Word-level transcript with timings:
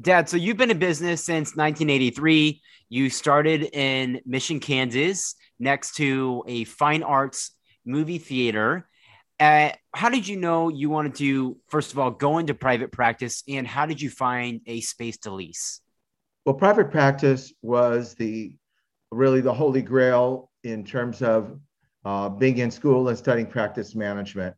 Dad, 0.00 0.28
so 0.28 0.36
you've 0.36 0.56
been 0.56 0.70
in 0.70 0.78
business 0.78 1.24
since 1.24 1.56
1983. 1.56 2.62
You 2.88 3.10
started 3.10 3.64
in 3.64 4.20
Mission, 4.24 4.60
Kansas, 4.60 5.34
next 5.58 5.96
to 5.96 6.44
a 6.46 6.62
fine 6.64 7.02
arts 7.02 7.50
movie 7.84 8.18
theater. 8.18 8.88
Uh, 9.40 9.70
how 9.92 10.08
did 10.08 10.28
you 10.28 10.36
know 10.36 10.68
you 10.68 10.88
wanted 10.88 11.16
to, 11.16 11.56
first 11.68 11.92
of 11.92 11.98
all, 11.98 12.12
go 12.12 12.38
into 12.38 12.54
private 12.54 12.92
practice, 12.92 13.42
and 13.48 13.66
how 13.66 13.86
did 13.86 14.00
you 14.00 14.08
find 14.08 14.60
a 14.66 14.80
space 14.82 15.18
to 15.18 15.32
lease? 15.32 15.80
Well, 16.46 16.54
private 16.54 16.92
practice 16.92 17.52
was 17.62 18.14
the 18.14 18.56
really 19.10 19.40
the 19.40 19.52
holy 19.52 19.82
grail 19.82 20.50
in 20.62 20.84
terms 20.84 21.22
of 21.22 21.58
uh, 22.04 22.28
being 22.28 22.58
in 22.58 22.70
school 22.70 23.08
and 23.08 23.18
studying 23.18 23.48
practice 23.48 23.96
management. 23.96 24.54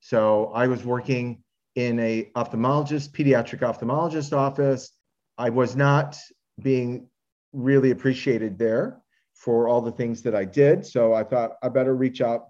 So 0.00 0.46
I 0.54 0.66
was 0.66 0.84
working 0.84 1.44
in 1.74 1.98
a 2.00 2.30
ophthalmologist, 2.36 3.12
pediatric 3.12 3.60
ophthalmologist 3.60 4.36
office. 4.36 4.92
I 5.38 5.50
was 5.50 5.74
not 5.74 6.18
being 6.60 7.08
really 7.52 7.90
appreciated 7.90 8.58
there 8.58 9.00
for 9.34 9.68
all 9.68 9.80
the 9.80 9.92
things 9.92 10.22
that 10.22 10.34
I 10.34 10.44
did. 10.44 10.86
So 10.86 11.14
I 11.14 11.24
thought 11.24 11.52
I 11.62 11.68
better 11.68 11.94
reach 11.94 12.20
out 12.20 12.48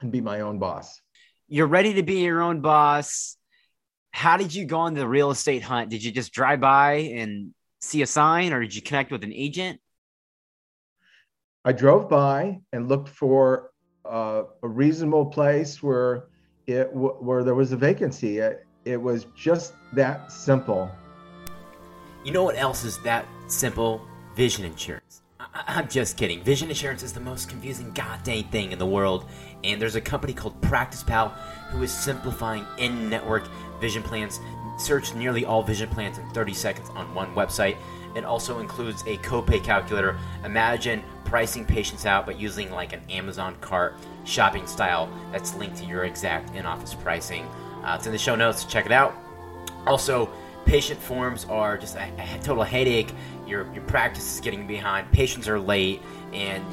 and 0.00 0.10
be 0.10 0.20
my 0.20 0.40
own 0.40 0.58
boss. 0.58 1.00
You're 1.48 1.66
ready 1.66 1.94
to 1.94 2.02
be 2.02 2.20
your 2.20 2.42
own 2.42 2.60
boss. 2.60 3.36
How 4.12 4.36
did 4.36 4.54
you 4.54 4.64
go 4.64 4.80
on 4.80 4.94
the 4.94 5.06
real 5.06 5.30
estate 5.30 5.62
hunt? 5.62 5.90
Did 5.90 6.02
you 6.02 6.10
just 6.10 6.32
drive 6.32 6.60
by 6.60 6.94
and 7.14 7.54
see 7.80 8.02
a 8.02 8.06
sign 8.06 8.52
or 8.52 8.60
did 8.60 8.74
you 8.74 8.82
connect 8.82 9.10
with 9.10 9.24
an 9.24 9.32
agent? 9.32 9.80
I 11.64 11.72
drove 11.72 12.08
by 12.08 12.60
and 12.72 12.88
looked 12.88 13.08
for 13.08 13.70
uh, 14.04 14.42
a 14.62 14.68
reasonable 14.68 15.26
place 15.26 15.82
where 15.82 16.29
it 16.66 16.88
where 16.92 17.44
there 17.44 17.54
was 17.54 17.72
a 17.72 17.76
vacancy. 17.76 18.38
It, 18.38 18.66
it 18.84 19.00
was 19.00 19.26
just 19.36 19.74
that 19.92 20.32
simple. 20.32 20.90
You 22.24 22.32
know 22.32 22.44
what 22.44 22.56
else 22.56 22.84
is 22.84 22.98
that 23.02 23.26
simple? 23.46 24.06
Vision 24.36 24.64
insurance. 24.64 25.22
I- 25.38 25.80
am 25.80 25.88
just 25.88 26.16
kidding. 26.16 26.42
Vision 26.42 26.68
insurance 26.68 27.02
is 27.02 27.12
the 27.12 27.20
most 27.20 27.48
confusing 27.48 27.90
goddamn 27.92 28.44
thing 28.44 28.72
in 28.72 28.78
the 28.78 28.86
world, 28.86 29.26
and 29.64 29.80
there's 29.80 29.96
a 29.96 30.00
company 30.00 30.32
called 30.32 30.60
Practice 30.62 31.02
Pal 31.02 31.28
who 31.70 31.82
is 31.82 31.92
simplifying 31.92 32.66
in-network 32.78 33.48
vision 33.80 34.02
plans. 34.02 34.40
Search 34.78 35.14
nearly 35.14 35.44
all 35.44 35.62
vision 35.62 35.88
plans 35.88 36.18
in 36.18 36.28
30 36.30 36.54
seconds 36.54 36.90
on 36.90 37.14
one 37.14 37.34
website. 37.34 37.76
It 38.14 38.24
also 38.24 38.58
includes 38.58 39.02
a 39.02 39.16
copay 39.18 39.62
calculator. 39.62 40.18
Imagine 40.44 41.02
pricing 41.24 41.64
patients 41.64 42.06
out, 42.06 42.26
but 42.26 42.38
using 42.38 42.70
like 42.70 42.92
an 42.92 43.00
Amazon 43.08 43.56
cart 43.60 43.94
shopping 44.24 44.66
style 44.66 45.08
that's 45.32 45.54
linked 45.54 45.76
to 45.76 45.84
your 45.84 46.04
exact 46.04 46.54
in 46.54 46.66
office 46.66 46.94
pricing. 46.94 47.44
Uh, 47.84 47.94
it's 47.96 48.06
in 48.06 48.12
the 48.12 48.18
show 48.18 48.34
notes. 48.34 48.64
Check 48.64 48.86
it 48.86 48.92
out. 48.92 49.14
Also, 49.86 50.28
patient 50.66 51.00
forms 51.00 51.44
are 51.46 51.78
just 51.78 51.96
a, 51.96 52.10
a 52.18 52.38
total 52.42 52.64
headache. 52.64 53.12
Your, 53.46 53.72
your 53.72 53.82
practice 53.84 54.34
is 54.34 54.40
getting 54.40 54.66
behind, 54.66 55.10
patients 55.12 55.48
are 55.48 55.58
late, 55.58 56.00
and 56.32 56.64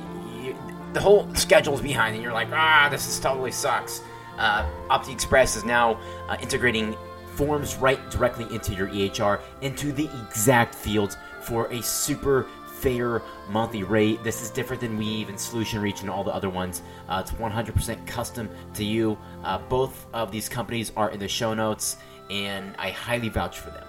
you, 0.43 0.55
the 0.93 1.01
whole 1.01 1.33
schedule 1.35 1.73
is 1.73 1.81
behind, 1.81 2.13
and 2.13 2.23
you're 2.23 2.33
like, 2.33 2.49
ah, 2.51 2.87
this 2.91 3.07
is 3.07 3.19
totally 3.19 3.51
sucks. 3.51 4.01
Uh, 4.37 4.69
Opti 4.89 5.11
Express 5.11 5.55
is 5.55 5.63
now 5.63 5.99
uh, 6.29 6.37
integrating 6.41 6.95
forms 7.35 7.75
right 7.77 7.99
directly 8.11 8.45
into 8.53 8.73
your 8.73 8.87
EHR, 8.87 9.39
into 9.61 9.91
the 9.91 10.09
exact 10.27 10.75
fields 10.75 11.17
for 11.47 11.67
a 11.71 11.81
super 11.81 12.45
fair 12.79 13.21
monthly 13.49 13.83
rate. 13.83 14.23
This 14.23 14.41
is 14.41 14.49
different 14.49 14.81
than 14.81 14.97
Weave 14.97 15.29
and 15.29 15.37
Solutionreach 15.37 16.01
and 16.01 16.09
all 16.09 16.23
the 16.23 16.33
other 16.33 16.49
ones. 16.49 16.83
Uh, 17.07 17.23
it's 17.25 17.31
100% 17.39 18.05
custom 18.05 18.49
to 18.73 18.83
you. 18.83 19.17
Uh, 19.43 19.57
both 19.57 20.05
of 20.13 20.31
these 20.31 20.47
companies 20.49 20.91
are 20.95 21.09
in 21.09 21.19
the 21.19 21.27
show 21.27 21.53
notes, 21.53 21.97
and 22.29 22.75
I 22.77 22.91
highly 22.91 23.29
vouch 23.29 23.59
for 23.59 23.71
them. 23.71 23.83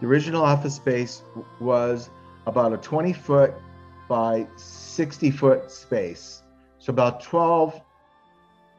The 0.00 0.06
original 0.06 0.42
office 0.42 0.74
space 0.74 1.22
was 1.60 2.10
about 2.46 2.72
a 2.72 2.76
20 2.76 3.12
foot 3.12 3.54
by 4.08 4.46
60 4.56 5.30
foot 5.30 5.70
space. 5.70 6.42
So 6.78 6.90
about 6.90 7.22
12, 7.22 7.80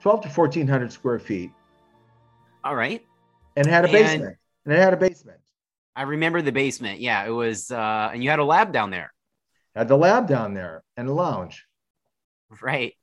12 0.02 0.22
to 0.22 0.28
1400 0.28 0.92
square 0.92 1.20
feet. 1.20 1.52
All 2.64 2.76
right. 2.76 3.04
And 3.56 3.66
had 3.66 3.86
a 3.86 3.88
basement. 3.88 4.38
And 4.66 4.74
it 4.74 4.80
had 4.80 4.94
a 4.94 4.98
basement. 4.98 5.40
I 5.96 6.04
remember 6.04 6.42
the 6.42 6.52
basement. 6.52 7.00
Yeah, 7.00 7.26
it 7.26 7.30
was, 7.30 7.72
uh, 7.72 8.10
and 8.14 8.24
you 8.24 8.30
had 8.30 8.40
a 8.40 8.44
lab 8.44 8.72
down 8.72 8.90
there. 8.90 9.14
Had 9.76 9.88
the 9.88 9.98
lab 9.98 10.28
down 10.28 10.54
there 10.54 10.84
and 10.98 11.08
a 11.08 11.14
lounge. 11.14 11.66
Right. 12.62 12.94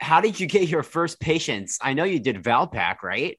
How 0.00 0.20
did 0.20 0.38
you 0.38 0.46
get 0.46 0.68
your 0.68 0.82
first 0.82 1.20
patients? 1.20 1.78
I 1.80 1.94
know 1.94 2.04
you 2.04 2.18
did 2.18 2.42
Valpak, 2.42 3.02
right? 3.02 3.38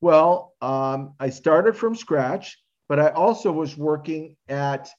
Well, 0.00 0.54
um, 0.60 1.14
I 1.18 1.30
started 1.30 1.76
from 1.76 1.94
scratch, 1.94 2.58
but 2.88 3.00
I 3.00 3.08
also 3.08 3.50
was 3.50 3.76
working 3.76 4.36
at 4.48 4.90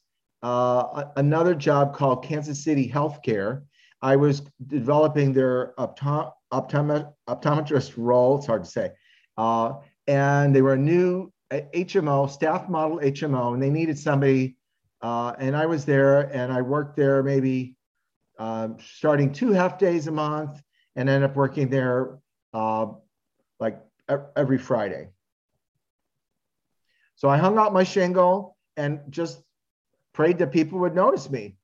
uh, 0.41 1.05
another 1.15 1.53
job 1.53 1.95
called 1.95 2.23
Kansas 2.23 2.63
City 2.63 2.89
Healthcare. 2.89 3.63
I 4.01 4.15
was 4.15 4.41
developing 4.65 5.33
their 5.33 5.73
optom- 5.77 6.31
optom- 6.51 7.13
optometrist 7.27 7.93
role. 7.95 8.37
It's 8.37 8.47
hard 8.47 8.63
to 8.63 8.69
say. 8.69 8.91
Uh, 9.37 9.73
and 10.07 10.55
they 10.55 10.61
were 10.61 10.73
a 10.73 10.77
new 10.77 11.31
HMO, 11.51 12.29
staff 12.29 12.67
model 12.69 12.99
HMO, 12.99 13.53
and 13.53 13.61
they 13.61 13.69
needed 13.69 13.97
somebody. 13.97 14.57
Uh, 15.01 15.33
and 15.37 15.55
I 15.55 15.65
was 15.67 15.85
there 15.85 16.21
and 16.33 16.51
I 16.51 16.61
worked 16.61 16.97
there 16.97 17.21
maybe 17.21 17.75
uh, 18.39 18.69
starting 18.79 19.31
two 19.31 19.51
half 19.51 19.77
days 19.77 20.07
a 20.07 20.11
month 20.11 20.61
and 20.95 21.07
ended 21.07 21.29
up 21.29 21.35
working 21.35 21.69
there 21.69 22.17
uh, 22.53 22.87
like 23.59 23.79
every 24.35 24.57
Friday. 24.57 25.09
So 27.15 27.29
I 27.29 27.37
hung 27.37 27.57
out 27.57 27.73
my 27.73 27.83
shingle 27.83 28.57
and 28.75 28.99
just 29.09 29.41
prayed 30.13 30.39
that 30.39 30.51
people 30.51 30.79
would 30.79 30.95
notice 30.95 31.29
me. 31.29 31.57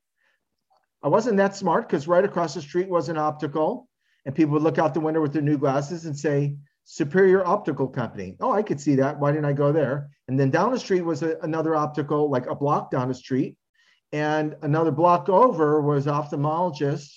I 1.02 1.08
wasn't 1.08 1.36
that 1.36 1.54
smart 1.54 1.88
because 1.88 2.08
right 2.08 2.24
across 2.24 2.54
the 2.54 2.62
street 2.62 2.88
was 2.88 3.08
an 3.08 3.18
optical, 3.18 3.88
and 4.24 4.34
people 4.34 4.54
would 4.54 4.62
look 4.62 4.78
out 4.78 4.94
the 4.94 5.00
window 5.00 5.20
with 5.20 5.32
their 5.32 5.42
new 5.42 5.58
glasses 5.58 6.06
and 6.06 6.18
say, 6.18 6.56
Superior 6.84 7.46
Optical 7.46 7.88
Company. 7.88 8.36
Oh, 8.40 8.52
I 8.52 8.62
could 8.62 8.80
see 8.80 8.96
that. 8.96 9.18
Why 9.18 9.32
didn't 9.32 9.46
I 9.46 9.52
go 9.54 9.72
there? 9.72 10.10
And 10.28 10.38
then 10.38 10.50
down 10.50 10.70
the 10.70 10.78
street 10.78 11.00
was 11.00 11.22
a, 11.22 11.36
another 11.42 11.74
optical, 11.74 12.30
like 12.30 12.46
a 12.46 12.54
block 12.54 12.90
down 12.90 13.08
the 13.08 13.14
street. 13.14 13.56
And 14.12 14.54
another 14.62 14.90
block 14.90 15.28
over 15.28 15.80
was 15.80 16.06
ophthalmologist 16.06 17.10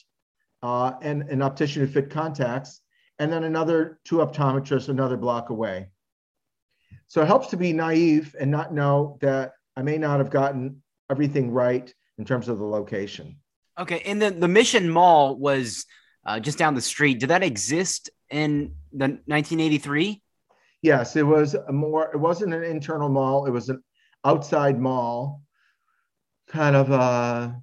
uh, 0.64 0.94
and 1.02 1.24
an 1.24 1.42
optician 1.42 1.86
who 1.86 1.92
fit 1.92 2.10
contacts. 2.10 2.82
And 3.20 3.32
then 3.32 3.44
another 3.44 4.00
two 4.06 4.18
optometrists 4.18 4.90
another 4.90 5.18
block 5.18 5.50
away. 5.50 5.90
So 7.08 7.22
it 7.22 7.28
helps 7.28 7.48
to 7.48 7.58
be 7.58 7.74
naive 7.74 8.36
and 8.40 8.50
not 8.50 8.74
know 8.74 9.18
that 9.22 9.54
I 9.76 9.82
may 9.82 9.98
not 9.98 10.20
have 10.20 10.30
gotten 10.30 10.82
everything 11.10 11.52
right 11.52 11.94
in 12.18 12.26
terms 12.26 12.48
of 12.48 12.58
the 12.58 12.66
location. 12.66 13.38
Okay. 13.78 14.02
And 14.06 14.22
then 14.22 14.40
the 14.40 14.48
Mission 14.48 14.90
Mall 14.90 15.36
was 15.36 15.86
uh, 16.26 16.40
just 16.40 16.58
down 16.58 16.74
the 16.74 16.82
street. 16.82 17.20
Did 17.20 17.30
that 17.30 17.44
exist 17.44 18.10
in 18.30 18.74
the 18.98 19.06
1983? 19.26 20.22
Yes, 20.82 21.16
it 21.16 21.24
was 21.24 21.56
a 21.56 21.72
more. 21.72 22.12
It 22.14 22.18
wasn't 22.18 22.54
an 22.54 22.64
internal 22.64 23.10
mall. 23.10 23.46
It 23.46 23.52
was 23.52 23.70
an 23.70 23.84
outside 24.24 24.80
mall, 24.80 25.42
kind 26.48 26.76
of 26.76 26.92
a 26.92 27.62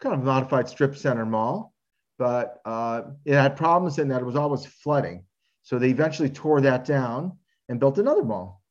kind 0.00 0.14
of 0.14 0.22
modified 0.22 0.68
strip 0.68 0.96
center 0.96 1.24
mall. 1.24 1.72
But 2.18 2.60
uh, 2.64 3.02
it 3.24 3.34
had 3.34 3.56
problems 3.56 3.98
in 3.98 4.08
that 4.08 4.20
it 4.20 4.24
was 4.24 4.36
always 4.36 4.66
flooding. 4.66 5.24
So 5.62 5.78
they 5.78 5.90
eventually 5.90 6.30
tore 6.30 6.60
that 6.62 6.84
down 6.84 7.38
and 7.68 7.78
built 7.78 7.98
another 7.98 8.24
mall. 8.24 8.62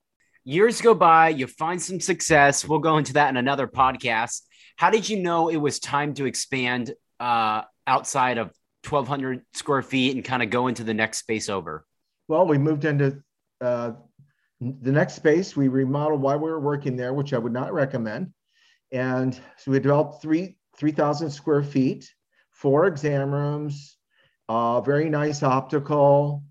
Years 0.44 0.82
go 0.82 0.94
by, 0.94 1.30
you 1.30 1.48
find 1.48 1.82
some 1.82 2.00
success. 2.00 2.68
We'll 2.68 2.80
go 2.80 2.98
into 2.98 3.14
that 3.14 3.30
in 3.30 3.38
another 3.38 3.68
podcast. 3.68 4.42
How 4.78 4.90
did 4.90 5.10
you 5.10 5.20
know 5.20 5.50
it 5.50 5.58
was 5.58 5.80
time 5.80 6.14
to 6.16 6.26
expand 6.26 6.94
uh, 7.20 7.64
outside 7.88 8.38
of 8.38 8.52
1,200 8.88 9.42
square 9.54 9.82
feet 9.82 10.16
and 10.16 10.24
kind 10.24 10.44
of 10.44 10.50
go 10.50 10.68
into 10.68 10.84
the 10.84 10.94
next 10.94 11.20
space 11.20 11.50
over? 11.50 11.86
Well, 12.28 12.48
we 12.48 12.58
moved 12.58 12.86
into 12.86 13.22
uh, 13.62 13.92
the 14.60 14.92
next 14.92 15.14
space. 15.16 15.56
We 15.56 15.68
remodeled 15.68 16.22
while 16.22 16.40
we 16.40 16.50
were 16.50 16.60
working 16.60 16.96
there, 16.96 17.14
which 17.14 17.34
I 17.34 17.38
would 17.38 17.54
not 17.54 17.74
recommend. 17.74 18.34
And 18.92 19.34
so 19.58 19.72
we 19.72 19.80
developed 19.80 20.22
three 20.22 20.58
3,000 20.78 21.30
square 21.30 21.64
feet, 21.64 22.10
four 22.52 22.88
exam 22.88 23.32
rooms, 23.32 23.98
uh, 24.50 24.82
very 24.82 25.10
nice 25.10 25.42
optical, 25.42 26.44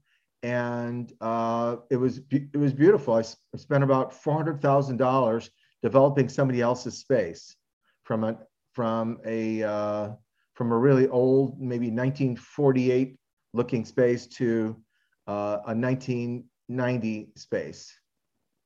and 0.42 1.12
uh, 1.20 1.76
it 1.90 1.96
was 1.96 2.20
it 2.30 2.56
was 2.56 2.72
beautiful. 2.72 3.14
I 3.14 3.22
spent 3.56 3.84
about 3.84 4.12
four 4.12 4.34
hundred 4.34 4.60
thousand 4.60 4.98
dollars 4.98 5.50
developing 5.82 6.28
somebody 6.28 6.60
else's 6.60 6.98
space 6.98 7.56
from 8.04 8.24
a 8.24 8.38
from 8.72 9.18
a 9.24 9.62
uh, 9.62 10.10
from 10.54 10.72
a 10.72 10.76
really 10.76 11.08
old, 11.08 11.60
maybe 11.60 11.90
1948 11.90 13.16
looking 13.52 13.84
space 13.84 14.26
to 14.26 14.76
uh, 15.26 15.58
a 15.66 15.74
1990 15.74 17.28
space. 17.36 17.94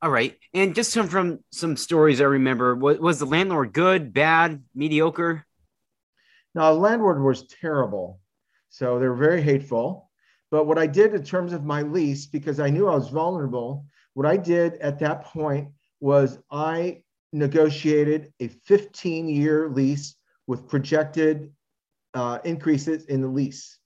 All 0.01 0.11
right. 0.11 0.37
And 0.55 0.75
just 0.75 0.93
some 0.93 1.09
from 1.09 1.41
some 1.51 1.77
stories 1.77 2.21
I 2.21 2.25
remember, 2.25 2.75
was, 2.77 2.99
was 2.99 3.19
the 3.19 3.27
landlord 3.27 3.73
good, 3.73 4.13
bad, 4.13 4.63
mediocre? 4.75 5.45
Now, 6.55 6.73
the 6.73 6.79
landlord 6.79 7.23
was 7.23 7.47
terrible. 7.49 8.21
So 8.69 8.99
they 8.99 9.09
were 9.09 9.17
very 9.17 9.43
hateful. 9.43 10.11
But 10.51 10.67
what 10.67 10.79
I 10.79 10.87
did 10.87 11.15
in 11.15 11.25
terms 11.25 11.53
of 11.53 11.65
my 11.65 11.83
lease, 11.83 12.27
because 12.27 12.61
I 12.61 12.71
knew 12.71 12.89
I 12.89 12.95
was 12.95 13.09
vulnerable, 13.09 13.87
what 14.15 14.27
I 14.27 14.37
did 14.37 14.75
at 14.75 14.99
that 15.01 15.25
point 15.25 15.69
was 16.01 16.39
I 16.51 17.03
negotiated 17.33 18.33
a 18.41 18.49
15 18.49 19.29
year 19.29 19.69
lease 19.69 20.15
with 20.47 20.69
projected 20.69 21.53
uh, 22.15 22.39
increases 22.45 23.05
in 23.07 23.21
the 23.21 23.29
lease. 23.29 23.79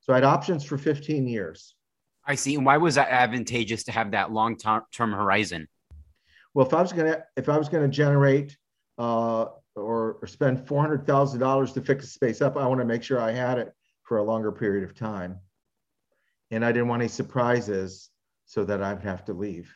So 0.00 0.12
I 0.12 0.16
had 0.16 0.24
options 0.24 0.64
for 0.64 0.78
15 0.78 1.26
years. 1.26 1.74
I 2.24 2.34
see. 2.34 2.54
And 2.54 2.64
why 2.64 2.76
was 2.76 2.94
that 2.94 3.08
advantageous 3.10 3.84
to 3.84 3.92
have 3.92 4.12
that 4.12 4.32
long 4.32 4.56
term 4.56 5.12
horizon? 5.12 5.68
Well, 6.54 6.66
if 6.66 6.74
I 6.74 6.82
was 6.82 6.92
gonna 6.92 7.22
if 7.36 7.48
I 7.48 7.58
was 7.58 7.68
gonna 7.68 7.88
generate 7.88 8.56
uh, 8.98 9.46
or, 9.76 10.18
or 10.20 10.26
spend 10.26 10.66
four 10.66 10.80
hundred 10.80 11.06
thousand 11.06 11.40
dollars 11.40 11.72
to 11.72 11.80
fix 11.80 12.04
the 12.04 12.10
space 12.10 12.42
up, 12.42 12.56
I 12.56 12.66
want 12.66 12.80
to 12.80 12.84
make 12.84 13.02
sure 13.02 13.20
I 13.20 13.32
had 13.32 13.58
it 13.58 13.72
for 14.02 14.18
a 14.18 14.22
longer 14.22 14.50
period 14.50 14.84
of 14.84 14.94
time, 14.94 15.38
and 16.50 16.64
I 16.64 16.72
didn't 16.72 16.88
want 16.88 17.02
any 17.02 17.08
surprises 17.08 18.10
so 18.46 18.64
that 18.64 18.82
I'd 18.82 19.02
have 19.02 19.24
to 19.26 19.32
leave. 19.32 19.72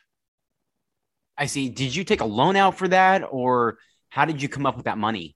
I 1.37 1.45
see. 1.45 1.69
Did 1.69 1.95
you 1.95 2.03
take 2.03 2.21
a 2.21 2.25
loan 2.25 2.55
out 2.55 2.77
for 2.77 2.87
that, 2.89 3.23
or 3.29 3.77
how 4.09 4.25
did 4.25 4.41
you 4.41 4.49
come 4.49 4.65
up 4.65 4.75
with 4.75 4.85
that 4.85 4.97
money? 4.97 5.35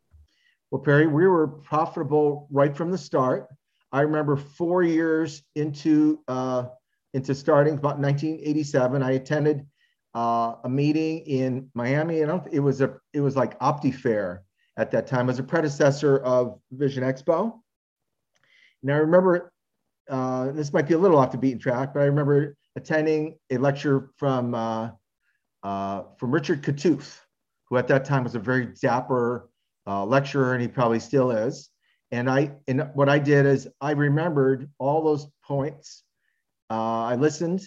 Well, 0.72 0.82
Perry, 0.82 1.08
we 1.08 1.26
were 1.26 1.48
profitable 1.48 2.48
right 2.52 2.76
from 2.76 2.92
the 2.92 2.98
start. 2.98 3.48
I 3.92 4.02
remember 4.02 4.36
four 4.36 4.84
years 4.84 5.44
into 5.56 6.20
uh, 6.28 6.66
into 7.14 7.34
starting 7.34 7.74
about 7.74 8.00
1987. 8.00 9.02
I 9.02 9.12
attended 9.12 9.66
uh, 10.14 10.56
a 10.64 10.70
meeting 10.70 11.20
in 11.20 11.70
Miami. 11.74 12.20
Don't. 12.22 12.48
It 12.52 12.60
was 12.60 12.82
a. 12.82 12.96
It 13.14 13.22
was 13.22 13.36
like 13.36 13.60
OptiFair 13.60 14.40
at 14.78 14.92
that 14.92 15.08
time. 15.08 15.28
Was 15.28 15.40
a 15.40 15.44
predecessor 15.44 16.20
of 16.20 16.60
Vision 16.72 17.04
Expo. 17.04 17.54
And 18.82 18.92
I 18.92 18.98
remember. 18.98 19.52
Uh, 20.10 20.52
this 20.54 20.74
might 20.74 20.88
be 20.88 20.96
a 20.96 20.98
little 20.98 21.20
off 21.20 21.32
the 21.32 21.38
beaten 21.38 21.60
track, 21.60 21.94
but 21.94 22.00
I 22.00 22.06
remember 22.06 22.58
attending 22.76 23.38
a 23.52 23.58
lecture 23.58 24.10
from 24.18 24.56
uh, 24.56 24.90
uh, 25.62 26.04
from 26.18 26.32
Richard 26.32 26.64
Kattouf, 26.64 27.20
who 27.66 27.78
at 27.78 27.88
that 27.90 28.06
time 28.06 28.24
was 28.24 28.34
a 28.34 28.40
very 28.40 28.74
dapper 28.82 29.50
uh, 29.86 30.06
lecturer, 30.06 30.54
and 30.54 30.62
he 30.62 30.68
probably 30.68 31.00
still 31.00 31.30
is. 31.32 31.70
And 32.12 32.30
I 32.30 32.52
and 32.68 32.90
what 32.94 33.10
I 33.10 33.20
did 33.20 33.46
is 33.46 33.68
I 33.80 33.92
remembered 33.92 34.70
all 34.80 35.04
those 35.04 35.28
points. 35.46 36.04
Uh, 36.70 37.04
I 37.06 37.16
listened 37.16 37.62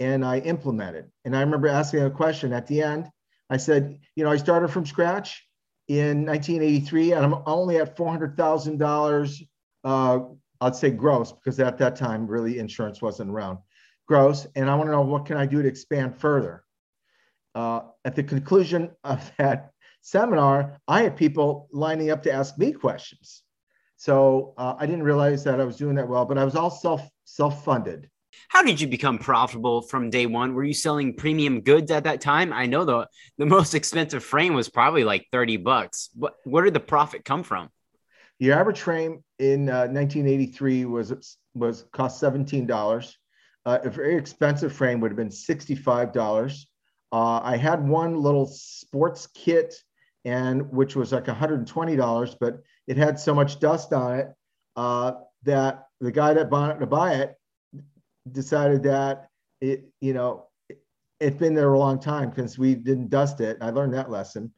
and 0.00 0.24
I 0.24 0.38
implemented. 0.38 1.10
And 1.24 1.36
I 1.36 1.40
remember 1.40 1.68
asking 1.68 2.02
a 2.02 2.10
question 2.10 2.52
at 2.52 2.66
the 2.66 2.82
end. 2.82 3.10
I 3.48 3.56
said, 3.56 3.98
you 4.14 4.24
know, 4.24 4.30
I 4.30 4.36
started 4.36 4.68
from 4.68 4.86
scratch 4.86 5.46
in 5.88 6.26
1983, 6.26 7.12
and 7.12 7.24
I'm 7.24 7.42
only 7.46 7.78
at 7.78 7.96
$400,000. 7.96 9.46
Uh, 9.84 10.18
I'd 10.60 10.76
say 10.76 10.90
gross 10.90 11.32
because 11.32 11.60
at 11.60 11.78
that 11.78 11.96
time, 11.96 12.26
really, 12.26 12.58
insurance 12.58 13.00
wasn't 13.00 13.30
around. 13.30 13.58
Gross, 14.08 14.46
and 14.54 14.70
I 14.70 14.74
want 14.74 14.88
to 14.88 14.92
know 14.92 15.02
what 15.02 15.26
can 15.26 15.36
I 15.36 15.46
do 15.46 15.62
to 15.62 15.68
expand 15.68 16.16
further. 16.16 16.64
Uh, 17.54 17.80
at 18.04 18.14
the 18.14 18.22
conclusion 18.22 18.90
of 19.04 19.30
that 19.38 19.70
seminar, 20.02 20.78
I 20.86 21.02
had 21.02 21.16
people 21.16 21.68
lining 21.72 22.10
up 22.10 22.22
to 22.24 22.32
ask 22.32 22.56
me 22.58 22.72
questions. 22.72 23.42
So 23.96 24.54
uh, 24.58 24.74
I 24.78 24.86
didn't 24.86 25.04
realize 25.04 25.44
that 25.44 25.60
I 25.60 25.64
was 25.64 25.76
doing 25.76 25.96
that 25.96 26.08
well, 26.08 26.24
but 26.24 26.38
I 26.38 26.44
was 26.44 26.54
all 26.54 26.70
self 26.70 27.08
self 27.24 27.64
funded. 27.64 28.10
How 28.48 28.62
did 28.62 28.80
you 28.80 28.86
become 28.86 29.18
profitable 29.18 29.82
from 29.82 30.10
day 30.10 30.26
one? 30.26 30.54
Were 30.54 30.64
you 30.64 30.74
selling 30.74 31.14
premium 31.14 31.62
goods 31.62 31.90
at 31.90 32.04
that 32.04 32.20
time? 32.20 32.52
I 32.52 32.66
know 32.66 32.84
the 32.84 33.08
the 33.38 33.46
most 33.46 33.74
expensive 33.80 34.22
frame 34.22 34.54
was 34.54 34.68
probably 34.68 35.04
like 35.04 35.26
30 35.32 35.58
bucks. 35.58 36.10
What 36.14 36.34
where 36.44 36.64
did 36.64 36.74
the 36.74 36.80
profit 36.80 37.24
come 37.24 37.42
from? 37.42 37.70
The 38.38 38.52
average 38.52 38.80
frame 38.80 39.24
in 39.38 39.68
uh, 39.70 39.88
1983 39.88 40.84
was 40.84 41.38
was 41.54 41.84
cost 41.92 42.22
$17. 42.22 43.14
Uh, 43.64 43.78
a 43.82 43.90
very 43.90 44.16
expensive 44.16 44.72
frame 44.72 45.00
would 45.00 45.10
have 45.10 45.16
been 45.16 45.30
$65. 45.30 46.66
Uh, 47.12 47.40
I 47.42 47.56
had 47.56 47.88
one 47.88 48.20
little 48.20 48.46
sports 48.46 49.26
kit 49.34 49.74
and 50.24 50.70
which 50.70 50.94
was 50.96 51.12
like 51.12 51.24
$120, 51.24 52.36
but 52.40 52.60
it 52.86 52.96
had 52.96 53.18
so 53.18 53.34
much 53.34 53.60
dust 53.60 53.92
on 53.92 54.18
it 54.18 54.34
uh, 54.76 55.12
that 55.42 55.86
the 56.00 56.12
guy 56.12 56.34
that 56.34 56.50
bought 56.50 56.76
it 56.76 56.80
to 56.80 56.86
buy 56.86 57.14
it 57.14 57.34
decided 58.30 58.82
that 58.84 59.28
it, 59.60 59.88
you 60.00 60.12
know, 60.12 60.46
it, 60.68 60.78
it's 61.20 61.36
been 61.36 61.54
there 61.54 61.72
a 61.72 61.78
long 61.78 61.98
time 61.98 62.30
because 62.30 62.58
we 62.58 62.74
didn't 62.74 63.08
dust 63.08 63.40
it. 63.40 63.58
I 63.60 63.70
learned 63.70 63.94
that 63.94 64.10
lesson. 64.10 64.52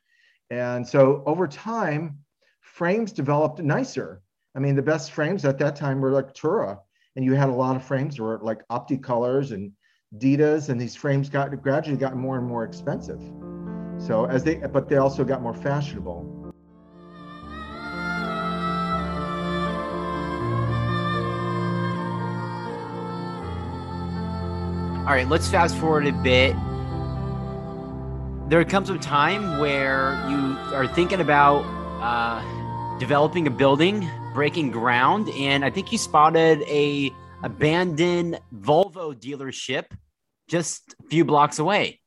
And 0.51 0.87
so 0.87 1.23
over 1.27 1.47
time, 1.47 2.19
frames 2.61 3.13
developed 3.13 3.61
nicer. 3.61 4.23
I 4.55 4.61
mean, 4.61 4.75
the 4.75 4.83
best 4.83 5.13
frames 5.13 5.45
at 5.45 5.59
that 5.59 5.77
time 5.77 6.01
were 6.01 6.11
like 6.11 6.35
Tura, 6.35 6.79
and 7.17 7.25
you 7.25 7.35
had 7.35 7.49
a 7.49 7.55
lot 7.55 7.77
of 7.77 7.85
frames 7.85 8.17
that 8.17 8.23
were 8.23 8.41
like 8.43 8.67
Opticolors 8.69 9.53
and 9.53 9.73
Ditas, 10.17 10.69
and 10.69 10.81
these 10.81 10.97
frames 10.97 11.29
got 11.29 11.63
gradually 11.63 11.99
got 11.99 12.17
more 12.17 12.39
and 12.39 12.47
more 12.47 12.65
expensive. 12.65 13.21
So 13.99 14.25
as 14.25 14.43
they, 14.43 14.57
but 14.57 14.89
they 14.89 14.97
also 14.97 15.25
got 15.25 15.43
more 15.43 15.55
fashionable. 15.55 16.48
All 25.09 25.15
right, 25.15 25.27
let's 25.27 25.49
fast 25.49 25.75
forward 25.79 26.07
a 26.07 26.13
bit. 26.13 26.55
There 28.51 28.63
comes 28.67 28.91
a 28.91 28.99
time 28.99 29.59
where 29.59 30.23
you 30.29 30.55
are 30.75 30.87
thinking 30.87 31.23
about 31.23 31.63
uh, 32.03 32.99
developing 32.99 33.47
a 33.47 33.51
building, 33.51 34.07
breaking 34.35 34.71
ground, 34.71 35.31
and 35.31 35.65
I 35.65 35.71
think 35.71 35.93
you 35.93 35.97
spotted 35.97 36.61
a 36.65 37.11
abandoned 37.43 38.39
Volvo 38.55 39.15
dealership 39.19 39.87
just 40.47 40.95
a 41.03 41.09
few 41.09 41.25
blocks 41.25 41.59
away. 41.59 42.03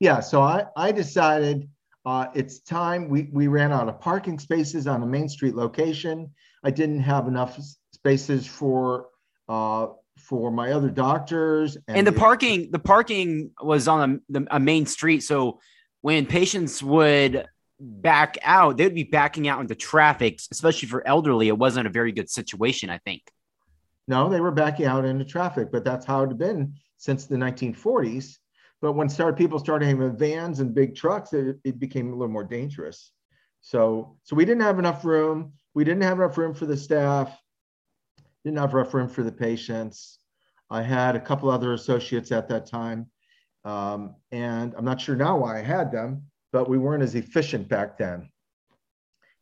Yeah, 0.00 0.20
so 0.20 0.40
I, 0.40 0.64
I 0.74 0.90
decided 0.90 1.68
uh, 2.06 2.28
it's 2.34 2.60
time. 2.60 3.10
We, 3.10 3.28
we 3.30 3.46
ran 3.46 3.72
out 3.72 3.90
of 3.90 4.00
parking 4.00 4.38
spaces 4.38 4.86
on 4.86 5.02
a 5.02 5.06
Main 5.06 5.28
Street 5.28 5.54
location. 5.54 6.32
I 6.64 6.70
didn't 6.70 7.00
have 7.00 7.28
enough 7.28 7.60
spaces 7.92 8.46
for 8.46 9.08
uh, 9.50 9.88
for 10.18 10.50
my 10.50 10.72
other 10.72 10.90
doctors. 10.90 11.76
And, 11.88 11.98
and 11.98 12.06
the, 12.06 12.10
the 12.10 12.18
parking, 12.18 12.70
the 12.70 12.78
parking 12.78 13.50
was 13.60 13.88
on 13.88 14.20
a, 14.34 14.40
a 14.52 14.60
main 14.60 14.86
street. 14.86 15.22
So 15.22 15.60
when 16.00 16.26
patients 16.26 16.82
would 16.82 17.46
back 17.80 18.38
out, 18.42 18.76
they'd 18.76 18.94
be 18.94 19.04
backing 19.04 19.48
out 19.48 19.60
into 19.60 19.74
traffic, 19.74 20.40
especially 20.50 20.88
for 20.88 21.06
elderly. 21.06 21.48
It 21.48 21.56
wasn't 21.56 21.86
a 21.86 21.90
very 21.90 22.12
good 22.12 22.28
situation, 22.28 22.90
I 22.90 22.98
think. 22.98 23.22
No, 24.06 24.28
they 24.28 24.40
were 24.40 24.50
backing 24.50 24.86
out 24.86 25.04
into 25.04 25.24
traffic, 25.24 25.70
but 25.70 25.84
that's 25.84 26.06
how 26.06 26.22
it 26.22 26.28
had 26.28 26.38
been 26.38 26.74
since 26.96 27.26
the 27.26 27.36
1940s. 27.36 28.38
But 28.80 28.92
when 28.92 29.08
started, 29.08 29.36
people 29.36 29.58
started 29.58 29.86
having 29.86 30.16
vans 30.16 30.60
and 30.60 30.74
big 30.74 30.94
trucks, 30.94 31.32
it, 31.32 31.58
it 31.64 31.78
became 31.78 32.08
a 32.08 32.16
little 32.16 32.32
more 32.32 32.44
dangerous. 32.44 33.12
So, 33.60 34.16
so 34.22 34.36
we 34.36 34.44
didn't 34.44 34.62
have 34.62 34.78
enough 34.78 35.04
room. 35.04 35.52
We 35.74 35.84
didn't 35.84 36.04
have 36.04 36.18
enough 36.18 36.38
room 36.38 36.54
for 36.54 36.66
the 36.66 36.76
staff 36.76 37.36
didn't 38.44 38.58
have 38.58 38.72
enough 38.74 38.94
room 38.94 39.08
for 39.08 39.22
the 39.22 39.32
patients. 39.32 40.18
I 40.70 40.82
had 40.82 41.16
a 41.16 41.20
couple 41.20 41.50
other 41.50 41.72
associates 41.72 42.30
at 42.32 42.48
that 42.48 42.66
time. 42.66 43.10
Um, 43.64 44.14
and 44.32 44.74
I'm 44.76 44.84
not 44.84 45.00
sure 45.00 45.16
now 45.16 45.38
why 45.38 45.58
I 45.58 45.62
had 45.62 45.90
them, 45.90 46.22
but 46.52 46.68
we 46.68 46.78
weren't 46.78 47.02
as 47.02 47.14
efficient 47.14 47.68
back 47.68 47.98
then. 47.98 48.28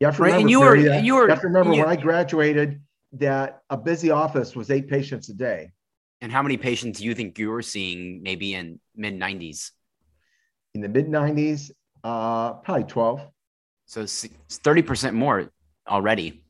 You 0.00 0.06
have 0.06 0.16
to 0.16 0.22
remember, 0.22 0.40
and 0.40 0.50
you 0.50 0.60
were, 0.60 0.76
you, 0.76 1.14
were, 1.14 1.24
you 1.24 1.28
have 1.28 1.40
to 1.40 1.46
remember 1.46 1.72
you, 1.72 1.80
when 1.80 1.88
I 1.88 1.96
graduated 1.96 2.80
that 3.12 3.62
a 3.70 3.76
busy 3.76 4.10
office 4.10 4.54
was 4.54 4.70
eight 4.70 4.88
patients 4.88 5.28
a 5.28 5.34
day. 5.34 5.70
And 6.20 6.32
how 6.32 6.42
many 6.42 6.56
patients 6.56 6.98
do 6.98 7.04
you 7.04 7.14
think 7.14 7.38
you 7.38 7.50
were 7.50 7.62
seeing 7.62 8.22
maybe 8.22 8.54
in 8.54 8.80
mid 8.94 9.14
90s? 9.14 9.70
In 10.74 10.80
the 10.80 10.88
mid 10.88 11.06
90s, 11.06 11.70
uh, 12.04 12.54
probably 12.54 12.84
12. 12.84 13.20
So 13.86 14.02
30% 14.02 15.14
more 15.14 15.50
already. 15.88 16.42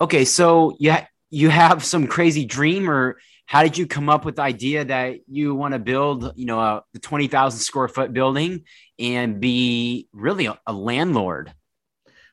Okay, 0.00 0.24
so 0.24 0.76
yeah, 0.78 1.06
you 1.32 1.48
have 1.48 1.82
some 1.82 2.06
crazy 2.06 2.44
dream 2.44 2.88
or 2.88 3.18
how 3.46 3.62
did 3.62 3.76
you 3.76 3.86
come 3.86 4.10
up 4.10 4.24
with 4.24 4.36
the 4.36 4.42
idea 4.42 4.84
that 4.84 5.16
you 5.26 5.54
want 5.54 5.72
to 5.72 5.78
build 5.78 6.32
you 6.36 6.44
know 6.44 6.60
a, 6.60 6.84
the 6.92 7.00
20000 7.00 7.58
square 7.58 7.88
foot 7.88 8.12
building 8.12 8.64
and 8.98 9.40
be 9.40 10.08
really 10.12 10.46
a, 10.46 10.60
a, 10.66 10.72
landlord? 10.72 11.52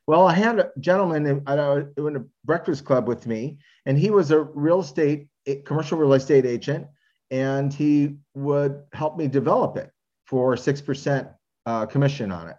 Well 0.05 0.27
i 0.27 0.33
had 0.33 0.59
a 0.59 0.71
gentleman 0.79 1.25
in, 1.25 1.37
in 1.47 2.15
a 2.17 2.25
breakfast 2.43 2.83
club 2.83 3.07
with 3.07 3.25
me 3.25 3.57
and 3.85 3.97
he 3.97 4.11
was 4.11 4.31
a 4.31 4.41
real 4.41 4.81
estate 4.81 5.27
commercial 5.65 5.97
real 5.97 6.13
estate 6.13 6.45
agent 6.45 6.85
and 7.31 7.73
he 7.73 8.17
would 8.33 8.83
help 8.91 9.17
me 9.17 9.27
develop 9.27 9.77
it 9.77 9.91
for 10.25 10.55
6% 10.55 11.33
uh, 11.65 11.85
commission 11.85 12.31
on 12.31 12.49
it. 12.49 12.57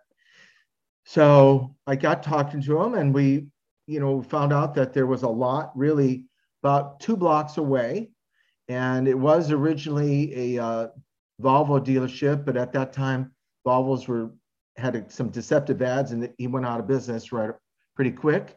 So 1.05 1.77
i 1.87 1.97
got 1.97 2.23
talking 2.23 2.63
to 2.63 2.81
him 2.81 2.95
and 2.95 3.13
we 3.13 3.49
you 3.87 4.01
know 4.01 4.23
found 4.23 4.55
out 4.55 4.75
that 4.77 4.95
there 4.95 5.07
was 5.07 5.23
a 5.23 5.29
lot 5.29 5.77
really 5.77 6.25
about 6.63 7.01
two 7.01 7.17
blocks 7.17 7.57
away. 7.57 8.11
And 8.69 9.09
it 9.09 9.19
was 9.19 9.51
originally 9.51 10.57
a 10.57 10.63
uh, 10.63 10.89
Volvo 11.43 11.85
dealership, 11.85 12.45
but 12.45 12.57
at 12.57 12.73
that 12.73 12.93
time, 12.93 13.33
Volvos 13.67 14.07
were 14.07 14.31
had 14.77 15.11
some 15.11 15.29
deceptive 15.29 15.83
ads, 15.83 16.13
and 16.13 16.33
he 16.39 16.47
went 16.47 16.65
out 16.65 16.81
of 16.81 16.87
business 16.87 17.33
right 17.33 17.51
pretty 17.95 18.13
quick. 18.13 18.57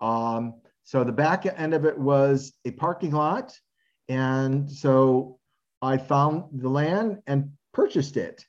Um, 0.00 0.54
so 0.84 1.04
the 1.04 1.12
back 1.12 1.46
end 1.46 1.74
of 1.74 1.84
it 1.84 1.96
was 1.96 2.52
a 2.64 2.72
parking 2.72 3.12
lot, 3.12 3.56
and 4.08 4.70
so 4.70 5.38
I 5.80 5.96
found 5.96 6.44
the 6.52 6.68
land 6.68 7.22
and 7.26 7.52
purchased 7.72 8.16
it 8.16 8.44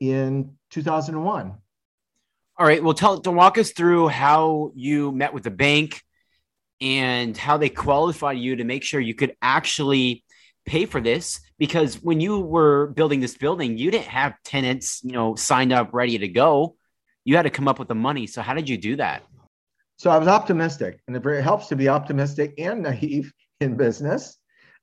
in 0.00 0.56
2001. 0.70 1.54
All 2.56 2.66
right. 2.66 2.82
Well, 2.82 2.94
tell 2.94 3.20
to 3.20 3.32
walk 3.32 3.58
us 3.58 3.72
through 3.72 4.08
how 4.08 4.72
you 4.74 5.10
met 5.12 5.34
with 5.34 5.42
the 5.42 5.50
bank 5.50 6.03
and 6.84 7.34
how 7.34 7.56
they 7.56 7.70
qualified 7.70 8.36
you 8.36 8.56
to 8.56 8.64
make 8.64 8.82
sure 8.82 9.00
you 9.00 9.14
could 9.14 9.34
actually 9.40 10.22
pay 10.66 10.84
for 10.84 11.00
this. 11.00 11.40
Because 11.58 12.02
when 12.02 12.20
you 12.20 12.40
were 12.40 12.88
building 12.88 13.20
this 13.20 13.38
building, 13.38 13.78
you 13.78 13.90
didn't 13.90 14.08
have 14.08 14.34
tenants, 14.44 15.00
you 15.02 15.12
know, 15.12 15.34
signed 15.34 15.72
up, 15.72 15.94
ready 15.94 16.18
to 16.18 16.28
go. 16.28 16.76
You 17.24 17.36
had 17.36 17.44
to 17.44 17.50
come 17.50 17.68
up 17.68 17.78
with 17.78 17.88
the 17.88 17.94
money. 17.94 18.26
So 18.26 18.42
how 18.42 18.52
did 18.52 18.68
you 18.68 18.76
do 18.76 18.96
that? 18.96 19.22
So 19.96 20.10
I 20.10 20.18
was 20.18 20.28
optimistic, 20.28 21.00
and 21.08 21.16
it 21.16 21.42
helps 21.42 21.68
to 21.68 21.76
be 21.76 21.88
optimistic 21.88 22.52
and 22.58 22.82
naive 22.82 23.32
in 23.60 23.76
business. 23.78 24.36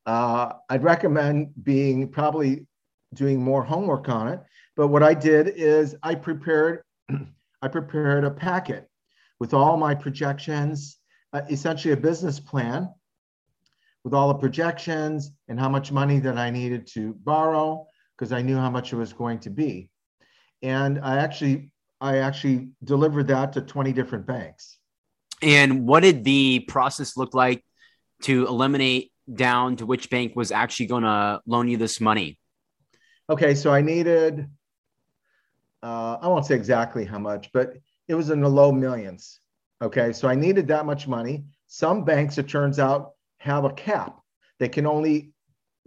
Uh, 0.08 0.54
I'd 0.70 0.84
recommend 0.84 1.52
being 1.62 2.08
probably 2.08 2.66
doing 3.14 3.44
more 3.44 3.64
homework 3.64 4.10
on 4.10 4.28
it. 4.30 4.40
But 4.76 4.88
what 4.88 5.04
I 5.04 5.14
did 5.14 5.50
is 5.50 5.96
I 6.02 6.16
prepared 6.16 6.82
I 7.62 7.68
prepared 7.68 8.24
a 8.24 8.32
packet 8.32 8.88
with 9.40 9.54
all 9.54 9.78
my 9.78 9.94
projections, 9.94 10.98
uh, 11.34 11.42
essentially 11.50 11.94
a 11.94 11.98
business 11.98 12.40
plan 12.40 12.90
with 14.04 14.14
all 14.14 14.28
the 14.28 14.36
projections 14.36 15.32
and 15.48 15.60
how 15.60 15.70
much 15.70 15.92
money 15.92 16.20
that 16.20 16.38
I 16.38 16.50
needed 16.50 16.88
to 16.94 17.14
borrow 17.24 17.86
because 18.18 18.32
I 18.32 18.42
knew 18.42 18.58
how 18.58 18.70
much 18.70 18.94
it 18.94 18.96
was 18.96 19.14
going 19.14 19.40
to 19.40 19.50
be. 19.50 19.90
And 20.62 21.00
I 21.00 21.18
actually 21.18 21.72
I 22.00 22.18
actually 22.18 22.70
delivered 22.84 23.28
that 23.28 23.54
to 23.54 23.62
20 23.62 23.94
different 23.94 24.26
banks. 24.26 24.80
And 25.44 25.86
what 25.86 26.02
did 26.02 26.24
the 26.24 26.62
process 26.68 27.16
look 27.16 27.36
like 27.36 27.64
to 28.24 28.48
eliminate 28.48 29.12
down 29.32 29.76
to 29.78 29.86
which 29.86 30.10
bank 30.10 30.36
was 30.36 30.52
actually 30.52 30.88
going 30.88 31.04
to 31.04 31.42
loan 31.46 31.68
you 31.68 31.78
this 31.78 32.02
money? 32.02 32.40
Okay, 33.30 33.54
so 33.54 33.72
I 33.72 33.82
needed 33.82 34.48
uh, 35.84 36.18
I 36.22 36.28
won't 36.28 36.46
say 36.46 36.56
exactly 36.56 37.06
how 37.06 37.20
much, 37.20 37.50
but 37.54 37.74
it 38.08 38.16
was 38.16 38.30
in 38.30 38.42
the 38.42 38.50
low 38.50 38.72
millions. 38.72 39.40
Okay, 39.82 40.14
so 40.14 40.28
I 40.28 40.36
needed 40.36 40.68
that 40.68 40.86
much 40.86 41.08
money. 41.08 41.46
Some 41.68 42.04
banks, 42.06 42.38
it 42.38 42.48
turns 42.48 42.78
out, 42.78 43.14
have 43.40 43.66
a 43.66 43.74
cap. 43.74 44.20
They 44.60 44.70
can 44.70 44.86
only 44.86 45.34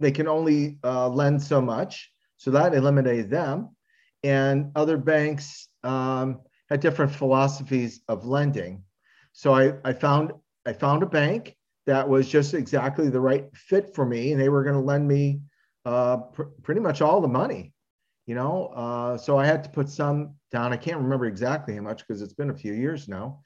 they 0.01 0.11
can 0.11 0.27
only 0.27 0.77
uh, 0.83 1.07
lend 1.07 1.41
so 1.41 1.61
much, 1.61 2.11
so 2.35 2.51
that 2.51 2.73
eliminated 2.73 3.29
them. 3.29 3.73
And 4.23 4.71
other 4.75 4.97
banks 4.97 5.69
um, 5.85 6.41
had 6.69 6.81
different 6.81 7.15
philosophies 7.15 8.01
of 8.09 8.25
lending. 8.25 8.83
So 9.31 9.53
I, 9.53 9.75
I 9.85 9.93
found 9.93 10.33
I 10.65 10.73
found 10.73 11.01
a 11.03 11.05
bank 11.07 11.55
that 11.85 12.09
was 12.09 12.27
just 12.27 12.53
exactly 12.53 13.09
the 13.09 13.21
right 13.21 13.45
fit 13.55 13.95
for 13.95 14.05
me, 14.05 14.33
and 14.33 14.41
they 14.41 14.49
were 14.49 14.63
going 14.63 14.75
to 14.75 14.81
lend 14.81 15.07
me 15.07 15.39
uh, 15.85 16.17
pr- 16.17 16.43
pretty 16.63 16.81
much 16.81 17.01
all 17.01 17.21
the 17.21 17.27
money 17.27 17.71
you 18.25 18.33
know 18.33 18.71
uh, 18.75 19.15
so 19.15 19.37
i 19.37 19.45
had 19.45 19.63
to 19.63 19.69
put 19.69 19.87
some 19.87 20.33
down 20.51 20.73
i 20.73 20.77
can't 20.77 20.97
remember 20.97 21.27
exactly 21.27 21.75
how 21.75 21.81
much 21.81 21.99
because 21.99 22.23
it's 22.23 22.33
been 22.33 22.49
a 22.49 22.55
few 22.55 22.73
years 22.73 23.07
now 23.07 23.39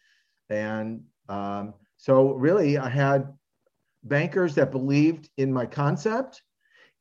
and 0.50 1.02
um, 1.28 1.74
so 1.98 2.34
really 2.34 2.78
i 2.78 2.90
had 2.90 3.28
bankers 4.04 4.56
that 4.56 4.72
believed 4.72 5.30
in 5.38 5.52
my 5.52 5.66
concept 5.66 6.42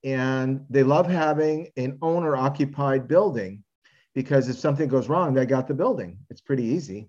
and 0.04 0.64
they 0.70 0.82
love 0.82 1.08
having 1.08 1.68
an 1.76 1.98
owner 2.02 2.36
occupied 2.36 3.08
building 3.08 3.64
because 4.14 4.48
if 4.48 4.56
something 4.56 4.88
goes 4.88 5.08
wrong 5.08 5.34
they 5.34 5.46
got 5.46 5.68
the 5.68 5.74
building. 5.74 6.18
It's 6.30 6.40
pretty 6.40 6.64
easy. 6.64 7.08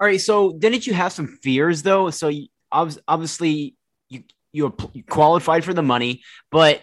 All 0.00 0.06
right 0.06 0.20
so 0.20 0.52
didn't 0.52 0.86
you 0.86 0.94
have 0.94 1.12
some 1.12 1.38
fears 1.42 1.82
though? 1.82 2.10
So 2.10 2.28
you, 2.28 2.48
obviously 2.70 3.76
you 4.08 4.24
you 4.52 4.74
qualified 5.08 5.64
for 5.64 5.74
the 5.74 5.82
money 5.82 6.22
but 6.50 6.82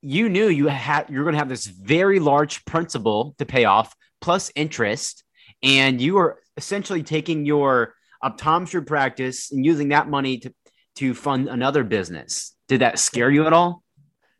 you 0.00 0.28
knew 0.28 0.48
you 0.48 0.68
had 0.68 1.08
you're 1.08 1.24
going 1.24 1.34
to 1.34 1.38
have 1.38 1.48
this 1.48 1.66
very 1.66 2.18
large 2.20 2.64
principal 2.64 3.34
to 3.38 3.46
pay 3.46 3.64
off 3.64 3.94
plus 4.20 4.50
interest 4.54 5.24
and 5.62 6.00
you 6.00 6.14
were 6.14 6.40
essentially 6.56 7.02
taking 7.02 7.46
your 7.46 7.94
optometry 8.24 8.86
practice 8.86 9.52
and 9.52 9.64
using 9.64 9.88
that 9.88 10.08
money 10.08 10.38
to 10.38 10.52
to 10.96 11.14
fund 11.14 11.48
another 11.48 11.84
business 11.84 12.54
did 12.68 12.80
that 12.80 12.98
scare 12.98 13.30
you 13.30 13.46
at 13.46 13.52
all 13.52 13.82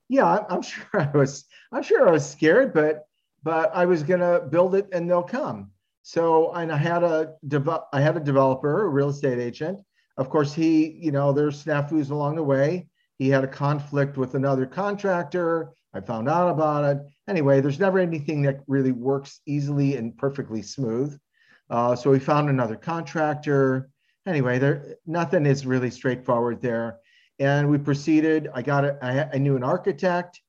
yeah 0.08 0.44
i'm 0.48 0.62
sure 0.62 0.86
i 0.94 1.10
was 1.16 1.44
i'm 1.72 1.82
sure 1.82 2.08
i 2.08 2.10
was 2.10 2.28
scared 2.28 2.72
but 2.72 3.06
but 3.42 3.74
i 3.74 3.84
was 3.84 4.02
to 4.02 4.46
build 4.50 4.74
it 4.74 4.88
and 4.92 5.08
they'll 5.08 5.22
come 5.22 5.70
so 6.02 6.52
and 6.52 6.70
i 6.70 6.76
had 6.76 7.02
a 7.02 7.34
dev- 7.48 7.68
i 7.92 8.00
had 8.00 8.16
a 8.16 8.20
developer 8.20 8.84
a 8.84 8.88
real 8.88 9.08
estate 9.08 9.38
agent 9.38 9.78
of 10.16 10.30
course 10.30 10.54
he 10.54 10.92
you 11.00 11.10
know 11.10 11.32
there's 11.32 11.64
snafus 11.64 12.10
along 12.10 12.36
the 12.36 12.42
way 12.42 12.86
he 13.18 13.28
had 13.28 13.44
a 13.44 13.48
conflict 13.48 14.16
with 14.16 14.34
another 14.34 14.66
contractor. 14.66 15.72
I 15.92 16.00
found 16.00 16.28
out 16.28 16.50
about 16.50 16.84
it. 16.84 17.02
Anyway, 17.28 17.60
there's 17.60 17.78
never 17.78 17.98
anything 17.98 18.42
that 18.42 18.60
really 18.66 18.92
works 18.92 19.40
easily 19.46 19.96
and 19.96 20.16
perfectly 20.16 20.62
smooth. 20.62 21.16
Uh, 21.70 21.96
so 21.96 22.10
we 22.10 22.18
found 22.18 22.48
another 22.48 22.76
contractor. 22.76 23.90
Anyway, 24.26 24.58
there 24.58 24.96
nothing 25.06 25.46
is 25.46 25.66
really 25.66 25.90
straightforward 25.90 26.60
there. 26.60 26.98
And 27.38 27.68
we 27.68 27.78
proceeded. 27.78 28.48
I 28.54 28.62
got 28.62 28.84
it. 28.84 28.96
I, 29.02 29.38
knew 29.38 29.56
an 29.56 29.64
architect 29.64 30.40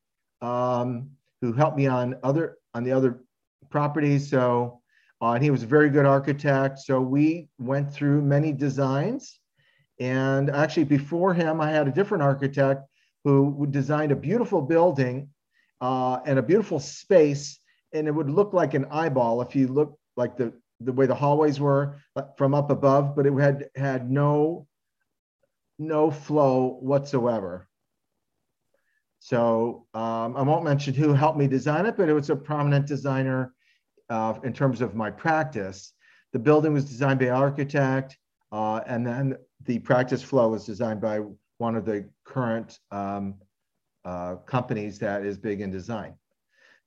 um, 0.41 1.09
who 1.41 1.51
helped 1.51 1.77
me 1.77 1.87
on 1.87 2.15
other 2.23 2.57
on 2.73 2.83
the 2.83 2.91
other 2.91 3.23
properties. 3.69 4.29
So, 4.29 4.81
uh, 5.21 5.31
and 5.31 5.43
he 5.43 5.49
was 5.49 5.63
a 5.63 5.67
very 5.67 5.89
good 5.89 6.05
architect. 6.05 6.79
So 6.79 7.01
we 7.01 7.47
went 7.57 7.91
through 7.91 8.21
many 8.21 8.51
designs 8.51 9.39
and 9.99 10.49
actually, 10.49 10.85
before 10.85 11.33
him, 11.33 11.61
I 11.61 11.71
had 11.71 11.87
a 11.87 11.91
different 11.91 12.23
architect 12.23 12.83
who 13.23 13.65
designed 13.69 14.11
a 14.11 14.15
beautiful 14.15 14.61
building 14.61 15.29
uh, 15.81 16.19
and 16.25 16.37
a 16.37 16.43
beautiful 16.43 16.79
space. 16.79 17.59
And 17.93 18.07
it 18.07 18.11
would 18.11 18.29
look 18.29 18.53
like 18.53 18.73
an 18.73 18.85
eyeball 18.91 19.41
if 19.41 19.55
you 19.55 19.67
look 19.67 19.97
like 20.17 20.37
the, 20.37 20.53
the 20.79 20.91
way 20.91 21.05
the 21.05 21.15
hallways 21.15 21.59
were 21.59 21.97
from 22.37 22.53
up 22.53 22.69
above, 22.69 23.15
but 23.15 23.25
it 23.25 23.33
had 23.33 23.69
had 23.75 24.09
no 24.09 24.67
no 25.77 26.09
flow 26.09 26.77
whatsoever. 26.81 27.67
So 29.19 29.87
um, 29.93 30.37
I 30.37 30.41
won't 30.43 30.63
mention 30.63 30.93
who 30.93 31.13
helped 31.13 31.37
me 31.37 31.47
design 31.47 31.85
it, 31.85 31.97
but 31.97 32.09
it 32.09 32.13
was 32.13 32.29
a 32.29 32.35
prominent 32.35 32.85
designer 32.85 33.53
uh, 34.09 34.35
in 34.43 34.53
terms 34.53 34.81
of 34.81 34.95
my 34.95 35.09
practice. 35.09 35.93
The 36.31 36.39
building 36.39 36.73
was 36.73 36.85
designed 36.85 37.19
by 37.19 37.29
architect, 37.29 38.17
uh, 38.51 38.81
and 38.85 39.05
then 39.05 39.37
the 39.65 39.79
practice 39.79 40.21
flow 40.21 40.49
was 40.49 40.65
designed 40.65 41.01
by 41.01 41.21
one 41.57 41.75
of 41.75 41.85
the 41.85 42.07
current 42.23 42.79
um, 42.91 43.35
uh, 44.03 44.35
companies 44.45 44.99
that 44.99 45.25
is 45.25 45.37
big 45.37 45.61
in 45.61 45.71
design. 45.71 46.13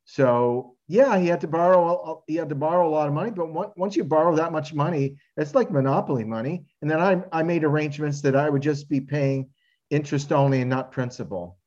So 0.04 0.76
yeah, 0.88 1.18
he 1.18 1.26
had 1.26 1.40
to 1.42 1.46
borrow. 1.46 2.22
He 2.26 2.36
had 2.36 2.48
to 2.48 2.54
borrow 2.54 2.88
a 2.88 2.90
lot 2.90 3.08
of 3.08 3.14
money. 3.14 3.30
But 3.30 3.76
once 3.76 3.94
you 3.94 4.04
borrow 4.04 4.34
that 4.36 4.52
much 4.52 4.72
money, 4.72 5.16
it's 5.36 5.54
like 5.54 5.70
monopoly 5.70 6.24
money. 6.24 6.64
And 6.80 6.90
then 6.90 6.98
I, 6.98 7.22
I 7.30 7.42
made 7.42 7.62
arrangements 7.62 8.22
that 8.22 8.34
I 8.34 8.48
would 8.48 8.62
just 8.62 8.88
be 8.88 9.00
paying 9.00 9.50
interest 9.90 10.32
only 10.32 10.62
and 10.62 10.70
not 10.70 10.90
principal. 10.90 11.58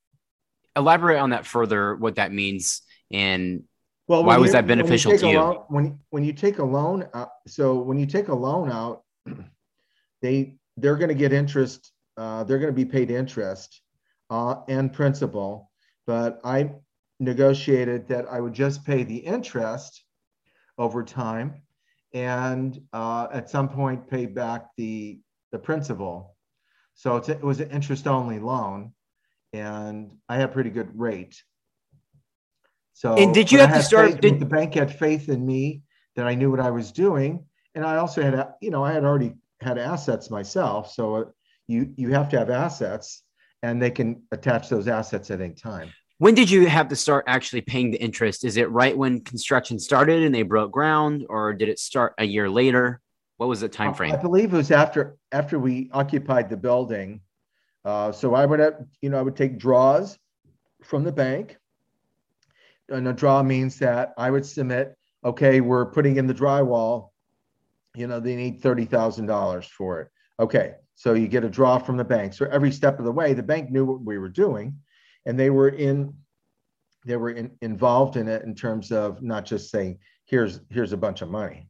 Elaborate 0.76 1.20
on 1.20 1.30
that 1.30 1.46
further. 1.46 1.96
What 1.96 2.16
that 2.16 2.32
means 2.32 2.82
and 3.12 3.64
well, 4.08 4.24
why 4.24 4.38
was 4.38 4.54
that 4.54 4.66
beneficial 4.66 5.16
to 5.18 5.30
you? 5.30 5.40
Loan, 5.40 5.64
when 5.70 6.00
when 6.10 6.24
you 6.24 6.34
take 6.34 6.58
a 6.58 6.64
loan, 6.64 7.08
uh, 7.14 7.28
so 7.48 7.80
when 7.80 8.00
you 8.00 8.08
take 8.08 8.30
a 8.30 8.36
loan 8.36 8.72
out, 8.72 9.04
they 10.22 10.56
they're 10.78 10.98
going 10.98 11.10
to 11.10 11.16
get 11.16 11.32
interest. 11.32 11.92
Uh, 12.18 12.44
they're 12.44 12.60
going 12.60 12.74
to 12.74 12.76
be 12.76 12.86
paid 12.86 13.12
interest 13.12 13.82
uh, 14.32 14.56
and 14.68 14.92
principal. 14.92 15.72
But 16.08 16.42
I 16.44 16.72
negotiated 17.22 18.08
that 18.08 18.26
I 18.28 18.42
would 18.42 18.54
just 18.54 18.84
pay 18.84 19.04
the 19.04 19.18
interest 19.18 20.04
over 20.78 21.04
time, 21.04 21.62
and 22.14 22.82
uh, 22.92 23.28
at 23.32 23.50
some 23.50 23.70
point 23.70 24.10
pay 24.10 24.26
back 24.26 24.66
the 24.76 25.22
the 25.52 25.60
principal. 25.60 26.36
So 26.96 27.18
it 27.18 27.42
was 27.42 27.60
an 27.60 27.70
interest 27.70 28.08
only 28.08 28.40
loan, 28.40 28.94
and 29.54 30.12
I 30.28 30.36
had 30.38 30.50
a 30.50 30.52
pretty 30.52 30.72
good 30.72 30.90
rate. 31.00 31.42
So 32.94 33.16
and 33.16 33.34
did 33.34 33.52
you 33.52 33.60
have 33.60 33.74
to 33.74 33.84
start? 33.84 34.12
Faith, 34.12 34.22
did... 34.22 34.40
The 34.40 34.46
bank 34.46 34.74
had 34.74 34.94
faith 34.98 35.30
in 35.30 35.46
me 35.46 35.84
that 36.16 36.28
I 36.28 36.36
knew 36.36 36.52
what 36.52 36.60
I 36.60 36.72
was 36.72 36.92
doing, 36.92 37.46
and 37.76 37.86
I 37.86 37.98
also 37.98 38.22
had, 38.22 38.54
you 38.62 38.72
know, 38.72 38.84
I 38.84 38.92
had 38.92 39.06
already 39.06 39.34
had 39.62 39.78
assets 39.78 40.30
myself. 40.30 40.92
So 40.92 41.16
uh, 41.16 41.24
you 41.68 41.94
you 41.96 42.10
have 42.12 42.30
to 42.30 42.40
have 42.40 42.50
assets, 42.50 43.24
and 43.62 43.82
they 43.82 43.92
can 43.92 44.24
attach 44.32 44.70
those 44.70 44.88
assets 44.88 45.32
at 45.32 45.40
any 45.40 45.54
time. 45.54 45.92
When 46.22 46.36
did 46.36 46.52
you 46.52 46.68
have 46.68 46.88
to 46.90 46.96
start 46.96 47.24
actually 47.26 47.62
paying 47.62 47.90
the 47.90 48.00
interest? 48.00 48.46
Is 48.46 48.56
it 48.56 48.70
right 48.70 48.96
when 48.96 49.22
construction 49.22 49.80
started 49.80 50.22
and 50.22 50.36
they 50.36 50.44
broke 50.44 50.72
ground, 50.72 51.26
or 51.28 51.52
did 51.52 51.68
it 51.68 51.80
start 51.80 52.14
a 52.20 52.24
year 52.24 52.48
later? 52.48 53.02
What 53.38 53.50
was 53.50 53.62
the 53.62 53.68
time 53.68 53.96
frame? 53.96 54.14
I 54.14 54.18
believe 54.18 54.54
it 54.54 54.58
was 54.58 54.70
after 54.70 55.18
after 55.32 55.58
we 55.58 55.90
occupied 55.94 56.48
the 56.48 56.58
building. 56.58 57.22
Uh, 57.84 58.12
so 58.12 58.36
I 58.36 58.46
would 58.46 58.60
have, 58.60 58.86
you 59.02 59.10
know, 59.10 59.18
I 59.18 59.24
would 59.24 59.36
take 59.36 59.58
draws 59.58 60.20
from 60.84 61.04
the 61.04 61.12
bank. 61.12 61.58
And 62.90 63.08
a 63.08 63.14
draw 63.14 63.42
means 63.42 63.80
that 63.80 64.14
I 64.16 64.30
would 64.30 64.46
submit, 64.46 64.96
okay, 65.26 65.60
we're 65.60 65.88
putting 65.88 66.18
in 66.18 66.28
the 66.28 66.36
drywall 66.36 67.10
you 67.96 68.06
know, 68.06 68.20
they 68.20 68.36
need 68.36 68.62
$30,000 68.62 69.66
for 69.66 70.02
it. 70.02 70.10
Okay, 70.40 70.76
so 70.94 71.16
you 71.16 71.28
get 71.28 71.44
a 71.44 71.50
draw 71.50 71.80
from 71.80 71.98
the 71.98 72.04
bank. 72.04 72.34
So 72.34 72.46
every 72.46 72.72
step 72.72 73.00
of 73.00 73.06
the 73.06 73.12
way, 73.12 73.34
the 73.34 73.42
bank 73.42 73.72
knew 73.72 73.86
what 73.86 74.02
we 74.02 74.20
were 74.20 74.30
doing 74.30 74.78
and 75.26 75.40
they 75.40 75.50
were 75.50 75.70
in 75.70 76.14
they 77.06 77.18
were 77.18 77.32
in, 77.32 77.52
involved 77.62 78.16
in 78.16 78.28
it 78.28 78.44
in 78.44 78.54
terms 78.54 78.92
of 78.92 79.22
not 79.24 79.46
just 79.46 79.72
saying 79.72 79.98
here's 80.26 80.62
here's 80.70 80.94
a 80.94 80.98
bunch 80.98 81.22
of 81.22 81.30
money. 81.30 81.68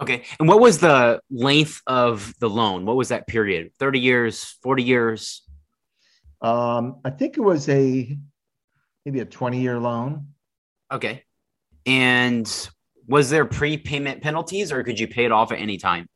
Okay. 0.00 0.24
And 0.38 0.48
what 0.48 0.60
was 0.60 0.78
the 0.78 1.20
length 1.30 1.80
of 1.86 2.34
the 2.38 2.50
loan? 2.50 2.84
What 2.84 2.96
was 2.96 3.08
that 3.08 3.26
period? 3.26 3.70
30 3.78 3.98
years, 3.98 4.58
40 4.62 4.82
years? 4.82 5.42
Um, 6.42 7.00
I 7.02 7.10
think 7.10 7.38
it 7.38 7.40
was 7.40 7.66
a 7.70 8.18
maybe 9.04 9.20
a 9.20 9.24
20 9.24 9.60
year 9.60 9.78
loan. 9.78 10.28
Okay. 10.92 11.22
And 11.86 12.46
was 13.06 13.30
there 13.30 13.46
prepayment 13.46 14.22
penalties 14.22 14.70
or 14.70 14.82
could 14.82 15.00
you 15.00 15.08
pay 15.08 15.24
it 15.24 15.32
off 15.32 15.52
at 15.52 15.60
any 15.60 15.78
time? 15.78 16.08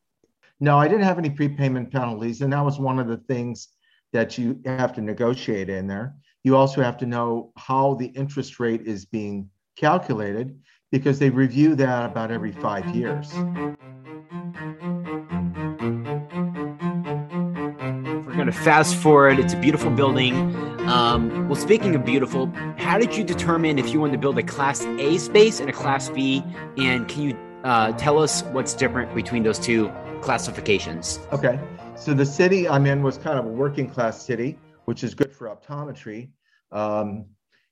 No, 0.58 0.76
I 0.76 0.88
didn't 0.88 1.04
have 1.04 1.18
any 1.18 1.30
prepayment 1.30 1.90
penalties. 1.90 2.42
And 2.42 2.52
that 2.52 2.64
was 2.64 2.78
one 2.78 2.98
of 2.98 3.08
the 3.08 3.16
things 3.16 3.68
that 4.12 4.36
you 4.36 4.60
have 4.66 4.92
to 4.94 5.00
negotiate 5.00 5.70
in 5.70 5.86
there. 5.86 6.16
You 6.42 6.56
also 6.56 6.82
have 6.82 6.96
to 6.98 7.06
know 7.06 7.52
how 7.56 7.94
the 7.94 8.06
interest 8.06 8.58
rate 8.58 8.86
is 8.86 9.04
being 9.04 9.50
calculated 9.76 10.58
because 10.90 11.18
they 11.18 11.28
review 11.28 11.74
that 11.74 12.06
about 12.06 12.30
every 12.30 12.52
five 12.52 12.94
years. 12.94 13.30
We're 18.24 18.34
going 18.34 18.46
to 18.46 18.52
fast 18.52 18.96
forward. 18.96 19.38
It's 19.38 19.52
a 19.52 19.58
beautiful 19.58 19.90
building. 19.90 20.34
Um, 20.88 21.46
well, 21.46 21.60
speaking 21.60 21.94
of 21.94 22.06
beautiful, 22.06 22.50
how 22.78 22.96
did 22.98 23.14
you 23.14 23.22
determine 23.22 23.78
if 23.78 23.92
you 23.92 24.00
wanted 24.00 24.12
to 24.12 24.18
build 24.18 24.38
a 24.38 24.42
Class 24.42 24.82
A 24.86 25.18
space 25.18 25.60
and 25.60 25.68
a 25.68 25.74
Class 25.74 26.08
B? 26.08 26.42
And 26.78 27.06
can 27.06 27.22
you 27.22 27.36
uh, 27.64 27.92
tell 27.92 28.18
us 28.18 28.42
what's 28.44 28.72
different 28.72 29.14
between 29.14 29.42
those 29.42 29.58
two 29.58 29.92
classifications? 30.22 31.20
Okay. 31.32 31.60
So 31.96 32.14
the 32.14 32.24
city 32.24 32.66
I'm 32.66 32.86
in 32.86 33.02
was 33.02 33.18
kind 33.18 33.38
of 33.38 33.44
a 33.44 33.50
working 33.50 33.90
class 33.90 34.24
city, 34.24 34.58
which 34.90 35.04
is 35.04 35.14
good 35.14 35.32
for 35.32 35.46
optometry. 35.46 36.30
Um, 36.72 37.26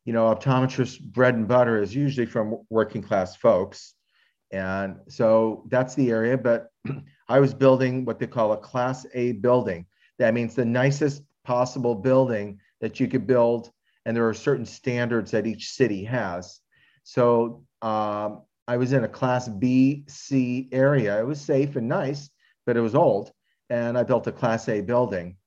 you 0.05 0.13
know, 0.13 0.33
optometrist 0.33 1.03
bread 1.03 1.35
and 1.35 1.49
butter 1.49 1.83
is 1.83 1.93
usually 1.93 2.27
from 2.27 2.59
working 2.71 3.03
class 3.03 3.35
folks. 3.35 3.95
And 4.53 4.99
so 5.09 5.65
that's 5.69 5.97
the 5.97 6.13
area. 6.13 6.39
But 6.39 6.69
I 7.29 7.41
was 7.41 7.53
building 7.53 8.05
what 8.05 8.21
they 8.21 8.29
call 8.29 8.53
a 8.53 8.57
class 8.57 9.05
A 9.15 9.33
building. 9.33 9.85
That 10.21 10.33
means 10.33 10.55
the 10.55 10.65
nicest 10.65 11.25
possible 11.43 11.97
building 11.97 12.61
that 12.81 13.01
you 13.01 13.09
could 13.09 13.27
build. 13.27 13.73
And 14.07 14.17
there 14.17 14.29
are 14.29 14.33
certain 14.33 14.65
standards 14.65 15.33
that 15.33 15.45
each 15.45 15.71
city 15.71 16.05
has. 16.05 16.61
So 17.03 17.65
um, 17.83 18.43
I 18.69 18.77
was 18.77 18.93
in 18.93 19.03
a 19.03 19.09
class 19.09 19.49
B, 19.49 20.05
C 20.07 20.69
area. 20.71 21.19
It 21.19 21.27
was 21.27 21.41
safe 21.41 21.75
and 21.75 21.89
nice, 21.89 22.31
but 22.65 22.77
it 22.77 22.81
was 22.81 22.95
old. 22.95 23.33
And 23.71 23.99
I 23.99 24.05
built 24.05 24.29
a 24.29 24.33
class 24.33 24.69
A 24.69 24.83
building. 24.83 25.38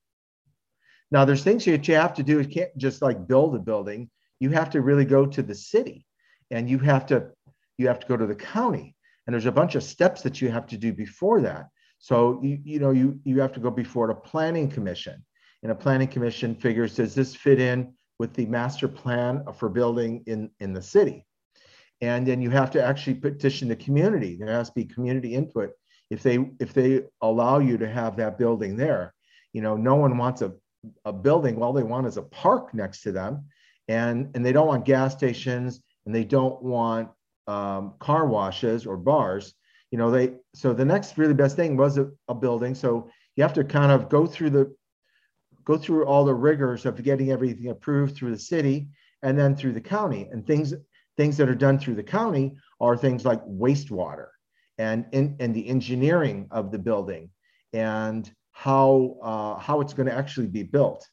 Now, 1.12 1.26
there's 1.26 1.44
things 1.44 1.66
that 1.66 1.88
you 1.88 1.96
have 1.96 2.14
to 2.16 2.24
do. 2.24 2.40
You 2.40 2.48
can't 2.48 2.76
just 2.78 3.02
like 3.02 3.28
build 3.28 3.54
a 3.56 3.60
building. 3.60 4.10
You 4.40 4.50
have 4.52 4.70
to 4.72 4.82
really 4.82 5.06
go 5.06 5.26
to 5.26 5.44
the 5.44 5.54
city 5.54 6.06
and 6.50 6.70
you 6.70 6.80
have 6.80 7.06
to 7.08 7.32
you 7.78 7.88
have 7.88 8.00
to 8.00 8.08
go 8.08 8.18
to 8.18 8.26
the 8.26 8.36
county. 8.36 8.96
And 9.26 9.34
there's 9.34 9.46
a 9.46 9.52
bunch 9.52 9.76
of 9.76 9.84
steps 9.84 10.22
that 10.22 10.42
you 10.42 10.50
have 10.50 10.68
to 10.68 10.78
do 10.78 10.94
before 10.94 11.42
that. 11.42 11.68
So 12.00 12.40
you 12.42 12.60
you 12.64 12.80
know 12.80 12.92
you 12.92 13.20
you 13.24 13.42
have 13.42 13.54
to 13.54 13.60
go 13.60 13.70
before 13.70 14.10
a 14.10 14.16
planning 14.16 14.70
commission. 14.70 15.24
And 15.64 15.72
a 15.72 15.76
planning 15.76 16.08
commission 16.08 16.56
figures 16.56 16.96
does 16.96 17.14
this 17.14 17.36
fit 17.36 17.60
in 17.60 17.94
with 18.18 18.34
the 18.34 18.48
master 18.48 18.88
plan 18.88 19.44
for 19.54 19.70
building 19.70 20.24
in 20.26 20.50
in 20.60 20.74
the 20.74 20.82
city? 20.82 21.26
And 22.00 22.26
then 22.26 22.42
you 22.42 22.50
have 22.50 22.72
to 22.72 22.84
actually 22.84 23.16
petition 23.16 23.68
the 23.68 23.76
community. 23.76 24.38
There 24.38 24.48
has 24.48 24.70
to 24.70 24.76
be 24.76 24.86
community 24.86 25.36
input. 25.36 25.72
If 26.10 26.24
they 26.24 26.50
if 26.60 26.74
they 26.74 27.04
allow 27.22 27.60
you 27.60 27.78
to 27.78 27.88
have 27.88 28.16
that 28.18 28.38
building 28.38 28.78
there 28.78 29.14
you 29.54 29.62
know 29.62 29.76
no 29.76 29.96
one 29.96 30.18
wants 30.18 30.42
a, 30.42 30.54
a 31.06 31.14
building 31.14 31.62
all 31.62 31.74
they 31.74 31.84
want 31.84 32.08
is 32.08 32.18
a 32.18 32.24
park 32.24 32.74
next 32.74 33.02
to 33.04 33.12
them. 33.12 33.46
And 33.88 34.32
and 34.36 34.46
they 34.46 34.52
don't 34.52 34.68
want 34.68 34.86
gas 34.86 35.14
stations 35.14 35.82
and 36.06 36.16
they 36.16 36.24
don't 36.24 36.62
want 36.62 37.10
um, 37.48 37.94
car 38.00 38.28
washes 38.28 38.86
or 38.86 38.98
bars. 38.98 39.54
You 39.92 39.98
know 39.98 40.12
they 40.12 40.36
so 40.54 40.74
the 40.74 40.86
next 40.86 41.18
really 41.18 41.34
best 41.34 41.56
thing 41.56 41.76
was 41.78 41.98
a, 41.98 42.10
a, 42.28 42.34
building. 42.34 42.76
So 42.76 43.10
you 43.36 43.44
have 43.44 43.54
to 43.54 43.64
kind 43.64 43.92
of 43.92 44.10
go 44.10 44.26
through 44.26 44.52
the 44.52 44.76
go 45.66 45.78
through 45.78 46.06
all 46.06 46.26
the 46.26 46.34
rigors 46.34 46.86
of 46.86 47.02
getting 47.04 47.32
everything 47.32 47.70
approved 47.70 48.16
through 48.16 48.32
the 48.32 48.40
city 48.40 48.88
and 49.22 49.38
then 49.38 49.56
through 49.56 49.74
the 49.74 49.82
county. 49.82 50.30
And 50.32 50.46
things 50.46 50.74
things 51.18 51.38
that 51.38 51.50
are 51.50 51.56
done 51.56 51.78
through 51.78 51.96
the 51.96 52.04
county 52.04 52.56
are 52.80 52.96
things 52.96 53.26
like 53.26 53.44
wastewater 53.46 54.28
and 54.78 55.06
in, 55.12 55.36
and 55.40 55.54
the 55.54 55.68
engineering 55.68 56.48
of 56.52 56.72
the 56.72 56.80
building. 56.80 57.30
And 57.74 58.32
how 58.52 59.18
uh, 59.22 59.60
how 59.60 59.82
it's 59.82 59.94
going 59.94 60.08
to 60.08 60.14
actually 60.14 60.48
be 60.48 60.64
built 60.64 61.08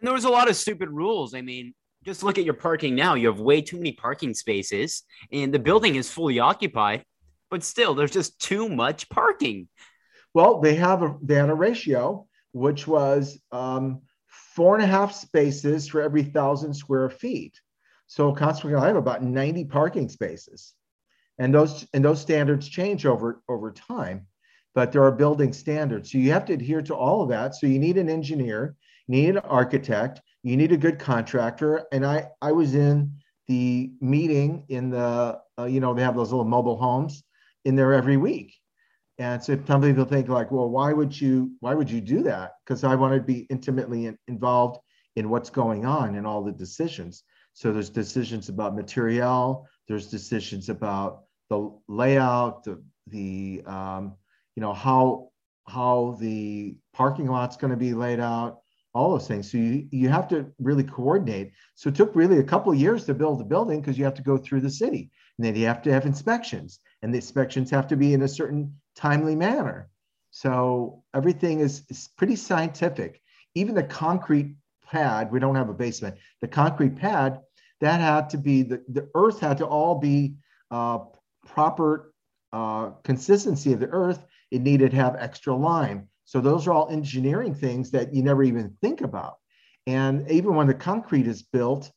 and 0.00 0.06
there 0.06 0.14
was 0.14 0.24
a 0.24 0.30
lot 0.30 0.48
of 0.48 0.56
stupid 0.56 0.90
rules 0.90 1.34
i 1.34 1.40
mean 1.40 1.74
just 2.04 2.22
look 2.22 2.38
at 2.38 2.44
your 2.44 2.54
parking 2.54 2.94
now. 2.94 3.14
You 3.14 3.26
have 3.28 3.40
way 3.40 3.60
too 3.60 3.76
many 3.76 3.92
parking 3.92 4.34
spaces, 4.34 5.02
and 5.32 5.52
the 5.52 5.58
building 5.58 5.96
is 5.96 6.10
fully 6.10 6.38
occupied, 6.38 7.04
but 7.50 7.62
still, 7.62 7.94
there's 7.94 8.10
just 8.10 8.40
too 8.40 8.68
much 8.68 9.08
parking. 9.10 9.68
Well, 10.32 10.60
they 10.60 10.76
have 10.76 11.02
a 11.02 11.16
they 11.22 11.34
had 11.34 11.50
a 11.50 11.54
ratio 11.54 12.26
which 12.52 12.86
was 12.86 13.40
um, 13.52 14.02
four 14.26 14.74
and 14.74 14.82
a 14.82 14.86
half 14.86 15.14
spaces 15.14 15.86
for 15.86 16.02
every 16.02 16.24
thousand 16.24 16.74
square 16.74 17.08
feet. 17.08 17.54
So 18.08 18.32
consequently, 18.32 18.82
I 18.82 18.88
have 18.88 18.96
about 18.96 19.22
90 19.22 19.66
parking 19.66 20.08
spaces, 20.08 20.72
and 21.38 21.54
those 21.54 21.86
and 21.92 22.04
those 22.04 22.20
standards 22.20 22.68
change 22.68 23.06
over 23.06 23.42
over 23.48 23.72
time, 23.72 24.26
but 24.74 24.92
there 24.92 25.02
are 25.02 25.12
building 25.12 25.52
standards. 25.52 26.12
So 26.12 26.18
you 26.18 26.32
have 26.32 26.44
to 26.46 26.52
adhere 26.52 26.82
to 26.82 26.94
all 26.94 27.22
of 27.22 27.28
that. 27.30 27.54
So 27.54 27.66
you 27.66 27.78
need 27.78 27.96
an 27.98 28.08
engineer, 28.08 28.76
you 29.06 29.22
need 29.22 29.28
an 29.30 29.38
architect, 29.38 30.20
you 30.42 30.56
need 30.56 30.72
a 30.72 30.76
good 30.76 30.98
contractor. 30.98 31.86
And 31.92 32.04
I, 32.06 32.28
I 32.40 32.52
was 32.52 32.74
in 32.74 33.14
the 33.48 33.92
meeting 34.00 34.64
in 34.68 34.90
the, 34.90 35.40
uh, 35.58 35.64
you 35.64 35.80
know, 35.80 35.92
they 35.92 36.02
have 36.02 36.16
those 36.16 36.30
little 36.30 36.44
mobile 36.44 36.76
homes 36.76 37.22
in 37.64 37.76
there 37.76 37.92
every 37.92 38.16
week. 38.16 38.54
And 39.18 39.42
so 39.42 39.58
some 39.66 39.82
people 39.82 40.04
think 40.04 40.28
like, 40.28 40.50
well, 40.50 40.70
why 40.70 40.92
would 40.92 41.20
you, 41.20 41.52
why 41.60 41.74
would 41.74 41.90
you 41.90 42.00
do 42.00 42.22
that? 42.22 42.52
Because 42.64 42.84
I 42.84 42.94
want 42.94 43.14
to 43.14 43.20
be 43.20 43.40
intimately 43.50 44.06
in, 44.06 44.16
involved 44.28 44.80
in 45.16 45.28
what's 45.28 45.50
going 45.50 45.84
on 45.84 46.14
in 46.14 46.24
all 46.24 46.42
the 46.42 46.52
decisions. 46.52 47.24
So 47.52 47.72
there's 47.72 47.90
decisions 47.90 48.48
about 48.48 48.76
material, 48.76 49.66
there's 49.88 50.06
decisions 50.06 50.68
about 50.68 51.24
the 51.50 51.70
layout, 51.88 52.64
the, 52.64 52.82
the 53.08 53.62
um, 53.66 54.14
you 54.56 54.60
know, 54.60 54.72
how 54.72 55.30
how 55.66 56.16
the 56.20 56.74
parking 56.92 57.26
lot's 57.26 57.56
going 57.56 57.70
to 57.70 57.76
be 57.76 57.94
laid 57.94 58.18
out, 58.18 58.58
all 58.92 59.10
those 59.10 59.28
things. 59.28 59.50
So 59.50 59.58
you, 59.58 59.86
you 59.90 60.08
have 60.08 60.26
to 60.28 60.46
really 60.58 60.82
coordinate. 60.82 61.52
So 61.76 61.88
it 61.88 61.94
took 61.94 62.14
really 62.16 62.38
a 62.38 62.44
couple 62.44 62.74
years 62.74 63.04
to 63.04 63.14
build 63.14 63.38
the 63.38 63.44
building 63.44 63.80
because 63.80 63.96
you 63.96 64.04
have 64.04 64.14
to 64.14 64.22
go 64.22 64.36
through 64.36 64.62
the 64.62 64.70
city 64.70 65.10
and 65.38 65.46
then 65.46 65.54
you 65.54 65.66
have 65.66 65.82
to 65.82 65.92
have 65.92 66.06
inspections 66.06 66.80
and 67.02 67.14
the 67.14 67.18
inspections 67.18 67.70
have 67.70 67.86
to 67.88 67.96
be 67.96 68.14
in 68.14 68.22
a 68.22 68.28
certain 68.28 68.74
timely 68.96 69.36
manner. 69.36 69.90
So 70.32 71.04
everything 71.14 71.60
is, 71.60 71.84
is 71.88 72.08
pretty 72.16 72.36
scientific. 72.36 73.20
Even 73.54 73.74
the 73.74 73.82
concrete 73.84 74.56
pad, 74.84 75.30
we 75.30 75.38
don't 75.38 75.56
have 75.56 75.68
a 75.68 75.74
basement, 75.74 76.16
the 76.40 76.48
concrete 76.48 76.96
pad, 76.96 77.40
that 77.80 78.00
had 78.00 78.28
to 78.30 78.38
be, 78.38 78.62
the, 78.62 78.82
the 78.88 79.08
earth 79.14 79.40
had 79.40 79.58
to 79.58 79.66
all 79.66 79.94
be 79.98 80.34
uh, 80.70 80.98
proper 81.46 82.12
uh, 82.52 82.90
consistency 83.04 83.72
of 83.72 83.80
the 83.80 83.88
earth. 83.88 84.24
It 84.50 84.62
needed 84.62 84.90
to 84.90 84.96
have 84.96 85.16
extra 85.16 85.54
lime 85.54 86.08
so 86.30 86.40
those 86.40 86.68
are 86.68 86.72
all 86.72 86.88
engineering 86.90 87.56
things 87.56 87.90
that 87.90 88.14
you 88.14 88.22
never 88.22 88.44
even 88.44 88.76
think 88.80 89.00
about. 89.00 89.38
And 89.88 90.30
even 90.30 90.54
when 90.54 90.68
the 90.68 90.74
concrete 90.74 91.26
is 91.26 91.42
built, 91.42 91.90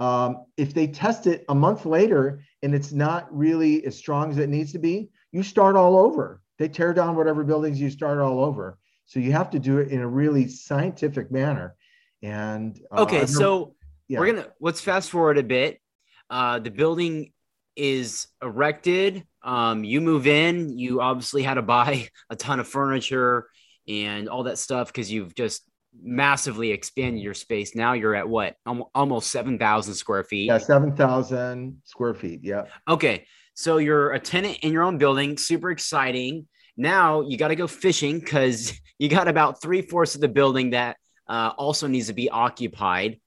um, 0.00 0.46
if 0.56 0.74
they 0.74 0.88
test 0.88 1.28
it 1.28 1.44
a 1.48 1.54
month 1.54 1.86
later 1.86 2.40
and 2.64 2.74
it's 2.74 2.90
not 2.90 3.32
really 3.32 3.86
as 3.86 3.96
strong 3.96 4.32
as 4.32 4.38
it 4.38 4.48
needs 4.48 4.72
to 4.72 4.80
be, 4.80 5.10
you 5.30 5.44
start 5.44 5.76
all 5.76 5.96
over. 5.96 6.42
They 6.58 6.66
tear 6.66 6.94
down 6.94 7.14
whatever 7.14 7.44
buildings 7.44 7.80
you 7.80 7.88
start 7.88 8.18
all 8.18 8.42
over. 8.42 8.76
So 9.04 9.20
you 9.20 9.30
have 9.30 9.50
to 9.50 9.60
do 9.60 9.78
it 9.78 9.92
in 9.92 10.00
a 10.00 10.08
really 10.08 10.48
scientific 10.48 11.30
manner. 11.30 11.76
And 12.22 12.76
uh, 12.90 13.02
okay, 13.02 13.24
so 13.26 13.76
yeah. 14.08 14.18
we're 14.18 14.32
gonna 14.32 14.48
let's 14.58 14.80
fast 14.80 15.10
forward 15.12 15.38
a 15.38 15.44
bit. 15.44 15.80
Uh, 16.28 16.58
the 16.58 16.72
building 16.72 17.32
is 17.76 18.26
erected. 18.42 19.24
Um, 19.42 19.84
you 19.84 20.00
move 20.00 20.26
in. 20.26 20.76
You 20.78 21.00
obviously 21.00 21.42
had 21.42 21.54
to 21.54 21.62
buy 21.62 22.08
a 22.30 22.36
ton 22.36 22.60
of 22.60 22.68
furniture 22.68 23.48
and 23.88 24.28
all 24.28 24.44
that 24.44 24.58
stuff 24.58 24.88
because 24.88 25.10
you've 25.10 25.34
just 25.34 25.62
massively 26.02 26.72
expanded 26.72 27.22
your 27.22 27.34
space. 27.34 27.74
Now 27.74 27.92
you're 27.92 28.14
at 28.14 28.28
what? 28.28 28.56
Almost 28.94 29.30
7,000 29.30 29.94
square 29.94 30.24
feet. 30.24 30.46
Yeah, 30.46 30.58
7,000 30.58 31.80
square 31.84 32.14
feet. 32.14 32.40
Yeah. 32.42 32.64
Okay. 32.88 33.26
So 33.54 33.78
you're 33.78 34.12
a 34.12 34.20
tenant 34.20 34.58
in 34.62 34.72
your 34.72 34.82
own 34.82 34.98
building, 34.98 35.38
super 35.38 35.70
exciting. 35.70 36.46
Now 36.76 37.22
you 37.22 37.38
got 37.38 37.48
to 37.48 37.56
go 37.56 37.66
fishing 37.66 38.18
because 38.18 38.78
you 38.98 39.08
got 39.08 39.28
about 39.28 39.62
three 39.62 39.82
fourths 39.82 40.14
of 40.14 40.20
the 40.20 40.28
building 40.28 40.70
that 40.70 40.96
uh, 41.28 41.52
also 41.56 41.86
needs 41.86 42.08
to 42.08 42.12
be 42.12 42.28
occupied. 42.28 43.18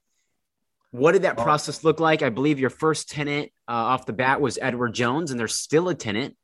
What 0.92 1.12
did 1.12 1.22
that 1.22 1.38
oh. 1.38 1.42
process 1.42 1.84
look 1.84 2.00
like? 2.00 2.22
I 2.22 2.30
believe 2.30 2.58
your 2.58 2.70
first 2.70 3.10
tenant 3.10 3.50
uh, 3.70 3.72
off 3.72 4.04
the 4.04 4.12
bat 4.12 4.40
was 4.40 4.58
Edward 4.60 4.94
Jones, 4.94 5.30
and 5.30 5.38
they're 5.38 5.46
still 5.46 5.88
a 5.88 5.94
tenant. 5.94 6.36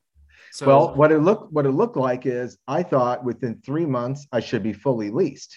So, 0.52 0.66
well, 0.66 0.94
what 0.94 1.10
it 1.10 1.18
looked 1.18 1.52
what 1.52 1.66
it 1.66 1.72
looked 1.72 1.96
like 1.96 2.24
is 2.24 2.56
I 2.68 2.84
thought 2.84 3.24
within 3.24 3.60
three 3.60 3.84
months 3.84 4.26
I 4.30 4.38
should 4.38 4.62
be 4.62 4.72
fully 4.72 5.10
leased. 5.10 5.56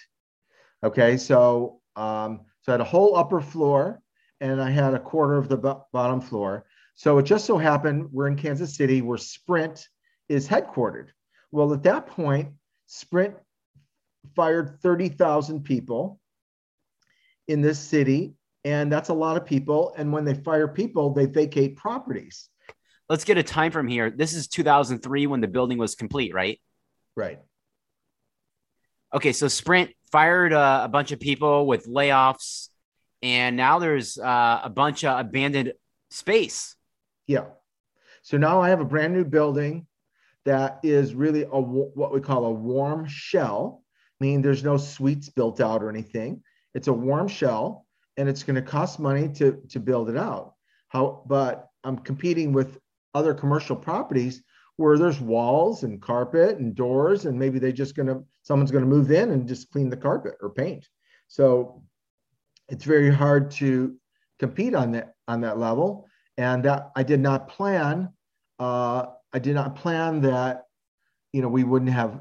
Okay, 0.82 1.16
so 1.16 1.80
um, 1.94 2.40
so 2.62 2.72
I 2.72 2.74
had 2.74 2.80
a 2.80 2.84
whole 2.84 3.16
upper 3.16 3.40
floor, 3.40 4.02
and 4.40 4.60
I 4.60 4.70
had 4.70 4.94
a 4.94 4.98
quarter 4.98 5.36
of 5.36 5.48
the 5.48 5.56
bo- 5.56 5.86
bottom 5.92 6.20
floor. 6.20 6.66
So 6.96 7.18
it 7.18 7.22
just 7.22 7.46
so 7.46 7.56
happened 7.56 8.08
we're 8.10 8.26
in 8.26 8.36
Kansas 8.36 8.74
City 8.74 9.00
where 9.00 9.16
Sprint 9.16 9.86
is 10.28 10.48
headquartered. 10.48 11.08
Well, 11.52 11.72
at 11.72 11.84
that 11.84 12.08
point, 12.08 12.50
Sprint 12.86 13.34
fired 14.34 14.80
30,000 14.82 15.62
people 15.62 16.20
in 17.48 17.62
this 17.62 17.78
city, 17.78 18.34
and 18.64 18.92
that's 18.92 19.08
a 19.08 19.14
lot 19.14 19.36
of 19.36 19.44
people. 19.44 19.94
And 19.96 20.12
when 20.12 20.24
they 20.24 20.34
fire 20.34 20.68
people, 20.68 21.12
they 21.12 21.26
vacate 21.26 21.76
properties. 21.76 22.48
Let's 23.08 23.24
get 23.24 23.38
a 23.38 23.42
time 23.42 23.72
from 23.72 23.88
here. 23.88 24.10
This 24.10 24.34
is 24.34 24.46
2003 24.48 25.26
when 25.26 25.40
the 25.40 25.48
building 25.48 25.78
was 25.78 25.94
complete, 25.94 26.32
right? 26.32 26.60
Right. 27.16 27.40
Okay, 29.12 29.32
so 29.32 29.48
Sprint 29.48 29.90
fired 30.12 30.52
uh, 30.52 30.82
a 30.84 30.88
bunch 30.88 31.10
of 31.10 31.18
people 31.18 31.66
with 31.66 31.86
layoffs, 31.86 32.68
and 33.22 33.56
now 33.56 33.80
there's 33.80 34.16
uh, 34.16 34.60
a 34.62 34.70
bunch 34.70 35.04
of 35.04 35.18
abandoned 35.18 35.72
space. 36.10 36.76
Yeah. 37.26 37.46
So 38.22 38.36
now 38.36 38.60
I 38.60 38.68
have 38.68 38.80
a 38.80 38.84
brand 38.84 39.12
new 39.12 39.24
building 39.24 39.86
that 40.44 40.80
is 40.82 41.14
really 41.14 41.42
a 41.42 41.60
what 41.60 42.12
we 42.12 42.20
call 42.20 42.44
a 42.44 42.50
warm 42.50 43.06
shell, 43.06 43.82
meaning 44.20 44.42
there's 44.42 44.64
no 44.64 44.76
suites 44.76 45.28
built 45.28 45.60
out 45.60 45.82
or 45.82 45.90
anything. 45.90 46.42
It's 46.74 46.88
a 46.88 46.92
warm 46.92 47.28
shell, 47.28 47.86
and 48.20 48.28
it's 48.28 48.42
going 48.42 48.54
to 48.54 48.62
cost 48.62 49.00
money 49.00 49.28
to 49.30 49.58
to 49.70 49.80
build 49.80 50.10
it 50.10 50.16
out. 50.16 50.54
How? 50.88 51.22
But 51.26 51.68
I'm 51.84 51.96
competing 51.96 52.52
with 52.52 52.78
other 53.14 53.32
commercial 53.32 53.74
properties 53.74 54.42
where 54.76 54.98
there's 54.98 55.20
walls 55.20 55.84
and 55.84 56.00
carpet 56.02 56.58
and 56.58 56.74
doors, 56.74 57.24
and 57.24 57.38
maybe 57.38 57.58
they're 57.58 57.72
just 57.72 57.96
going 57.96 58.08
to 58.08 58.22
someone's 58.42 58.70
going 58.70 58.84
to 58.84 58.90
move 58.90 59.10
in 59.10 59.30
and 59.30 59.48
just 59.48 59.70
clean 59.70 59.88
the 59.88 59.96
carpet 59.96 60.34
or 60.42 60.50
paint. 60.50 60.86
So 61.28 61.82
it's 62.68 62.84
very 62.84 63.10
hard 63.10 63.50
to 63.52 63.96
compete 64.38 64.74
on 64.74 64.92
that 64.92 65.14
on 65.26 65.40
that 65.40 65.58
level. 65.58 66.06
And 66.36 66.62
that 66.64 66.90
I 66.94 67.02
did 67.02 67.20
not 67.20 67.48
plan. 67.48 68.10
Uh, 68.58 69.06
I 69.32 69.38
did 69.38 69.54
not 69.54 69.76
plan 69.76 70.20
that, 70.22 70.64
you 71.32 71.40
know, 71.40 71.48
we 71.48 71.64
wouldn't 71.64 71.90
have 71.90 72.20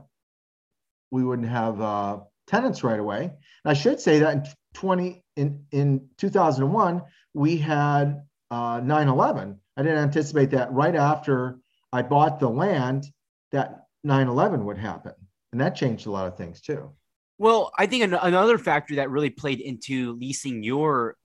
we 1.12 1.26
wouldn't 1.26 1.50
have 1.50 1.82
uh, 1.82 2.20
tenants 2.48 2.86
right 2.86 3.00
away. 3.00 3.24
And 3.26 3.72
I 3.72 3.74
should 3.74 4.00
say 4.00 4.20
that 4.20 4.34
in 4.34 4.44
20 4.76 5.24
in 5.40 5.66
in 5.72 6.08
2001 6.18 7.02
we 7.34 7.58
had 7.58 8.22
uh, 8.52 8.82
9/11. 8.82 9.58
I 9.78 9.84
didn't 9.84 9.98
anticipate 9.98 10.52
that 10.52 10.72
right 10.72 10.96
after 10.96 11.60
I 11.94 12.02
bought 12.02 12.40
the 12.40 12.50
land 12.50 13.06
that 13.52 13.86
9/11 14.06 14.64
would 14.66 14.78
happen, 14.78 15.14
and 15.52 15.62
that 15.62 15.76
changed 15.76 16.08
a 16.08 16.12
lot 16.12 16.28
of 16.28 16.38
things 16.38 16.62
too. 16.62 16.92
Well, 17.38 17.72
I 17.78 17.86
think 17.86 18.04
an- 18.04 18.14
another 18.14 18.58
factor 18.58 18.96
that 18.96 19.10
really 19.10 19.30
played 19.30 19.62
into 19.62 20.14
leasing 20.14 20.62
your 20.62 21.16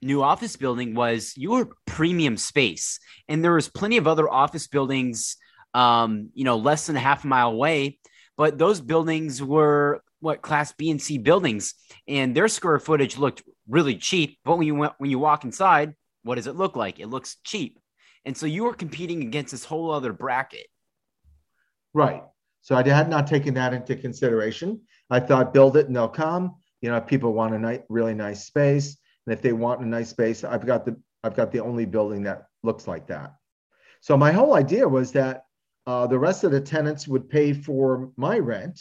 new 0.00 0.22
office 0.22 0.56
building 0.56 0.94
was 0.94 1.34
your 1.36 1.68
premium 1.86 2.36
space, 2.36 2.98
and 3.28 3.44
there 3.44 3.52
was 3.52 3.68
plenty 3.68 3.98
of 3.98 4.06
other 4.06 4.28
office 4.28 4.66
buildings, 4.66 5.36
um, 5.74 6.30
you 6.34 6.44
know, 6.44 6.56
less 6.56 6.86
than 6.86 6.96
a 6.96 7.00
half 7.00 7.24
a 7.24 7.26
mile 7.26 7.50
away, 7.50 7.98
but 8.38 8.56
those 8.56 8.80
buildings 8.80 9.42
were 9.42 10.02
what 10.20 10.42
class 10.42 10.72
B 10.72 10.90
and 10.90 11.00
C 11.00 11.18
buildings, 11.18 11.74
and 12.06 12.34
their 12.34 12.48
square 12.48 12.78
footage 12.78 13.18
looked 13.18 13.42
really 13.68 13.96
cheap. 13.96 14.38
But 14.44 14.56
when 14.56 14.66
you 14.66 14.74
went, 14.74 14.92
when 14.98 15.10
you 15.10 15.18
walk 15.18 15.44
inside, 15.44 15.94
what 16.22 16.36
does 16.36 16.46
it 16.46 16.56
look 16.56 16.76
like? 16.76 17.00
It 17.00 17.08
looks 17.08 17.36
cheap. 17.44 17.78
And 18.24 18.36
so 18.36 18.46
you 18.46 18.64
were 18.64 18.74
competing 18.74 19.22
against 19.22 19.52
this 19.52 19.64
whole 19.64 19.90
other 19.90 20.12
bracket. 20.12 20.66
Right. 21.94 22.22
So 22.60 22.76
I 22.76 22.86
had 22.86 23.08
not 23.08 23.26
taken 23.26 23.54
that 23.54 23.72
into 23.72 23.96
consideration. 23.96 24.80
I 25.08 25.20
thought 25.20 25.54
build 25.54 25.76
it 25.76 25.86
and 25.86 25.96
they'll 25.96 26.08
come. 26.08 26.56
You 26.82 26.90
know, 26.90 26.96
if 26.96 27.06
people 27.06 27.32
want 27.32 27.54
a 27.54 27.58
nice, 27.58 27.80
really 27.88 28.14
nice 28.14 28.44
space, 28.44 28.96
and 29.26 29.32
if 29.32 29.42
they 29.42 29.52
want 29.52 29.80
a 29.80 29.86
nice 29.86 30.10
space, 30.10 30.44
I've 30.44 30.66
got 30.66 30.84
the 30.84 30.96
I've 31.22 31.36
got 31.36 31.52
the 31.52 31.60
only 31.60 31.84
building 31.84 32.22
that 32.24 32.46
looks 32.62 32.86
like 32.86 33.06
that. 33.08 33.34
So 34.00 34.16
my 34.16 34.32
whole 34.32 34.54
idea 34.54 34.88
was 34.88 35.12
that 35.12 35.44
uh, 35.86 36.06
the 36.06 36.18
rest 36.18 36.44
of 36.44 36.52
the 36.52 36.60
tenants 36.60 37.06
would 37.06 37.28
pay 37.28 37.52
for 37.52 38.10
my 38.16 38.38
rent, 38.38 38.80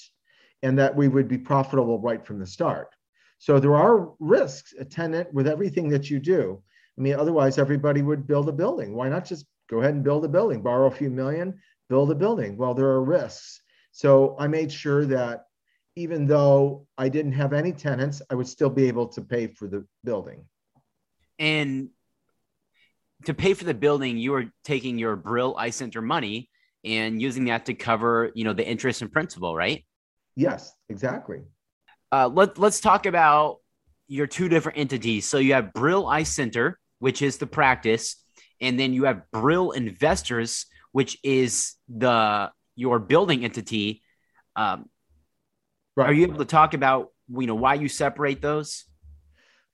and 0.63 0.77
that 0.77 0.95
we 0.95 1.07
would 1.07 1.27
be 1.27 1.37
profitable 1.37 1.99
right 1.99 2.25
from 2.25 2.39
the 2.39 2.45
start. 2.45 2.89
So 3.37 3.59
there 3.59 3.75
are 3.75 4.11
risks 4.19 4.73
attendant 4.77 5.33
with 5.33 5.47
everything 5.47 5.89
that 5.89 6.09
you 6.09 6.19
do. 6.19 6.61
I 6.97 7.01
mean, 7.01 7.15
otherwise 7.15 7.57
everybody 7.57 8.01
would 8.01 8.27
build 8.27 8.49
a 8.49 8.53
building. 8.53 8.93
Why 8.93 9.07
not 9.07 9.25
just 9.25 9.45
go 9.69 9.79
ahead 9.79 9.93
and 9.93 10.03
build 10.03 10.25
a 10.25 10.27
building, 10.27 10.61
borrow 10.61 10.87
a 10.87 10.91
few 10.91 11.09
million, 11.09 11.57
build 11.87 12.11
a 12.11 12.15
building? 12.15 12.57
Well, 12.57 12.73
there 12.73 12.87
are 12.87 13.03
risks. 13.03 13.61
So 13.91 14.35
I 14.37 14.47
made 14.47 14.71
sure 14.71 15.05
that 15.05 15.45
even 15.95 16.27
though 16.27 16.87
I 16.97 17.09
didn't 17.09 17.33
have 17.33 17.53
any 17.53 17.71
tenants, 17.71 18.21
I 18.29 18.35
would 18.35 18.47
still 18.47 18.69
be 18.69 18.87
able 18.87 19.07
to 19.09 19.21
pay 19.21 19.47
for 19.47 19.67
the 19.67 19.85
building. 20.03 20.45
And 21.37 21.89
to 23.25 23.33
pay 23.33 23.53
for 23.53 23.63
the 23.65 23.73
building, 23.73 24.17
you 24.17 24.31
were 24.31 24.45
taking 24.63 24.97
your 24.97 25.15
Brill 25.15 25.55
Eye 25.57 25.71
Center 25.71 26.01
money 26.01 26.49
and 26.83 27.21
using 27.21 27.45
that 27.45 27.65
to 27.65 27.73
cover, 27.73 28.31
you 28.33 28.43
know, 28.43 28.53
the 28.53 28.67
interest 28.67 29.01
and 29.01 29.11
principal, 29.11 29.55
right? 29.55 29.85
Yes, 30.39 30.71
exactly. 30.87 31.41
Uh, 32.13 32.29
let, 32.29 32.57
let's 32.57 32.79
talk 32.79 33.05
about 33.05 33.57
your 34.07 34.25
two 34.25 34.47
different 34.47 34.77
entities. 34.77 35.27
So 35.27 35.37
you 35.37 35.53
have 35.53 35.73
Brill 35.73 36.07
Eye 36.07 36.23
Center, 36.23 36.79
which 36.99 37.21
is 37.21 37.39
the 37.39 37.45
practice, 37.45 38.15
and 38.61 38.79
then 38.79 38.93
you 38.93 39.03
have 39.03 39.29
Brill 39.33 39.71
Investors, 39.71 40.65
which 40.93 41.17
is 41.23 41.75
the 41.89 42.51
your 42.77 42.99
building 42.99 43.43
entity. 43.43 44.01
Um, 44.55 44.85
right. 45.97 46.09
Are 46.09 46.13
you 46.13 46.23
able 46.23 46.37
to 46.37 46.45
talk 46.45 46.73
about 46.73 47.09
you 47.27 47.45
know 47.45 47.55
why 47.55 47.73
you 47.73 47.89
separate 47.89 48.41
those? 48.41 48.85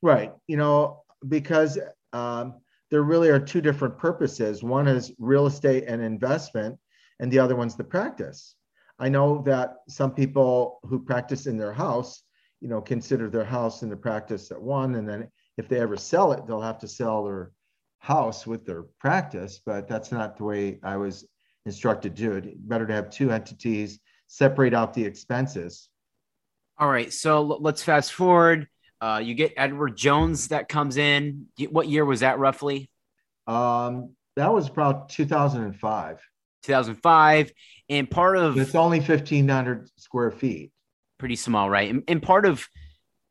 Right. 0.02 0.34
You 0.48 0.58
know 0.58 1.04
because 1.30 1.78
um, 2.12 2.56
there 2.90 3.04
really 3.04 3.30
are 3.30 3.40
two 3.40 3.62
different 3.62 4.00
purposes. 4.00 4.64
One 4.64 4.88
is 4.88 5.14
real 5.20 5.46
estate 5.46 5.84
and 5.88 6.02
investment, 6.02 6.80
and 7.20 7.32
the 7.32 7.38
other 7.38 7.56
one's 7.56 7.76
the 7.76 7.84
practice. 7.84 8.56
I 9.00 9.10
know 9.10 9.42
that 9.46 9.78
some 9.90 10.12
people 10.12 10.80
who 10.84 11.00
practice 11.00 11.48
in 11.48 11.58
their 11.58 11.74
house, 11.74 12.24
you 12.62 12.70
know, 12.70 12.82
consider 12.82 13.30
their 13.30 13.46
house 13.46 13.84
in 13.84 13.90
the 13.90 13.98
practice 13.98 14.52
at 14.52 14.62
one, 14.62 14.96
and 14.96 15.08
then 15.08 15.30
if 15.58 15.68
they 15.68 15.80
ever 15.80 15.98
sell 15.98 16.32
it, 16.32 16.48
they'll 16.48 16.62
have 16.62 16.80
to 16.80 16.88
sell 16.88 17.24
their 17.26 17.52
house 18.00 18.48
with 18.48 18.66
their 18.66 18.84
practice. 19.00 19.60
But 19.66 19.88
that's 19.88 20.12
not 20.12 20.38
the 20.38 20.44
way 20.46 20.80
I 20.84 20.98
was 20.98 21.28
instructed 21.66 22.16
to 22.16 22.22
do 22.22 22.32
it. 22.34 22.68
Better 22.68 22.86
to 22.88 22.94
have 22.94 23.10
two 23.10 23.32
entities, 23.32 24.00
separate 24.28 24.74
out 24.74 24.94
the 24.94 25.04
expenses. 25.04 25.90
All 26.78 26.90
right, 26.90 27.12
so 27.12 27.42
let's 27.42 27.84
fast 27.84 28.14
forward. 28.14 28.68
Uh, 29.02 29.22
you 29.24 29.34
get 29.34 29.54
Edward 29.58 29.98
Jones 29.98 30.50
that 30.50 30.70
comes 30.70 30.98
in. 30.98 31.48
What 31.70 31.88
year 31.88 32.06
was 32.06 32.22
that 32.22 32.40
roughly? 32.40 32.90
Um, 33.48 34.16
that 34.36 34.52
was 34.52 34.68
about 34.68 35.10
2005. 35.10 36.20
2005, 36.66 37.52
and 37.90 38.10
part 38.10 38.38
of 38.38 38.58
it's 38.58 38.76
only 38.76 39.00
1,500 39.00 39.90
square 39.98 40.32
feet. 40.32 40.72
Pretty 41.18 41.36
small, 41.36 41.70
right? 41.70 41.90
And, 41.90 42.04
and 42.08 42.22
part 42.22 42.46
of 42.46 42.68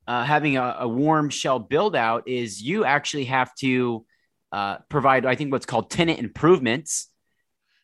uh, 0.07 0.25
having 0.25 0.57
a, 0.57 0.77
a, 0.81 0.89
warm 0.89 1.31
shell 1.31 1.59
build 1.59 1.97
out 1.97 2.29
is 2.29 2.63
you 2.63 2.85
actually 2.85 3.25
have 3.25 3.55
to 3.57 4.05
uh, 4.53 4.79
provide, 4.89 5.27
I 5.27 5.35
think, 5.35 5.51
what's 5.51 5.67
called 5.67 5.91
tenant 5.91 6.19
improvements, 6.19 7.09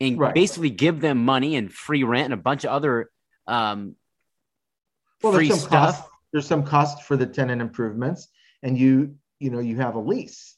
and 0.00 0.18
right. 0.18 0.34
basically 0.34 0.70
give 0.70 1.00
them 1.00 1.24
money 1.24 1.56
and 1.56 1.72
free 1.72 2.04
rent 2.04 2.26
and 2.26 2.34
a 2.34 2.38
bunch 2.38 2.64
of 2.64 2.70
other 2.70 3.10
um, 3.46 3.96
well, 5.22 5.32
free 5.32 5.48
there's 5.48 5.60
some 5.60 5.68
stuff. 5.68 5.96
Cost, 5.96 6.08
there's 6.32 6.46
some 6.46 6.62
cost 6.62 7.02
for 7.02 7.16
the 7.16 7.26
tenant 7.26 7.60
improvements, 7.60 8.28
and 8.62 8.78
you 8.78 9.16
you 9.38 9.50
know 9.50 9.58
you 9.58 9.76
have 9.76 9.94
a 9.94 9.98
lease, 9.98 10.56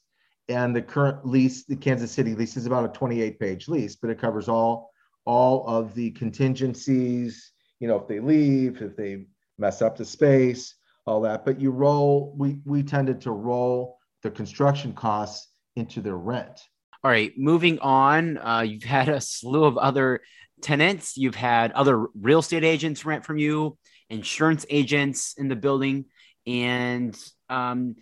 and 0.53 0.75
the 0.75 0.83
current 0.83 1.27
lease, 1.27 1.65
the 1.65 1.77
Kansas 1.77 2.13
City 2.13 2.35
lease, 2.35 2.57
is 2.57 2.67
about 2.67 2.85
a 2.85 2.89
28 2.89 3.39
page 3.39 3.69
lease, 3.69 3.97
but 3.97 4.11
it 4.11 4.19
covers 4.19 4.49
all 4.49 4.91
all 5.25 5.67
of 5.67 5.95
the 5.95 6.11
contingencies. 6.13 7.53
You 7.81 7.89
know, 7.89 7.97
if 7.97 8.09
they 8.09 8.21
leave, 8.21 8.83
if 8.83 8.97
they 8.97 9.27
mess 9.59 9.83
up 9.83 9.97
the 9.97 10.05
space, 10.05 10.75
all 11.07 11.21
that. 11.23 11.45
But 11.45 11.61
you 11.61 11.71
roll. 11.71 12.35
We 12.37 12.59
we 12.65 12.83
tended 12.83 13.21
to 13.23 13.33
roll 13.33 13.99
the 14.23 14.31
construction 14.31 14.93
costs 14.93 15.49
into 15.77 16.01
their 16.01 16.17
rent. 16.17 16.61
All 17.05 17.11
right, 17.11 17.33
moving 17.37 17.79
on. 17.81 18.39
Uh, 18.39 18.61
you've 18.61 18.85
had 18.85 19.09
a 19.09 19.21
slew 19.21 19.65
of 19.65 19.77
other 19.77 20.21
tenants. 20.61 21.17
You've 21.17 21.35
had 21.35 21.73
other 21.73 22.07
real 22.15 22.39
estate 22.39 22.65
agents 22.65 23.05
rent 23.05 23.25
from 23.25 23.39
you 23.39 23.77
insurance 24.09 24.67
agents 24.69 25.35
in 25.39 25.49
the 25.49 25.57
building, 25.57 26.05
and 26.47 27.19
um, 27.49 27.97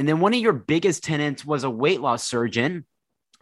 and 0.00 0.08
then 0.08 0.18
one 0.18 0.32
of 0.32 0.40
your 0.40 0.54
biggest 0.54 1.04
tenants 1.04 1.44
was 1.44 1.62
a 1.62 1.68
weight 1.68 2.00
loss 2.00 2.26
surgeon 2.26 2.86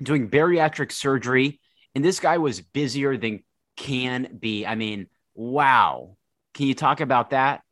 doing 0.03 0.29
bariatric 0.29 0.90
surgery, 0.90 1.61
and 1.94 2.05
this 2.05 2.18
guy 2.18 2.38
was 2.38 2.61
busier 2.61 3.16
than 3.16 3.44
can 3.77 4.37
be. 4.40 4.66
I 4.66 4.75
mean, 4.75 5.07
wow. 5.37 6.16
Can 6.55 6.66
you 6.66 6.75
talk 6.75 7.01
about 7.01 7.31
that? 7.31 7.62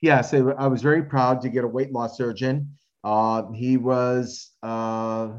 Yes, 0.00 0.34
I 0.34 0.66
was 0.66 0.82
very 0.82 1.04
proud 1.04 1.42
to 1.42 1.48
get 1.48 1.62
a 1.62 1.68
weight 1.68 1.92
loss 1.92 2.16
surgeon. 2.16 2.72
Uh, 3.04 3.52
he 3.52 3.76
was 3.76 4.50
uh, 4.64 5.34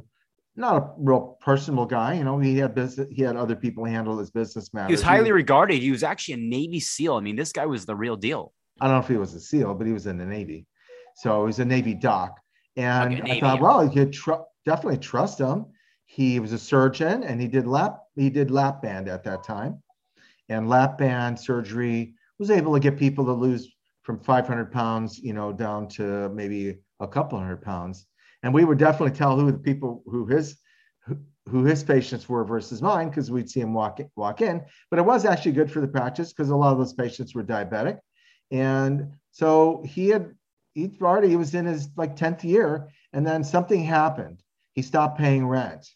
not 0.56 0.78
a 0.78 0.90
real 1.00 1.38
personal 1.42 1.86
guy. 1.86 2.14
You 2.14 2.24
know, 2.24 2.40
he 2.40 2.60
had 2.60 2.76
business, 2.76 3.10
he 3.12 3.24
had 3.24 3.36
other 3.36 3.58
people 3.58 3.84
handle 3.84 4.18
his 4.20 4.32
business 4.32 4.74
matters. 4.74 4.88
He 4.88 4.94
was 4.94 5.02
highly 5.02 5.26
he, 5.26 5.32
regarded. 5.34 5.82
He 5.82 5.92
was 5.92 6.04
actually 6.04 6.36
a 6.36 6.38
Navy 6.38 6.80
SEAL. 6.80 7.16
I 7.16 7.20
mean, 7.20 7.36
this 7.36 7.52
guy 7.52 7.66
was 7.66 7.86
the 7.86 7.96
real 7.98 8.16
deal. 8.16 8.54
I 8.80 8.88
don't 8.88 8.96
know 8.96 9.02
if 9.02 9.10
he 9.10 9.18
was 9.18 9.34
a 9.34 9.42
SEAL, 9.42 9.74
but 9.74 9.86
he 9.86 9.92
was 9.92 10.08
in 10.08 10.18
the 10.18 10.26
Navy. 10.26 10.66
So 11.18 11.42
he 11.42 11.48
was 11.48 11.60
a 11.60 11.66
Navy 11.66 11.94
doc. 11.94 12.40
And 12.80 13.20
Like 13.20 13.32
I 13.32 13.40
thought, 13.40 13.60
well, 13.60 13.84
you 13.84 13.92
could 13.92 14.14
tr- 14.14 14.46
definitely 14.66 15.00
trust 15.00 15.40
him. 15.40 15.66
He 16.06 16.40
was 16.40 16.54
a 16.54 16.58
surgeon 16.58 17.24
and 17.24 17.40
he 17.42 17.48
did 17.48 17.68
lap 17.68 18.00
he 18.16 18.30
did 18.30 18.50
lap 18.52 18.82
band 18.82 19.10
at 19.10 19.24
that 19.26 19.44
time. 19.44 19.84
And 20.48 20.70
lap 20.70 20.98
band 20.98 21.40
surgery 21.40 22.16
was 22.40 22.50
able 22.50 22.74
to 22.74 22.80
get 22.80 22.98
people 22.98 23.26
to 23.26 23.34
lose 23.34 23.68
from 24.04 24.20
500 24.20 24.72
pounds, 24.72 25.20
you 25.20 25.34
know, 25.34 25.52
down 25.52 25.88
to 25.90 26.30
maybe 26.30 26.80
a 27.00 27.08
couple 27.08 27.38
hundred 27.38 27.62
pounds. 27.62 28.08
And 28.44 28.54
we 28.54 28.64
would 28.64 28.78
definitely 28.80 29.16
tell 29.16 29.38
who 29.38 29.52
the 29.52 29.58
people 29.60 30.02
who 30.06 30.26
his 30.26 30.58
who, 31.06 31.18
who 31.50 31.66
his 31.66 31.84
patients 31.84 32.30
were 32.30 32.46
versus 32.46 32.82
mine 32.82 33.10
because 33.10 33.30
we'd 33.30 33.50
see 33.50 33.60
him 33.60 33.74
walk 33.74 34.00
walk 34.16 34.42
in. 34.42 34.64
But 34.90 35.00
it 35.00 35.06
was 35.06 35.26
actually 35.26 35.52
good 35.52 35.70
for 35.70 35.82
the 35.82 35.88
practice 35.88 36.32
because 36.32 36.50
a 36.50 36.56
lot 36.56 36.72
of 36.72 36.78
those 36.78 36.94
patients 36.94 37.36
were 37.36 37.44
diabetic, 37.44 38.00
and 38.52 39.12
so 39.32 39.84
he 39.86 40.08
had 40.08 40.34
he 40.88 40.98
already 41.02 41.36
was 41.36 41.54
in 41.56 41.66
his 41.66 41.90
like 41.98 42.16
10th 42.16 42.44
year, 42.44 42.90
and 43.14 43.26
then 43.26 43.44
something 43.44 43.84
happened. 43.84 44.42
He 44.74 44.82
stopped 44.82 45.18
paying 45.18 45.46
rent. 45.48 45.88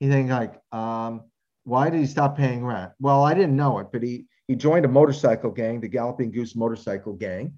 he 0.00 0.08
think 0.08 0.30
like, 0.30 0.60
um, 0.72 1.22
why 1.64 1.90
did 1.90 2.00
he 2.00 2.06
stop 2.06 2.36
paying 2.36 2.64
rent? 2.64 2.92
Well, 3.00 3.22
I 3.24 3.34
didn't 3.34 3.56
know 3.56 3.78
it, 3.78 3.88
but 3.92 4.02
he 4.02 4.26
he 4.48 4.56
joined 4.56 4.84
a 4.84 4.88
motorcycle 4.88 5.50
gang, 5.50 5.80
the 5.80 5.88
Galloping 5.88 6.30
Goose 6.32 6.54
motorcycle 6.56 7.12
gang, 7.14 7.54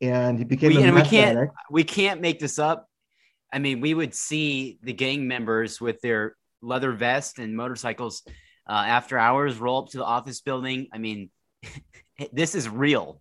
and 0.00 0.38
he 0.38 0.44
became 0.44 0.70
We- 0.74 0.82
a 0.82 0.86
and 0.86 0.94
we 0.94 1.02
can't- 1.02 1.36
addict. 1.38 1.54
we 1.70 1.84
can't 1.84 2.20
make 2.20 2.38
this 2.38 2.58
up. 2.58 2.86
I 3.52 3.58
mean, 3.58 3.80
we 3.80 3.94
would 3.94 4.14
see 4.14 4.78
the 4.82 4.92
gang 4.92 5.26
members 5.26 5.80
with 5.80 6.00
their 6.00 6.36
leather 6.62 6.92
vest 6.92 7.38
and 7.38 7.56
motorcycles 7.56 8.22
uh, 8.68 8.72
after 8.72 9.18
hours 9.18 9.56
roll 9.58 9.82
up 9.84 9.88
to 9.90 9.98
the 9.98 10.04
office 10.04 10.40
building. 10.42 10.88
I 10.92 10.98
mean, 10.98 11.30
this 12.32 12.54
is 12.54 12.68
real. 12.68 13.20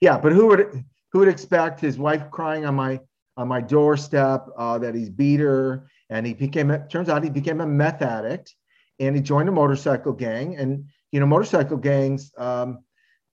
Yeah, 0.00 0.18
but 0.18 0.32
who 0.32 0.46
would 0.48 0.84
who 1.12 1.20
would 1.20 1.28
expect 1.28 1.80
his 1.80 1.98
wife 1.98 2.30
crying 2.30 2.64
on 2.64 2.74
my 2.74 3.00
on 3.36 3.48
my 3.48 3.60
doorstep 3.60 4.46
uh, 4.56 4.78
that 4.78 4.94
he's 4.94 5.08
beat 5.08 5.40
her 5.40 5.88
and 6.10 6.26
he 6.26 6.34
became 6.34 6.70
it 6.70 6.90
turns 6.90 7.08
out 7.08 7.24
he 7.24 7.30
became 7.30 7.60
a 7.60 7.66
meth 7.66 8.02
addict 8.02 8.54
and 8.98 9.16
he 9.16 9.22
joined 9.22 9.48
a 9.48 9.52
motorcycle 9.52 10.12
gang 10.12 10.56
and 10.56 10.84
you 11.12 11.20
know 11.20 11.26
motorcycle 11.26 11.76
gangs 11.76 12.32
um, 12.38 12.84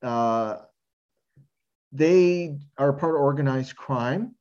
uh, 0.04 0.58
they 1.92 2.58
are 2.78 2.94
part 2.94 3.16
of 3.16 3.22
organized 3.22 3.76
crime 3.76 4.36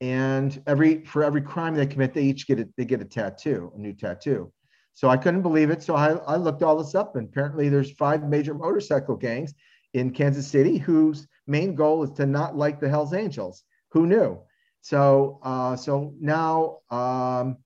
and 0.00 0.62
every 0.66 1.04
for 1.04 1.22
every 1.22 1.42
crime 1.42 1.74
they 1.74 1.86
commit 1.86 2.14
they 2.14 2.22
each 2.22 2.46
get 2.46 2.58
a 2.58 2.68
they 2.76 2.84
get 2.84 3.00
a 3.00 3.04
tattoo 3.04 3.72
a 3.74 3.78
new 3.78 3.92
tattoo. 3.92 4.52
So 4.94 5.08
i 5.08 5.16
couldn't 5.16 5.42
believe 5.42 5.70
it 5.70 5.82
so 5.82 5.94
i, 5.94 6.12
I 6.12 6.36
looked 6.36 6.62
all 6.62 6.76
this 6.76 6.94
up 6.94 7.16
and 7.16 7.28
apparently 7.28 7.68
there's 7.68 7.92
five 7.92 8.22
major 8.24 8.54
motorcycle 8.54 9.16
gangs 9.16 9.54
in 9.92 10.10
kansas 10.10 10.46
city 10.46 10.78
whose 10.78 11.26
main 11.46 11.74
goal 11.74 12.02
is 12.02 12.10
to 12.12 12.26
not 12.26 12.56
like 12.56 12.80
the 12.80 12.88
hells 12.88 13.12
angels. 13.12 13.64
Who 13.92 14.06
knew? 14.06 14.38
So 14.80 15.40
uh, 15.42 15.76
so 15.76 16.14
now 16.20 16.78
um, 16.90 17.58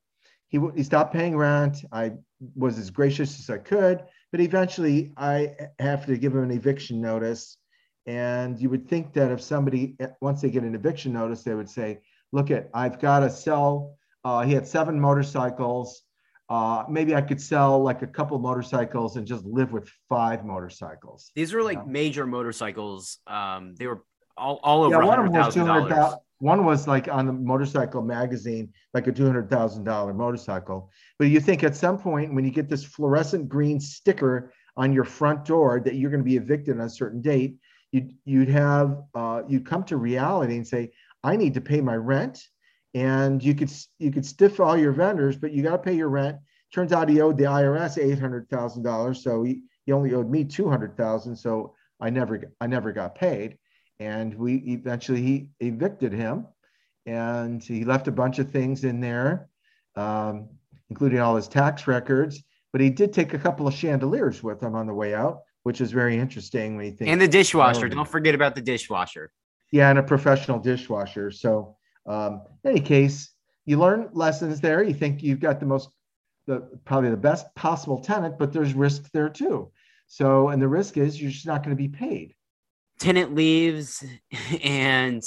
he, 0.49 0.61
he 0.77 0.83
stopped 0.83 1.13
paying 1.13 1.37
rent. 1.37 1.85
I 1.93 2.13
was 2.55 2.79
as 2.79 2.91
gracious 2.91 3.39
as 3.41 3.51
i 3.51 3.59
could 3.59 4.05
but 4.31 4.41
eventually 4.41 5.13
i 5.17 5.55
have 5.79 6.07
to 6.07 6.17
give 6.17 6.35
him 6.35 6.45
an 6.45 6.51
eviction 6.51 7.01
notice. 7.01 7.57
And 8.07 8.59
you 8.59 8.71
would 8.71 8.89
think 8.89 9.13
that 9.15 9.31
if 9.31 9.41
somebody 9.43 9.97
once 10.23 10.41
they 10.41 10.51
get 10.51 10.63
an 10.63 10.75
eviction 10.75 11.13
notice 11.13 11.43
they 11.43 11.55
would 11.55 11.69
say 11.69 11.99
look 12.33 12.51
at 12.51 12.71
i've 12.73 13.01
got 13.01 13.21
to 13.21 13.31
sell 13.31 13.97
uh, 14.25 14.43
he 14.43 14.53
had 14.55 14.67
seven 14.67 14.99
motorcycles 15.01 16.03
uh, 16.49 16.85
maybe 16.89 17.15
i 17.15 17.21
could 17.21 17.41
sell 17.41 17.83
like 17.83 18.03
a 18.03 18.07
couple 18.07 18.39
motorcycles 18.39 19.17
and 19.17 19.27
just 19.27 19.45
live 19.45 19.73
with 19.73 19.89
five 20.09 20.45
motorcycles 20.45 21.31
These 21.35 21.53
were 21.53 21.63
like 21.63 21.79
Yeah. 21.79 21.85
major 21.87 22.27
motorcycles. 22.27 23.19
Um, 23.27 23.75
they 23.79 23.87
were 23.87 24.03
all, 24.37 24.61
all 24.63 24.83
over 24.85 24.97
yeah 24.97 25.05
one 25.05 25.19
of 25.19 25.25
them 25.27 25.35
was 25.35 25.47
thousand 25.55 25.67
200,000 25.67 26.19
one 26.41 26.65
was 26.65 26.87
like 26.87 27.09
on 27.09 27.27
the 27.27 27.33
motorcycle 27.33 28.01
magazine 28.01 28.73
like 28.95 29.07
a 29.09 29.13
$200000 29.13 30.15
motorcycle 30.15 30.91
but 31.19 31.27
you 31.29 31.41
think 31.41 31.65
at 31.65 31.75
some 31.75 31.99
point 31.99 32.33
when 32.35 32.45
you 32.45 32.51
get 32.51 32.69
this 32.69 32.85
fluorescent 32.85 33.49
green 33.49 33.81
sticker 33.81 34.53
on 34.77 34.93
your 34.93 35.05
front 35.05 35.45
door 35.45 35.81
that 35.85 35.95
you're 35.97 36.11
going 36.11 36.21
to 36.23 36.25
be 36.25 36.37
evicted 36.37 36.79
on 36.79 36.87
a 36.87 36.91
certain 36.91 37.21
date 37.21 37.57
you'd, 37.93 38.15
you'd 38.25 38.49
have 38.49 39.03
uh, 39.15 39.43
you'd 39.49 39.67
come 39.67 39.83
to 39.85 39.97
reality 39.97 40.55
and 40.57 40.67
say 40.67 40.91
i 41.25 41.37
need 41.37 41.55
to 41.55 41.61
pay 41.61 41.81
my 41.81 41.97
rent 41.97 42.41
and 42.95 43.43
you 43.43 43.55
could 43.55 43.71
you 43.99 44.11
could 44.11 44.25
stiff 44.25 44.61
all 44.61 44.77
your 44.77 44.93
vendors 44.93 45.37
but 45.37 45.53
you 45.53 45.63
got 45.63 45.73
to 45.73 45.79
pay 45.79 45.95
your 45.95 46.09
rent. 46.09 46.39
Turns 46.73 46.93
out 46.93 47.09
he 47.09 47.21
owed 47.21 47.39
the 47.39 47.45
irs 47.45 47.97
$800000 47.99 49.17
so 49.17 49.43
he, 49.43 49.63
he 49.87 49.93
only 49.93 50.15
owed 50.15 50.31
me 50.31 50.45
200000 50.45 51.37
so 51.37 51.75
i 52.01 52.11
never 52.11 52.53
i 52.61 52.67
never 52.67 52.93
got 52.93 53.15
paid. 53.15 53.59
And 54.01 54.35
we 54.35 54.57
eventually 54.57 55.23
he 55.23 55.49
evicted 55.61 56.13
him 56.13 56.47
and 57.07 57.63
he 57.63 57.85
left 57.85 58.07
a 58.07 58.13
bunch 58.13 58.39
of 58.39 58.51
things 58.51 58.85
in 58.85 59.01
there 59.01 59.49
um, 59.97 60.49
including 60.91 61.19
all 61.19 61.37
his 61.37 61.49
tax 61.49 61.87
records. 61.87 62.43
But 62.73 62.83
he 62.83 62.91
did 62.91 63.13
take 63.13 63.33
a 63.35 63.39
couple 63.39 63.67
of 63.67 63.75
chandeliers 63.75 64.43
with 64.43 64.63
him 64.63 64.75
on 64.75 64.87
the 64.87 64.95
way 64.95 65.15
out 65.15 65.41
which 65.65 65.81
is 65.81 65.93
very 65.93 66.17
interesting 66.19 66.77
when 66.77 66.87
you 66.87 66.93
think 66.93 67.11
And 67.11 67.21
the 67.21 67.29
dishwasher. 67.29 67.89
Don't 67.89 68.09
forget 68.09 68.35
about 68.35 68.55
the 68.55 68.61
dishwasher. 68.63 69.33
yeah 69.73 69.91
and 69.91 69.99
a 69.99 70.03
professional 70.03 70.59
dishwasher. 70.59 71.31
So 71.31 71.77
um, 72.09 72.43
in 72.65 72.71
any 72.73 72.81
case 72.81 73.31
you 73.67 73.79
learn 73.79 74.09
lessons 74.13 74.61
there 74.61 74.83
you 74.83 74.95
think 74.95 75.23
you've 75.23 75.41
got 75.41 75.61
the 75.61 75.67
most 75.67 75.91
the 76.47 76.61
probably 76.85 77.11
the 77.11 77.17
best 77.17 77.47
possible 77.55 78.01
tenant 78.01 78.39
but 78.39 78.53
there's 78.53 78.75
risk 78.75 79.09
there 79.13 79.29
too 79.29 79.71
so 80.07 80.49
and 80.49 80.61
the 80.61 80.67
risk 80.69 80.97
is 80.97 81.21
you're 81.21 81.31
just 81.31 81.47
not 81.47 81.63
going 81.63 81.77
to 81.77 81.81
be 81.81 81.89
paid 81.89 82.35
Tenant 82.99 83.33
leaves, 83.33 84.05
and 84.65 85.23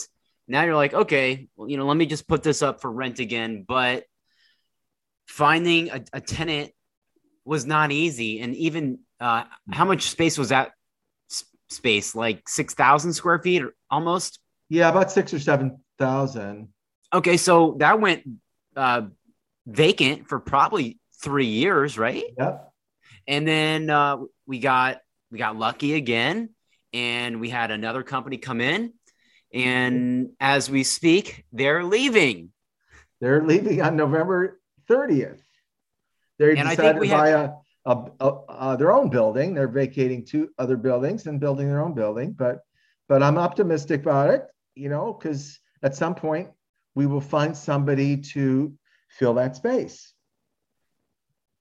now 0.45 0.63
you're 0.63 0.75
like, 0.75 0.93
okay, 0.93 1.47
well, 1.55 1.69
you 1.69 1.77
know, 1.77 1.85
let 1.85 1.95
me 1.95 2.05
just 2.05 2.27
put 2.27 2.43
this 2.43 2.61
up 2.61 2.81
for 2.81 2.91
rent 2.91 3.19
again. 3.19 3.63
But 3.65 4.03
finding 5.25 5.89
a, 5.89 6.03
a 6.11 6.19
tenant 6.19 6.73
was 7.45 7.65
not 7.65 7.93
easy, 7.93 8.41
and 8.41 8.53
even 8.55 8.99
uh, 9.21 9.45
how 9.71 9.85
much 9.85 10.09
space 10.09 10.37
was 10.37 10.49
that 10.49 10.71
space? 11.69 12.13
Like 12.13 12.49
six 12.49 12.73
thousand 12.73 13.13
square 13.13 13.39
feet, 13.39 13.63
or 13.63 13.73
almost. 13.89 14.39
yeah 14.67 14.89
about 14.89 15.09
six 15.09 15.33
or 15.33 15.39
seven 15.39 15.80
thousand 16.01 16.67
Okay, 17.13 17.37
so 17.37 17.75
that 17.79 17.99
went 17.99 18.23
uh, 18.75 19.03
vacant 19.65 20.27
for 20.27 20.39
probably 20.39 20.97
three 21.21 21.47
years, 21.47 21.97
right? 21.97 22.23
yep 22.37 22.71
And 23.27 23.47
then 23.47 23.89
uh, 23.89 24.17
we 24.45 24.59
got 24.59 24.99
we 25.29 25.37
got 25.37 25.55
lucky 25.55 25.93
again, 25.93 26.49
and 26.93 27.39
we 27.39 27.49
had 27.49 27.71
another 27.71 28.03
company 28.03 28.37
come 28.37 28.61
in, 28.61 28.93
and 29.53 30.29
as 30.39 30.69
we 30.69 30.83
speak, 30.83 31.45
they're 31.51 31.83
leaving. 31.83 32.51
They're 33.19 33.43
leaving 33.43 33.81
on 33.81 33.95
November 33.95 34.59
30th. 34.89 35.39
They 36.39 36.57
And 36.57 36.67
I 36.67 36.75
think 36.75 36.99
decided 36.99 37.01
to 37.03 37.15
buy 37.15 37.29
a, 37.29 37.51
a, 37.85 38.11
a, 38.19 38.27
uh, 38.49 38.75
their 38.77 38.91
own 38.91 39.09
building. 39.09 39.53
They're 39.53 39.67
vacating 39.67 40.25
two 40.25 40.49
other 40.57 40.75
buildings 40.75 41.27
and 41.27 41.39
building 41.39 41.67
their 41.67 41.83
own 41.83 41.93
building. 41.93 42.31
But 42.31 42.61
but 43.07 43.21
I'm 43.21 43.37
optimistic 43.37 44.01
about 44.01 44.31
it, 44.31 44.47
you 44.73 44.89
know, 44.89 45.13
because 45.13 45.60
at 45.83 45.95
some 45.95 46.15
point 46.15 46.49
we 46.95 47.05
will 47.05 47.21
find 47.21 47.55
somebody 47.55 48.17
to 48.17 48.73
fill 49.09 49.35
that 49.35 49.55
space. 49.55 50.13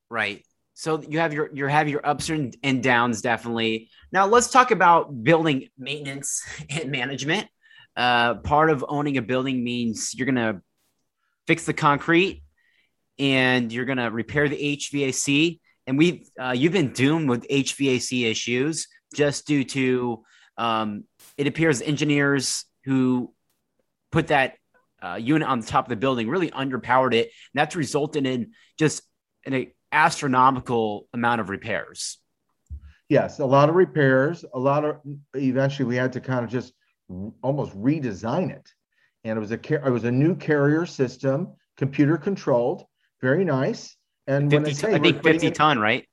Right. 0.09 0.45
So 0.75 1.03
you 1.03 1.19
have 1.19 1.33
your 1.33 1.51
you 1.53 1.67
have 1.67 1.89
your 1.89 2.05
ups 2.07 2.31
and, 2.31 2.83
downs 2.83 3.21
definitely. 3.21 3.91
Now 4.13 4.27
let's 4.27 4.51
talk 4.51 4.71
about 4.71 5.23
building 5.23 5.69
maintenance 5.79 6.43
and 6.71 6.91
management. 6.91 7.49
Uh, 7.97 8.37
part 8.37 8.71
of 8.71 8.85
owning 8.89 9.19
a 9.19 9.23
building 9.23 9.63
means 9.63 10.15
you're 10.15 10.27
gonna 10.27 10.63
fix 11.47 11.65
the 11.65 11.75
concrete 11.75 12.43
and 13.19 13.73
you're 13.73 13.85
gonna 13.85 14.11
repair 14.11 14.49
the 14.49 14.77
HVAC. 14.77 15.61
And 15.87 15.99
we 15.99 16.27
uh, 16.41 16.53
you've 16.53 16.73
been 16.73 16.93
doomed 16.93 17.29
with 17.29 17.47
HVAC 17.49 18.31
issues 18.31 18.89
just 19.15 19.47
due 19.47 19.65
to 19.65 20.25
um, 20.57 21.05
it 21.37 21.47
appears 21.47 21.83
engineers 21.83 22.65
who 22.85 23.33
put 24.11 24.29
that 24.29 24.55
uh, 25.03 25.19
unit 25.21 25.49
on 25.49 25.61
the 25.61 25.67
top 25.67 25.87
of 25.87 25.91
the 25.91 25.97
building 25.97 26.29
really 26.29 26.51
underpowered 26.51 27.15
it. 27.15 27.27
And 27.27 27.55
that's 27.55 27.77
resulted 27.77 28.27
in 28.27 28.53
just 28.79 29.03
an 29.47 29.69
astronomical 29.93 31.09
amount 31.15 31.41
of 31.41 31.49
repairs. 31.49 32.19
Yes, 33.09 33.41
a 33.41 33.47
lot 33.47 33.69
of 33.69 33.75
repairs, 33.75 34.45
a 34.55 34.59
lot 34.59 34.85
of 34.85 34.97
eventually 35.35 35.87
we 35.87 35.97
had 35.97 36.13
to 36.13 36.21
kind 36.21 36.45
of 36.45 36.51
just 36.51 36.73
almost 37.43 37.77
redesign 37.77 38.51
it. 38.51 38.69
And 39.25 39.37
it 39.37 39.41
was 39.41 39.53
a 39.53 39.87
it 39.87 39.91
was 39.91 40.05
a 40.05 40.11
new 40.11 40.37
carrier 40.37 40.87
system, 40.87 41.55
computer 41.77 42.17
controlled, 42.17 42.85
very 43.21 43.45
nice. 43.45 43.97
And 44.27 44.51
when 44.53 44.65
50, 44.65 44.71
I 44.71 44.91
say 44.91 44.95
I 44.95 44.99
think 45.01 45.23
50 45.23 45.47
it- 45.49 45.55
ton, 45.55 45.79
right? 45.79 46.07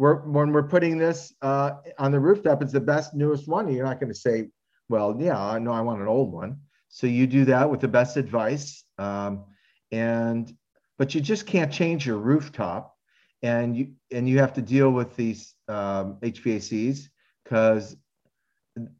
we're 0.00 0.22
when 0.22 0.50
we're 0.50 0.66
putting 0.66 0.96
this 0.96 1.34
uh, 1.42 1.72
on 1.98 2.10
the 2.10 2.18
rooftop, 2.18 2.62
it's 2.62 2.72
the 2.72 2.80
best 2.80 3.12
newest 3.12 3.46
one. 3.46 3.70
You're 3.70 3.84
not 3.84 4.00
going 4.00 4.08
to 4.10 4.18
say, 4.18 4.48
"Well, 4.88 5.14
yeah, 5.20 5.38
I 5.38 5.58
know 5.58 5.72
I 5.72 5.82
want 5.82 6.00
an 6.00 6.08
old 6.08 6.32
one." 6.32 6.56
So 6.90 7.06
you 7.06 7.26
do 7.26 7.46
that 7.46 7.70
with 7.70 7.80
the 7.80 7.88
best 7.88 8.16
advice, 8.16 8.84
um, 8.98 9.44
and 9.90 10.52
but 10.98 11.14
you 11.14 11.20
just 11.20 11.46
can't 11.46 11.72
change 11.72 12.06
your 12.06 12.18
rooftop, 12.18 12.94
and 13.42 13.76
you 13.76 13.92
and 14.10 14.28
you 14.28 14.38
have 14.38 14.52
to 14.54 14.62
deal 14.62 14.90
with 14.90 15.16
these 15.16 15.54
um, 15.68 16.18
HVACs 16.20 17.08
because 17.44 17.96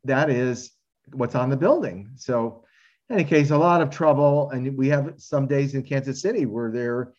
that 0.04 0.30
is 0.30 0.72
what's 1.12 1.34
on 1.34 1.50
the 1.50 1.56
building. 1.56 2.10
So 2.16 2.64
in 3.08 3.16
any 3.16 3.24
case, 3.24 3.50
a 3.50 3.58
lot 3.58 3.80
of 3.80 3.90
trouble. 3.90 4.50
And 4.50 4.76
we 4.76 4.88
have 4.88 5.14
some 5.16 5.46
days 5.46 5.74
in 5.74 5.82
Kansas 5.82 6.22
City 6.22 6.46
where 6.46 6.70
they're 6.70 7.12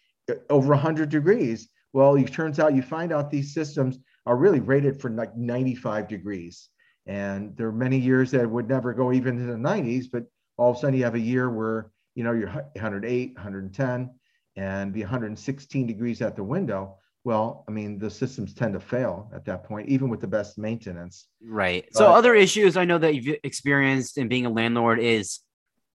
over 0.49 0.69
100 0.69 1.10
degrees. 1.10 1.69
Well, 1.93 2.15
it 2.15 2.31
turns 2.31 2.60
out 2.60 2.73
you 2.73 2.81
find 2.81 3.12
out 3.12 3.29
these 3.29 3.53
systems 3.53 3.99
are 4.25 4.38
really 4.38 4.62
rated 4.62 5.01
for 5.01 5.10
like 5.10 5.36
95 5.36 6.07
degrees. 6.07 6.69
And 7.07 7.55
there 7.57 7.67
are 7.67 7.73
many 7.73 7.97
years 7.97 8.31
that 8.31 8.49
would 8.49 8.69
never 8.69 8.93
go 8.93 9.12
even 9.12 9.38
to 9.38 9.43
the 9.43 9.53
90s, 9.53 10.05
but 10.12 10.23
all 10.62 10.69
of 10.69 10.78
a 10.78 10.80
sudden 10.80 10.95
you 10.95 11.04
have 11.04 11.15
a 11.15 11.19
year 11.19 11.50
where 11.50 11.89
you 12.13 12.24
know 12.24 12.34
you're 12.34 12.50
108, 12.50 13.34
110, 13.34 14.10
and 14.56 14.93
be 14.93 15.02
116 15.02 15.88
degrees 15.88 16.21
at 16.21 16.36
the 16.36 16.43
window. 16.43 16.97
Well, 17.24 17.65
I 17.67 17.71
mean, 17.71 17.97
the 17.97 18.10
systems 18.10 18.54
tend 18.54 18.74
to 18.74 18.80
fail 18.80 19.32
at 19.34 19.43
that 19.45 19.63
point, 19.63 19.89
even 19.89 20.10
with 20.10 20.21
the 20.21 20.28
best 20.28 20.60
maintenance. 20.60 21.28
Right. 21.43 21.86
But, 21.93 21.97
so, 21.97 22.12
other 22.12 22.36
issues 22.36 22.78
I 22.78 22.86
know 22.86 23.00
that 23.00 23.15
you've 23.15 23.38
experienced 23.43 24.19
in 24.19 24.28
being 24.28 24.45
a 24.45 24.50
landlord 24.50 25.00
is 25.00 25.39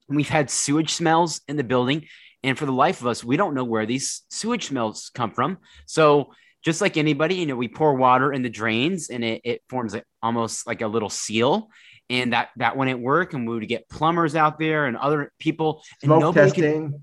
we've 0.07 0.29
had 0.29 0.49
sewage 0.49 0.93
smells 0.93 1.41
in 1.47 1.57
the 1.57 1.63
building. 1.63 2.07
And 2.45 2.57
for 2.57 2.65
the 2.65 2.73
life 2.73 2.99
of 2.99 3.07
us, 3.07 3.23
we 3.23 3.37
don't 3.37 3.53
know 3.53 3.63
where 3.63 3.85
these 3.85 4.23
sewage 4.29 4.67
smells 4.67 5.11
come 5.13 5.31
from. 5.31 5.59
So, 5.85 6.33
just 6.63 6.79
like 6.79 6.95
anybody, 6.95 7.35
you 7.35 7.45
know, 7.45 7.57
we 7.57 7.67
pour 7.67 7.95
water 7.95 8.31
in 8.31 8.41
the 8.41 8.49
drains 8.49 9.09
and 9.09 9.23
it, 9.23 9.41
it 9.43 9.61
forms 9.69 9.93
a, 9.93 10.03
almost 10.21 10.65
like 10.65 10.81
a 10.81 10.87
little 10.87 11.09
seal. 11.09 11.69
And 12.09 12.33
that 12.33 12.49
that 12.57 12.77
wouldn't 12.77 12.99
work. 12.99 13.33
And 13.33 13.47
we 13.47 13.55
would 13.55 13.67
get 13.67 13.89
plumbers 13.89 14.35
out 14.35 14.59
there 14.59 14.85
and 14.85 14.97
other 14.97 15.31
people. 15.39 15.83
Smoke 16.01 16.15
and 16.15 16.19
nobody 16.21 16.51
testing. 16.51 16.91
Could, 16.91 17.01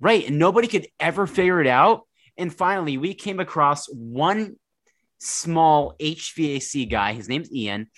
right. 0.00 0.26
And 0.26 0.38
nobody 0.38 0.68
could 0.68 0.88
ever 0.98 1.26
figure 1.26 1.60
it 1.60 1.66
out. 1.66 2.02
And 2.36 2.52
finally, 2.52 2.96
we 2.96 3.14
came 3.14 3.40
across 3.40 3.86
one 3.86 4.56
small 5.18 5.94
HVAC 6.00 6.90
guy. 6.90 7.12
His 7.12 7.28
name's 7.28 7.52
Ian. 7.52 7.88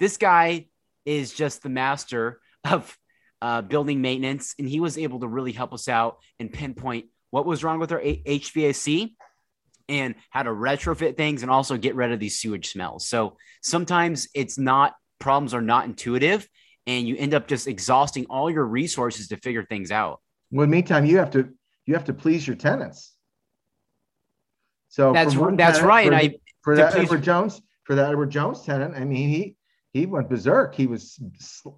This 0.00 0.16
guy 0.16 0.66
is 1.04 1.32
just 1.32 1.62
the 1.62 1.68
master 1.68 2.40
of 2.64 2.96
uh, 3.40 3.62
building 3.62 4.00
maintenance, 4.00 4.54
and 4.58 4.68
he 4.68 4.80
was 4.80 4.98
able 4.98 5.20
to 5.20 5.28
really 5.28 5.52
help 5.52 5.72
us 5.72 5.88
out 5.88 6.18
and 6.38 6.52
pinpoint 6.52 7.06
what 7.30 7.46
was 7.46 7.62
wrong 7.62 7.78
with 7.78 7.92
our 7.92 8.00
HVAC 8.00 9.14
and 9.88 10.14
how 10.30 10.42
to 10.42 10.50
retrofit 10.50 11.16
things 11.16 11.42
and 11.42 11.50
also 11.50 11.76
get 11.76 11.94
rid 11.94 12.12
of 12.12 12.20
these 12.20 12.38
sewage 12.38 12.70
smells. 12.70 13.06
So 13.06 13.36
sometimes 13.62 14.28
it's 14.34 14.58
not 14.58 14.94
problems 15.18 15.54
are 15.54 15.62
not 15.62 15.86
intuitive 15.86 16.48
and 16.86 17.08
you 17.08 17.16
end 17.16 17.34
up 17.34 17.48
just 17.48 17.66
exhausting 17.66 18.26
all 18.26 18.50
your 18.50 18.64
resources 18.64 19.28
to 19.28 19.36
figure 19.38 19.64
things 19.64 19.90
out. 19.90 20.20
Well, 20.50 20.66
meantime, 20.66 21.04
you 21.06 21.18
have 21.18 21.30
to 21.32 21.48
you 21.86 21.94
have 21.94 22.04
to 22.04 22.14
please 22.14 22.46
your 22.46 22.56
tenants. 22.56 23.12
So 24.88 25.12
that's 25.12 25.34
that's 25.56 25.80
right. 25.80 26.06
For, 26.06 26.12
and 26.12 26.14
I 26.14 26.34
for 26.62 26.76
that 26.76 26.94
Edward 26.94 27.22
Jones 27.22 27.60
for 27.84 27.94
that 27.94 28.10
Edward 28.10 28.30
Jones 28.30 28.62
tenant, 28.62 28.94
I 28.94 29.04
mean 29.04 29.28
he 29.28 29.56
he 29.92 30.06
went 30.06 30.28
berserk. 30.28 30.74
He 30.74 30.86
was 30.86 31.18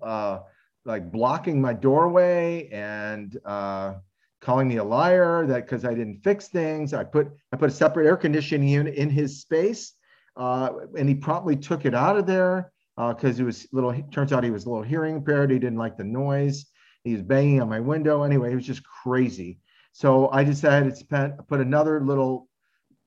uh, 0.03 0.40
like 0.85 1.11
blocking 1.11 1.61
my 1.61 1.72
doorway 1.72 2.68
and 2.68 3.37
uh, 3.44 3.94
calling 4.40 4.68
me 4.68 4.77
a 4.77 4.85
liar 4.85 5.46
that 5.46 5.64
because 5.64 5.85
I 5.85 5.94
didn't 5.94 6.22
fix 6.22 6.49
things. 6.49 6.92
I 6.92 7.05
put 7.05 7.31
I 7.53 7.57
put 7.57 7.70
a 7.70 7.72
separate 7.72 8.07
air 8.07 8.16
conditioning 8.16 8.68
unit 8.68 8.94
in 8.94 9.09
his 9.09 9.40
space, 9.40 9.94
uh, 10.37 10.70
and 10.99 11.09
he 11.09 11.14
promptly 11.14 11.57
took 11.57 11.87
it 11.87 11.94
out 11.94 12.16
of 12.16 12.27
there 12.27 12.72
because 12.96 13.38
uh, 13.38 13.42
it 13.42 13.46
was 13.46 13.66
little. 13.72 13.94
Turns 14.11 14.32
out 14.32 14.44
he 14.44 14.50
was 14.50 14.64
a 14.64 14.70
little 14.70 14.85
hearing 14.85 15.16
impaired. 15.16 15.50
He 15.50 15.59
didn't 15.59 15.78
like 15.78 15.96
the 15.96 16.04
noise. 16.04 16.66
He 17.04 17.12
was 17.12 17.22
banging 17.22 17.61
on 17.61 17.68
my 17.68 17.80
window. 17.80 18.22
Anyway, 18.22 18.48
he 18.48 18.56
was 18.56 18.66
just 18.66 18.82
crazy. 18.85 19.61
So 19.92 20.28
I 20.30 20.44
decided 20.44 20.90
to 20.90 20.96
spend, 20.96 21.35
put 21.48 21.61
another 21.61 22.00
little. 22.00 22.48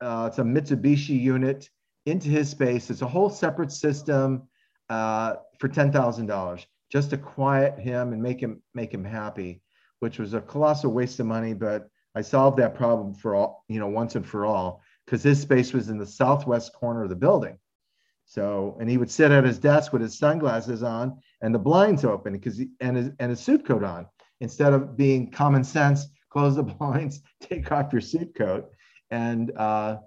Uh, 0.02 0.28
it's 0.30 0.40
a 0.40 0.44
Mitsubishi 0.44 1.20
unit 1.20 1.70
into 2.06 2.30
his 2.30 2.50
space. 2.50 2.90
It's 2.90 3.02
a 3.02 3.08
whole 3.08 3.30
separate 3.30 3.72
system 3.72 4.48
uh, 4.90 5.36
for 5.60 5.68
ten 5.68 5.92
thousand 5.92 6.28
dollars 6.28 6.66
just 6.92 7.10
to 7.12 7.18
quiet 7.18 7.78
him 7.80 8.14
and 8.14 8.22
make 8.22 8.40
him 8.40 8.62
make 8.74 8.94
him 8.94 9.04
happy, 9.04 9.62
which 10.00 10.20
was 10.20 10.34
a 10.34 10.42
colossal 10.42 10.92
waste 10.92 11.20
of 11.20 11.26
money. 11.26 11.54
But 11.54 11.90
I 12.16 12.22
solved 12.22 12.58
that 12.58 12.76
problem 12.76 13.14
for 13.14 13.36
all, 13.36 13.64
you 13.68 13.80
know, 13.80 13.88
once 13.88 14.16
and 14.16 14.26
for 14.26 14.46
all, 14.46 14.82
because 15.06 15.24
his 15.24 15.42
space 15.42 15.74
was 15.74 15.90
in 15.90 15.98
the 15.98 16.08
southwest 16.08 16.74
corner 16.74 17.04
of 17.04 17.10
the 17.10 17.16
building. 17.16 17.58
So, 18.30 18.78
and 18.80 18.88
he 18.88 18.98
would 18.98 19.10
sit 19.10 19.32
at 19.32 19.44
his 19.44 19.58
desk 19.58 19.92
with 19.92 20.04
his 20.04 20.16
sunglasses 20.16 20.84
on 20.84 21.20
and 21.42 21.54
the 21.54 21.58
blinds 21.58 22.06
open 22.06 22.34
because 22.34 22.62
and 22.80 22.96
his 22.96 23.10
and 23.20 23.32
his 23.32 23.40
suit 23.40 23.66
coat 23.66 23.84
on 23.84 24.06
instead 24.40 24.72
of 24.72 24.96
being 24.96 25.32
common 25.32 25.64
sense, 25.64 26.06
close 26.30 26.56
the 26.56 26.64
blinds, 26.80 27.24
take 27.42 27.72
off 27.72 27.92
your 27.92 28.02
suit 28.02 28.36
coat, 28.36 28.70
and 29.10 29.52
uh, 29.58 29.98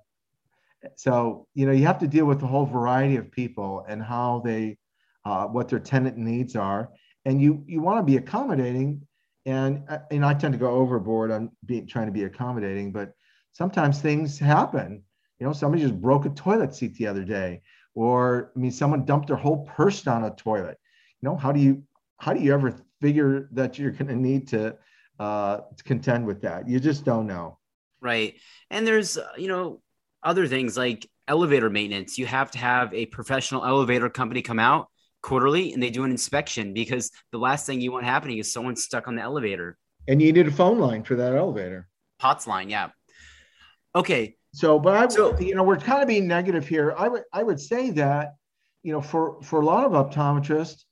so 0.94 1.48
you 1.54 1.66
know 1.66 1.72
you 1.72 1.84
have 1.84 1.98
to 1.98 2.06
deal 2.06 2.24
with 2.24 2.38
the 2.38 2.46
whole 2.46 2.64
variety 2.64 3.16
of 3.16 3.28
people 3.28 3.84
and 3.88 4.00
how 4.00 4.40
they 4.44 4.78
uh, 5.24 5.46
what 5.46 5.68
their 5.68 5.80
tenant 5.80 6.16
needs 6.16 6.54
are, 6.54 6.90
and 7.24 7.42
you 7.42 7.64
you 7.66 7.80
want 7.80 7.98
to 7.98 8.08
be 8.08 8.18
accommodating. 8.18 9.04
And 9.46 9.82
uh, 9.88 9.98
and 10.12 10.24
I 10.24 10.34
tend 10.34 10.52
to 10.52 10.60
go 10.60 10.70
overboard 10.70 11.32
on 11.32 11.50
being 11.66 11.88
trying 11.88 12.06
to 12.06 12.12
be 12.12 12.22
accommodating, 12.22 12.92
but 12.92 13.14
sometimes 13.50 14.00
things 14.00 14.38
happen. 14.38 15.02
You 15.40 15.48
know, 15.48 15.52
somebody 15.52 15.82
just 15.82 16.00
broke 16.00 16.24
a 16.24 16.30
toilet 16.30 16.72
seat 16.72 16.94
the 16.94 17.08
other 17.08 17.24
day, 17.24 17.62
or 17.94 18.52
I 18.54 18.58
mean, 18.58 18.70
someone 18.70 19.04
dumped 19.04 19.28
their 19.28 19.36
whole 19.36 19.64
purse 19.64 20.02
down 20.02 20.24
a 20.24 20.30
toilet. 20.30 20.78
You 21.20 21.28
know, 21.28 21.36
how 21.36 21.52
do 21.52 21.60
you 21.60 21.82
how 22.18 22.32
do 22.32 22.40
you 22.40 22.52
ever 22.52 22.74
figure 23.00 23.48
that 23.52 23.78
you're 23.78 23.90
going 23.90 24.08
to 24.08 24.16
need 24.16 24.48
to 24.48 24.76
uh, 25.18 25.58
to 25.76 25.84
contend 25.84 26.26
with 26.26 26.42
that? 26.42 26.68
You 26.68 26.80
just 26.80 27.04
don't 27.04 27.26
know. 27.26 27.58
Right, 28.00 28.34
and 28.70 28.86
there's 28.86 29.18
uh, 29.18 29.28
you 29.36 29.48
know 29.48 29.80
other 30.22 30.46
things 30.46 30.76
like 30.76 31.08
elevator 31.28 31.70
maintenance. 31.70 32.18
You 32.18 32.26
have 32.26 32.50
to 32.52 32.58
have 32.58 32.92
a 32.94 33.06
professional 33.06 33.64
elevator 33.64 34.08
company 34.08 34.42
come 34.42 34.58
out 34.58 34.88
quarterly 35.22 35.72
and 35.72 35.82
they 35.82 35.90
do 35.90 36.04
an 36.04 36.10
inspection 36.10 36.74
because 36.74 37.10
the 37.30 37.38
last 37.38 37.64
thing 37.64 37.80
you 37.80 37.92
want 37.92 38.04
happening 38.04 38.38
is 38.38 38.52
someone 38.52 38.76
stuck 38.76 39.08
on 39.08 39.14
the 39.14 39.22
elevator. 39.22 39.78
And 40.08 40.20
you 40.20 40.32
need 40.32 40.48
a 40.48 40.50
phone 40.50 40.78
line 40.78 41.04
for 41.04 41.14
that 41.14 41.34
elevator. 41.34 41.88
POTS 42.18 42.46
line, 42.46 42.68
yeah. 42.68 42.90
Okay. 43.94 44.36
So, 44.54 44.78
but 44.78 44.94
I, 44.94 45.08
so, 45.08 45.38
you 45.38 45.54
know, 45.54 45.62
we're 45.62 45.76
kind 45.76 46.02
of 46.02 46.08
being 46.08 46.28
negative 46.28 46.68
here. 46.68 46.94
I 46.96 47.08
would, 47.08 47.22
I 47.32 47.42
would 47.42 47.60
say 47.60 47.90
that, 47.92 48.34
you 48.82 48.92
know, 48.92 49.00
for 49.00 49.40
for 49.42 49.60
a 49.60 49.64
lot 49.64 49.84
of 49.84 49.92
optometrists, 49.92 50.84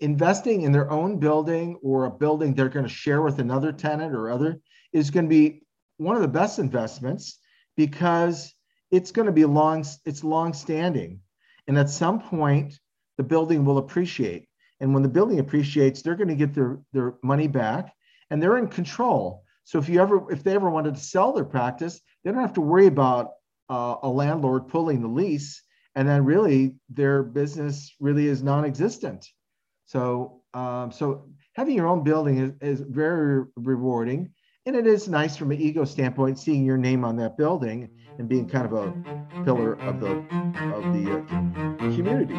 investing 0.00 0.62
in 0.62 0.72
their 0.72 0.90
own 0.90 1.18
building 1.18 1.78
or 1.82 2.06
a 2.06 2.10
building 2.10 2.54
they're 2.54 2.68
going 2.68 2.86
to 2.86 2.92
share 2.92 3.22
with 3.22 3.38
another 3.38 3.70
tenant 3.70 4.14
or 4.14 4.30
other 4.30 4.60
is 4.92 5.10
going 5.10 5.26
to 5.26 5.28
be 5.28 5.62
one 5.98 6.16
of 6.16 6.22
the 6.22 6.28
best 6.28 6.58
investments 6.58 7.38
because 7.76 8.54
it's 8.90 9.12
going 9.12 9.26
to 9.26 9.32
be 9.32 9.44
long, 9.44 9.84
it's 10.04 10.24
long 10.24 10.52
standing, 10.52 11.20
and 11.66 11.78
at 11.78 11.88
some 11.88 12.20
point, 12.20 12.78
the 13.16 13.22
building 13.22 13.64
will 13.64 13.78
appreciate. 13.78 14.48
And 14.80 14.92
when 14.92 15.02
the 15.02 15.08
building 15.08 15.38
appreciates, 15.38 16.02
they're 16.02 16.16
going 16.16 16.28
to 16.28 16.34
get 16.34 16.54
their, 16.54 16.80
their 16.92 17.14
money 17.22 17.46
back 17.46 17.94
and 18.30 18.42
they're 18.42 18.58
in 18.58 18.66
control. 18.66 19.41
So 19.64 19.78
if 19.78 19.88
you 19.88 20.00
ever, 20.00 20.30
if 20.30 20.42
they 20.42 20.54
ever 20.54 20.70
wanted 20.70 20.94
to 20.94 21.00
sell 21.00 21.32
their 21.32 21.44
practice, 21.44 22.00
they 22.24 22.30
don't 22.30 22.40
have 22.40 22.54
to 22.54 22.60
worry 22.60 22.86
about 22.86 23.32
uh, 23.68 23.96
a 24.02 24.08
landlord 24.08 24.68
pulling 24.68 25.00
the 25.02 25.08
lease. 25.08 25.62
And 25.94 26.08
then 26.08 26.24
really 26.24 26.76
their 26.88 27.22
business 27.22 27.94
really 28.00 28.26
is 28.26 28.42
non-existent. 28.42 29.28
So, 29.86 30.42
um, 30.54 30.90
so 30.90 31.28
having 31.54 31.76
your 31.76 31.86
own 31.86 32.02
building 32.02 32.38
is, 32.38 32.52
is 32.60 32.80
very 32.80 33.44
rewarding. 33.56 34.32
And 34.64 34.76
it 34.76 34.86
is 34.86 35.08
nice 35.08 35.36
from 35.36 35.50
an 35.50 35.60
ego 35.60 35.84
standpoint, 35.84 36.38
seeing 36.38 36.64
your 36.64 36.78
name 36.78 37.04
on 37.04 37.16
that 37.16 37.36
building 37.36 37.90
and 38.18 38.28
being 38.28 38.48
kind 38.48 38.64
of 38.64 38.72
a 38.72 38.94
pillar 39.44 39.74
of 39.80 40.00
the, 40.00 40.10
of 40.72 40.84
the 40.92 41.18
uh, 41.18 41.94
community. 41.96 42.36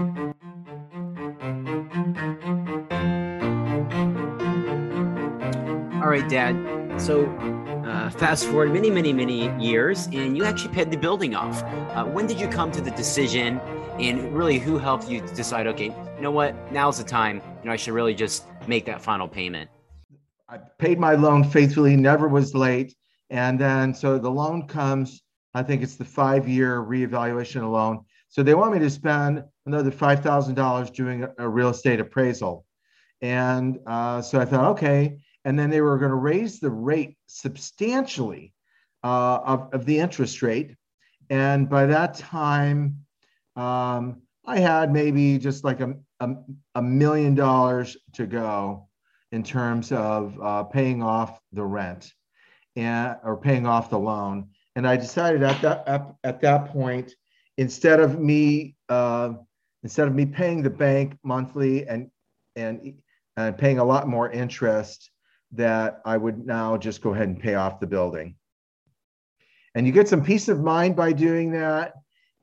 All 6.01 6.09
right, 6.09 6.27
Dad. 6.29 6.82
So, 6.97 7.25
uh, 7.86 8.10
fast 8.12 8.45
forward 8.45 8.71
many, 8.71 8.89
many, 8.89 9.12
many 9.12 9.49
years, 9.62 10.08
and 10.13 10.38
you 10.38 10.45
actually 10.45 10.73
paid 10.73 10.89
the 10.89 10.97
building 10.97 11.36
off. 11.36 11.62
Uh, 11.63 12.06
when 12.06 12.27
did 12.27 12.39
you 12.39 12.47
come 12.47 12.71
to 12.71 12.82
the 12.82 12.91
decision, 12.91 13.60
and 13.99 14.34
really, 14.34 14.58
who 14.58 14.77
helped 14.77 15.10
you 15.10 15.19
decide? 15.36 15.67
Okay, 15.67 15.88
you 15.88 16.21
know 16.21 16.32
what? 16.32 16.56
Now's 16.71 16.99
the 16.99 17.03
time. 17.03 17.41
You 17.62 17.65
know, 17.65 17.71
I 17.73 17.75
should 17.75 17.93
really 17.93 18.13
just 18.13 18.45
make 18.67 18.86
that 18.86 19.01
final 19.01 19.27
payment. 19.27 19.69
I 20.47 20.59
paid 20.78 20.99
my 20.99 21.15
loan 21.15 21.43
faithfully, 21.43 21.95
never 21.97 22.28
was 22.28 22.53
late, 22.53 22.95
and 23.30 23.59
then 23.59 23.93
so 23.93 24.17
the 24.17 24.32
loan 24.32 24.67
comes. 24.67 25.24
I 25.53 25.63
think 25.63 25.84
it's 25.84 25.95
the 25.95 26.05
five-year 26.05 26.82
reevaluation 26.82 27.70
loan. 27.70 28.05
So 28.30 28.43
they 28.43 28.53
want 28.53 28.74
me 28.74 28.80
to 28.80 28.89
spend 28.89 29.43
another 29.65 29.91
five 29.91 30.22
thousand 30.22 30.55
dollars 30.55 30.89
doing 30.89 31.28
a 31.38 31.49
real 31.49 31.70
estate 31.70 31.99
appraisal, 31.99 32.65
and 33.22 33.80
uh, 33.88 34.22
so 34.22 34.39
I 34.39 34.45
thought, 34.45 34.72
okay 34.72 35.17
and 35.45 35.57
then 35.57 35.69
they 35.69 35.81
were 35.81 35.97
going 35.97 36.11
to 36.11 36.15
raise 36.15 36.59
the 36.59 36.69
rate 36.69 37.17
substantially 37.27 38.53
uh, 39.03 39.39
of, 39.45 39.73
of 39.73 39.85
the 39.85 39.99
interest 39.99 40.41
rate. 40.41 40.75
And 41.29 41.69
by 41.69 41.85
that 41.87 42.15
time, 42.15 43.05
um, 43.55 44.21
I 44.45 44.59
had 44.59 44.91
maybe 44.91 45.37
just 45.37 45.63
like 45.63 45.79
a, 45.79 45.95
a, 46.19 46.29
a, 46.75 46.81
million 46.81 47.35
dollars 47.35 47.95
to 48.13 48.25
go 48.25 48.89
in 49.31 49.43
terms 49.43 49.91
of 49.91 50.39
uh, 50.41 50.63
paying 50.63 51.01
off 51.01 51.39
the 51.51 51.63
rent 51.63 52.11
and 52.75 53.15
or 53.23 53.37
paying 53.37 53.65
off 53.65 53.89
the 53.89 53.99
loan. 53.99 54.49
And 54.75 54.87
I 54.87 54.97
decided 54.97 55.43
at 55.43 55.61
that 55.61 55.87
at, 55.87 56.13
at 56.23 56.41
that 56.41 56.69
point, 56.69 57.13
instead 57.57 57.99
of 57.99 58.19
me 58.19 58.75
uh, 58.89 59.33
instead 59.83 60.07
of 60.07 60.15
me 60.15 60.25
paying 60.25 60.63
the 60.63 60.69
bank 60.69 61.17
monthly 61.23 61.87
and 61.87 62.09
and 62.55 62.95
and 63.37 63.57
paying 63.57 63.79
a 63.79 63.83
lot 63.83 64.07
more 64.07 64.29
interest 64.29 65.09
that 65.54 66.01
I 66.06 66.18
would 66.18 66.45
now 66.45 66.78
just 66.78 67.01
go 67.01 67.14
ahead 67.14 67.28
and 67.28 67.39
pay 67.39 67.56
off 67.56 67.80
the 67.80 67.88
building. 67.88 68.36
And 69.76 69.88
you 69.88 69.93
get 69.93 70.08
some 70.08 70.24
peace 70.24 70.49
of 70.49 70.62
mind 70.62 70.95
by 70.95 71.14
doing 71.14 71.51
that. 71.51 71.93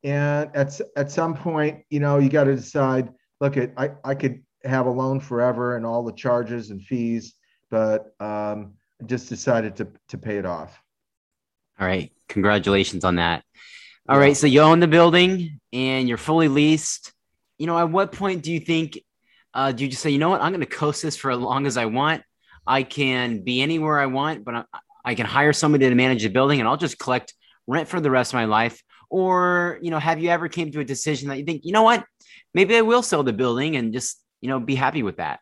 And 0.02 0.50
at, 0.54 0.80
at 0.96 1.10
some 1.10 1.34
point, 1.34 1.84
you 1.90 2.00
know, 2.00 2.18
you 2.18 2.28
got 2.28 2.44
to 2.44 2.56
decide, 2.56 3.10
look 3.40 3.56
at, 3.56 3.72
I, 3.76 3.90
I 4.04 4.14
could 4.14 4.42
have 4.64 4.86
a 4.86 4.90
loan 4.90 5.20
forever 5.20 5.76
and 5.76 5.84
all 5.84 6.02
the 6.02 6.12
charges 6.12 6.70
and 6.70 6.82
fees, 6.82 7.34
but 7.70 8.14
um, 8.20 8.74
just 9.06 9.28
decided 9.28 9.76
to, 9.76 9.88
to 10.08 10.18
pay 10.18 10.38
it 10.38 10.46
off. 10.46 10.80
All 11.78 11.86
right. 11.86 12.12
Congratulations 12.28 13.04
on 13.04 13.16
that. 13.16 13.44
All 14.08 14.16
yeah. 14.16 14.22
right. 14.22 14.36
So 14.36 14.46
you 14.46 14.60
own 14.60 14.80
the 14.80 14.88
building 14.88 15.60
and 15.72 16.08
you're 16.08 16.18
fully 16.18 16.48
leased. 16.48 17.12
You 17.58 17.66
know, 17.66 17.78
at 17.78 17.90
what 17.90 18.12
point 18.12 18.42
do 18.42 18.52
you 18.52 18.60
think, 18.60 18.98
uh, 19.52 19.72
do 19.72 19.84
you 19.84 19.90
just 19.90 20.02
say, 20.02 20.10
you 20.10 20.18
know 20.18 20.30
what, 20.30 20.40
I'm 20.40 20.52
going 20.52 20.60
to 20.60 20.66
coast 20.66 21.02
this 21.02 21.16
for 21.16 21.30
as 21.30 21.38
long 21.38 21.66
as 21.66 21.76
I 21.76 21.86
want? 21.86 22.22
I 22.70 22.84
can 22.84 23.42
be 23.42 23.62
anywhere 23.62 23.98
I 23.98 24.06
want, 24.06 24.44
but 24.44 24.54
I, 24.54 24.64
I 25.04 25.14
can 25.16 25.26
hire 25.26 25.52
somebody 25.52 25.88
to 25.88 25.94
manage 25.96 26.22
the 26.22 26.28
building 26.28 26.60
and 26.60 26.68
I'll 26.68 26.76
just 26.76 27.00
collect 27.00 27.34
rent 27.66 27.88
for 27.88 28.00
the 28.00 28.12
rest 28.12 28.30
of 28.30 28.34
my 28.36 28.44
life. 28.44 28.80
Or, 29.10 29.80
you 29.82 29.90
know, 29.90 29.98
have 29.98 30.20
you 30.20 30.30
ever 30.30 30.48
came 30.48 30.70
to 30.70 30.78
a 30.78 30.84
decision 30.84 31.28
that 31.30 31.38
you 31.38 31.44
think, 31.44 31.64
you 31.64 31.72
know 31.72 31.82
what, 31.82 32.04
maybe 32.54 32.76
I 32.76 32.82
will 32.82 33.02
sell 33.02 33.24
the 33.24 33.32
building 33.32 33.74
and 33.74 33.92
just, 33.92 34.22
you 34.40 34.48
know, 34.48 34.60
be 34.60 34.76
happy 34.76 35.02
with 35.02 35.16
that? 35.16 35.40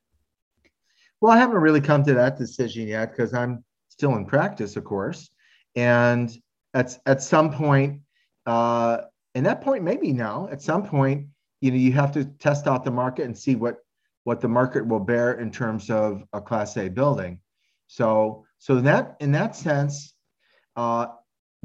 Well, 1.21 1.31
I 1.31 1.37
haven't 1.37 1.59
really 1.59 1.83
come 1.83 2.03
to 2.05 2.15
that 2.15 2.39
decision 2.39 2.89
yet 2.89 3.11
because 3.11 3.35
I'm 3.35 3.63
still 3.91 4.17
in 4.17 4.25
practice, 4.25 4.77
of 4.77 4.85
course. 4.85 5.29
And 5.77 6.35
at, 6.73 6.97
at 7.05 7.21
some 7.21 7.53
point, 7.53 8.01
uh, 8.47 9.03
and 9.35 9.45
that 9.45 9.61
point 9.61 9.85
maybe 9.85 10.13
now, 10.15 10.49
at 10.51 10.63
some 10.63 10.83
point, 10.83 11.27
you 11.61 11.73
know, 11.73 11.77
you 11.77 11.93
have 11.93 12.13
to 12.13 12.25
test 12.25 12.67
out 12.67 12.85
the 12.85 12.91
market 12.91 13.27
and 13.27 13.37
see 13.37 13.55
what 13.55 13.77
what 14.29 14.43
the 14.43 14.49
market 14.61 14.87
will 14.87 15.01
bear 15.01 15.41
in 15.41 15.51
terms 15.51 15.89
of 15.89 16.23
a 16.35 16.41
Class 16.41 16.77
A 16.77 16.91
building. 16.91 17.41
So, 17.87 18.45
so 18.59 18.79
that 18.83 19.17
in 19.21 19.33
that 19.33 19.57
sense, 19.57 20.13
uh, 20.77 21.07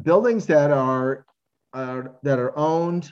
buildings 0.01 0.45
that 0.45 0.71
are 0.71 1.25
uh, 1.73 2.03
that 2.21 2.39
are 2.39 2.57
owned 2.57 3.11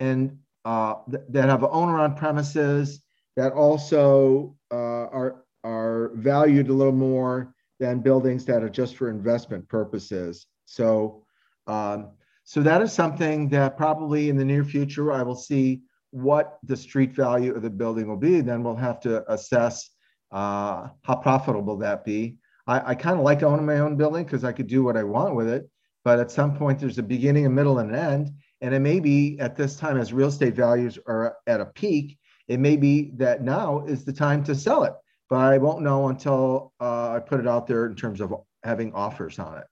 and 0.00 0.38
uh, 0.64 0.94
th- 1.10 1.24
that 1.28 1.50
have 1.50 1.62
an 1.62 1.68
owner 1.70 1.98
on 1.98 2.14
premises 2.14 3.02
that 3.36 3.52
also 3.52 4.56
uh, 4.72 5.04
are 5.18 5.44
are 5.62 6.12
valued 6.14 6.70
a 6.70 6.72
little 6.72 7.00
more 7.10 7.54
than 7.80 8.00
buildings 8.00 8.46
that 8.46 8.62
are 8.62 8.70
just 8.70 8.96
for 8.96 9.10
investment 9.10 9.68
purposes. 9.68 10.46
So, 10.64 11.26
um, 11.66 12.12
so 12.44 12.62
that 12.62 12.80
is 12.80 12.94
something 12.94 13.50
that 13.50 13.76
probably 13.76 14.30
in 14.30 14.38
the 14.38 14.44
near 14.52 14.64
future 14.64 15.12
I 15.12 15.22
will 15.22 15.36
see 15.50 15.82
what 16.10 16.58
the 16.64 16.76
street 16.76 17.12
value 17.12 17.54
of 17.54 17.62
the 17.62 17.70
building 17.70 18.08
will 18.08 18.16
be, 18.16 18.40
then 18.40 18.62
we'll 18.62 18.76
have 18.76 19.00
to 19.00 19.30
assess 19.32 19.90
uh, 20.32 20.88
how 21.02 21.16
profitable 21.16 21.76
that 21.78 22.04
be. 22.04 22.36
I, 22.66 22.90
I 22.90 22.94
kind 22.94 23.18
of 23.18 23.24
like 23.24 23.42
owning 23.42 23.66
my 23.66 23.78
own 23.78 23.96
building 23.96 24.24
because 24.24 24.44
I 24.44 24.52
could 24.52 24.66
do 24.66 24.82
what 24.82 24.96
I 24.96 25.02
want 25.02 25.34
with 25.34 25.48
it. 25.48 25.68
But 26.04 26.18
at 26.18 26.30
some 26.30 26.56
point, 26.56 26.78
there's 26.78 26.98
a 26.98 27.02
beginning, 27.02 27.46
a 27.46 27.50
middle, 27.50 27.78
and 27.78 27.90
an 27.90 27.96
end. 27.96 28.30
And 28.60 28.74
it 28.74 28.80
may 28.80 29.00
be 29.00 29.38
at 29.38 29.56
this 29.56 29.76
time, 29.76 29.98
as 29.98 30.12
real 30.12 30.28
estate 30.28 30.54
values 30.54 30.98
are 31.06 31.36
at 31.46 31.60
a 31.60 31.66
peak, 31.66 32.18
it 32.48 32.58
may 32.58 32.76
be 32.76 33.12
that 33.16 33.42
now 33.42 33.84
is 33.86 34.04
the 34.04 34.12
time 34.12 34.42
to 34.44 34.54
sell 34.54 34.84
it. 34.84 34.92
But 35.28 35.36
I 35.36 35.58
won't 35.58 35.82
know 35.82 36.08
until 36.08 36.72
uh, 36.80 37.12
I 37.12 37.20
put 37.20 37.40
it 37.40 37.46
out 37.46 37.66
there 37.66 37.86
in 37.86 37.94
terms 37.94 38.20
of 38.20 38.34
having 38.64 38.92
offers 38.92 39.38
on 39.38 39.58
it. 39.58 39.64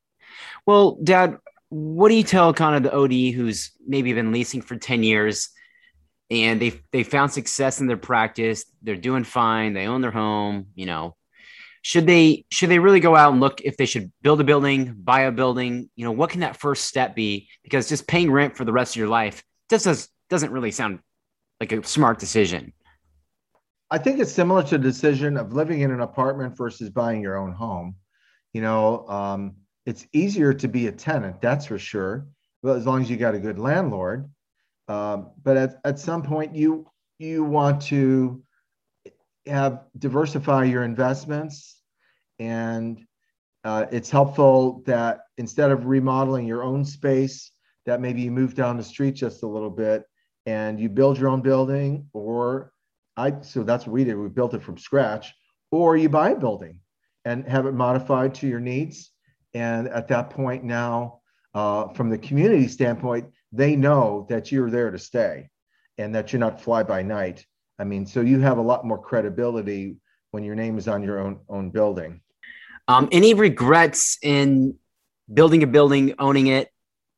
Well, 0.67 0.99
Dad, 1.03 1.39
what 1.71 2.09
do 2.09 2.15
you 2.15 2.23
tell 2.23 2.55
kind 2.55 2.77
of 2.77 2.83
the 2.83 2.97
OD 2.97 3.35
who's 3.35 3.73
maybe 3.87 4.13
been 4.13 4.33
leasing 4.33 4.63
for 4.63 4.77
10 4.77 5.03
years? 5.03 5.51
And 6.31 6.61
they 6.61 6.81
they 6.93 7.03
found 7.03 7.33
success 7.33 7.81
in 7.81 7.87
their 7.87 7.97
practice. 7.97 8.65
They're 8.83 8.97
doing 8.97 9.25
fine. 9.25 9.73
They 9.73 9.87
own 9.87 10.01
their 10.01 10.11
home. 10.11 10.67
You 10.75 10.87
know, 10.87 11.17
should 11.83 12.07
they 12.07 12.45
should 12.51 12.71
they 12.71 12.79
really 12.79 13.01
go 13.01 13.17
out 13.17 13.33
and 13.33 13.41
look 13.41 13.61
if 13.63 13.77
they 13.77 13.87
should 13.87 14.13
build 14.23 14.41
a 14.41 14.45
building, 14.45 14.95
buy 14.99 15.23
a 15.23 15.33
building? 15.33 15.91
You 15.97 16.05
know, 16.05 16.13
what 16.13 16.31
can 16.31 16.41
that 16.41 16.59
first 16.61 16.85
step 16.85 17.15
be? 17.15 17.49
Because 17.63 17.89
just 17.89 18.07
paying 18.07 18.31
rent 18.31 18.57
for 18.57 18.65
the 18.65 18.73
rest 18.73 18.93
of 18.93 18.97
your 18.97 19.09
life 19.09 19.43
just 19.71 19.85
does, 19.85 20.09
doesn't 20.29 20.53
really 20.53 20.71
sound 20.71 21.01
like 21.61 21.73
a 21.73 21.85
smart 21.85 22.19
decision. 22.19 22.73
I 23.91 23.99
think 23.99 24.21
it's 24.21 24.33
similar 24.33 24.63
to 24.65 24.77
the 24.77 24.79
decision 24.79 25.37
of 25.39 25.55
living 25.55 25.81
in 25.81 25.91
an 25.91 26.01
apartment 26.01 26.57
versus 26.57 26.91
buying 26.91 27.23
your 27.23 27.39
own 27.39 27.53
home. 27.53 27.97
You 28.53 28.61
know, 28.61 29.07
um, 29.09 29.57
it's 29.87 30.07
easier 30.13 30.53
to 30.53 30.69
be 30.69 30.89
a 30.89 30.93
tenant, 30.93 31.41
that's 31.41 31.67
for 31.67 31.79
sure. 31.79 32.27
But 32.63 32.77
as 32.77 32.87
long 32.87 33.01
as 33.01 33.09
you 33.09 33.17
got 33.17 33.35
a 33.35 33.39
good 33.39 33.59
landlord, 33.59 34.29
um, 34.89 35.31
but 35.43 35.57
at, 35.57 35.81
at 35.85 35.99
some 35.99 36.23
point, 36.23 36.55
you 36.55 36.87
you 37.19 37.45
want 37.45 37.83
to 37.83 38.43
have 39.47 39.85
diversify 39.99 40.65
your 40.65 40.85
investments, 40.85 41.83
and 42.39 43.05
uh, 43.65 43.87
it's 43.91 44.11
helpful 44.11 44.83
that 44.87 45.21
instead 45.37 45.71
of 45.71 45.87
remodeling 45.87 46.47
your 46.47 46.63
own 46.63 46.85
space, 46.85 47.51
that 47.87 48.01
maybe 48.01 48.23
you 48.23 48.31
move 48.31 48.55
down 48.55 48.77
the 48.77 48.85
street 48.85 49.15
just 49.15 49.43
a 49.43 49.47
little 49.47 49.71
bit 49.71 50.05
and 50.47 50.81
you 50.81 50.89
build 50.89 51.19
your 51.19 51.29
own 51.29 51.43
building, 51.43 52.09
or 52.15 52.73
I 53.17 53.41
so 53.43 53.63
that's 53.63 53.87
what 53.87 53.93
we 53.93 54.05
did. 54.05 54.15
We 54.15 54.29
built 54.29 54.55
it 54.55 54.63
from 54.63 54.79
scratch, 54.79 55.35
or 55.71 55.97
you 55.97 56.09
buy 56.09 56.31
a 56.31 56.37
building 56.37 56.81
and 57.27 57.47
have 57.47 57.67
it 57.67 57.73
modified 57.73 58.35
to 58.37 58.47
your 58.47 58.61
needs. 58.61 59.11
And 59.53 59.89
at 59.89 60.09
that 60.09 60.31
point, 60.31 60.65
now 60.65 61.21
uh, 61.53 61.89
from 61.89 62.09
the 62.09 62.17
community 62.17 62.69
standpoint, 62.69 63.27
they 63.53 63.77
know 63.77 64.27
that 64.29 64.53
you're 64.53 64.71
there 64.71 64.91
to 64.91 64.99
stay 64.99 65.49
and 65.97 66.15
that 66.15 66.33
you're 66.33 66.41
not 66.41 66.61
fly 66.61 66.83
by 66.83 67.03
night. 67.03 67.45
I 67.79 67.85
mean, 67.85 68.07
so 68.07 68.21
you 68.21 68.41
have 68.41 68.59
a 68.59 68.63
lot 68.63 68.85
more 68.85 69.01
credibility 69.01 69.97
when 70.31 70.45
your 70.45 70.55
name 70.55 70.79
is 70.79 70.89
on 70.89 71.03
your 71.03 71.19
own 71.19 71.41
own 71.49 71.71
building. 71.71 72.21
Um, 72.87 73.09
any 73.13 73.35
regrets 73.35 74.19
in 74.23 74.77
building 75.33 75.63
a 75.63 75.67
building, 75.67 76.15
owning 76.19 76.47
it, 76.49 76.71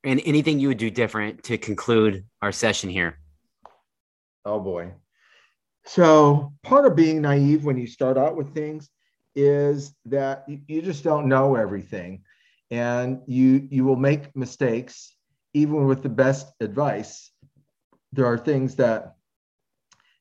and 0.05 0.20
anything 0.24 0.59
you 0.59 0.68
would 0.68 0.78
do 0.78 0.91
different 0.91 1.45
to 1.45 1.59
conclude 1.59 2.24
our 2.43 2.53
session 2.53 2.91
here? 2.91 3.18
Oh 4.45 4.61
boy. 4.61 4.93
So 5.85 6.53
part 6.62 6.87
of 6.87 6.97
being 6.97 7.22
naive 7.22 7.64
when 7.64 7.78
you 7.78 7.87
start 7.87 8.18
out 8.18 8.37
with 8.37 8.55
things 8.55 8.91
is 9.35 9.95
that 10.07 10.45
you 10.66 10.83
just 10.83 11.05
don't 11.05 11.28
know 11.28 11.55
everything 11.55 12.22
and 12.70 13.20
you 13.26 13.66
you 13.70 13.85
will 13.85 13.97
make 13.97 14.35
mistakes 14.37 15.14
even 15.55 15.86
with 15.86 16.03
the 16.03 16.09
best 16.09 16.53
advice, 16.61 17.30
there 18.12 18.26
are 18.26 18.38
things 18.38 18.76
that 18.76 19.16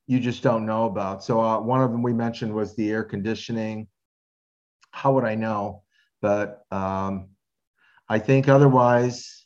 you 0.07 0.19
just 0.19 0.41
don't 0.41 0.65
know 0.65 0.85
about. 0.85 1.23
So 1.23 1.39
uh, 1.39 1.59
one 1.59 1.81
of 1.81 1.91
them 1.91 2.01
we 2.01 2.13
mentioned 2.13 2.53
was 2.53 2.75
the 2.75 2.89
air 2.89 3.03
conditioning. 3.03 3.87
How 4.91 5.13
would 5.13 5.23
I 5.23 5.35
know? 5.35 5.83
But 6.21 6.63
um, 6.71 7.29
I 8.09 8.17
think 8.19 8.47
otherwise, 8.47 9.45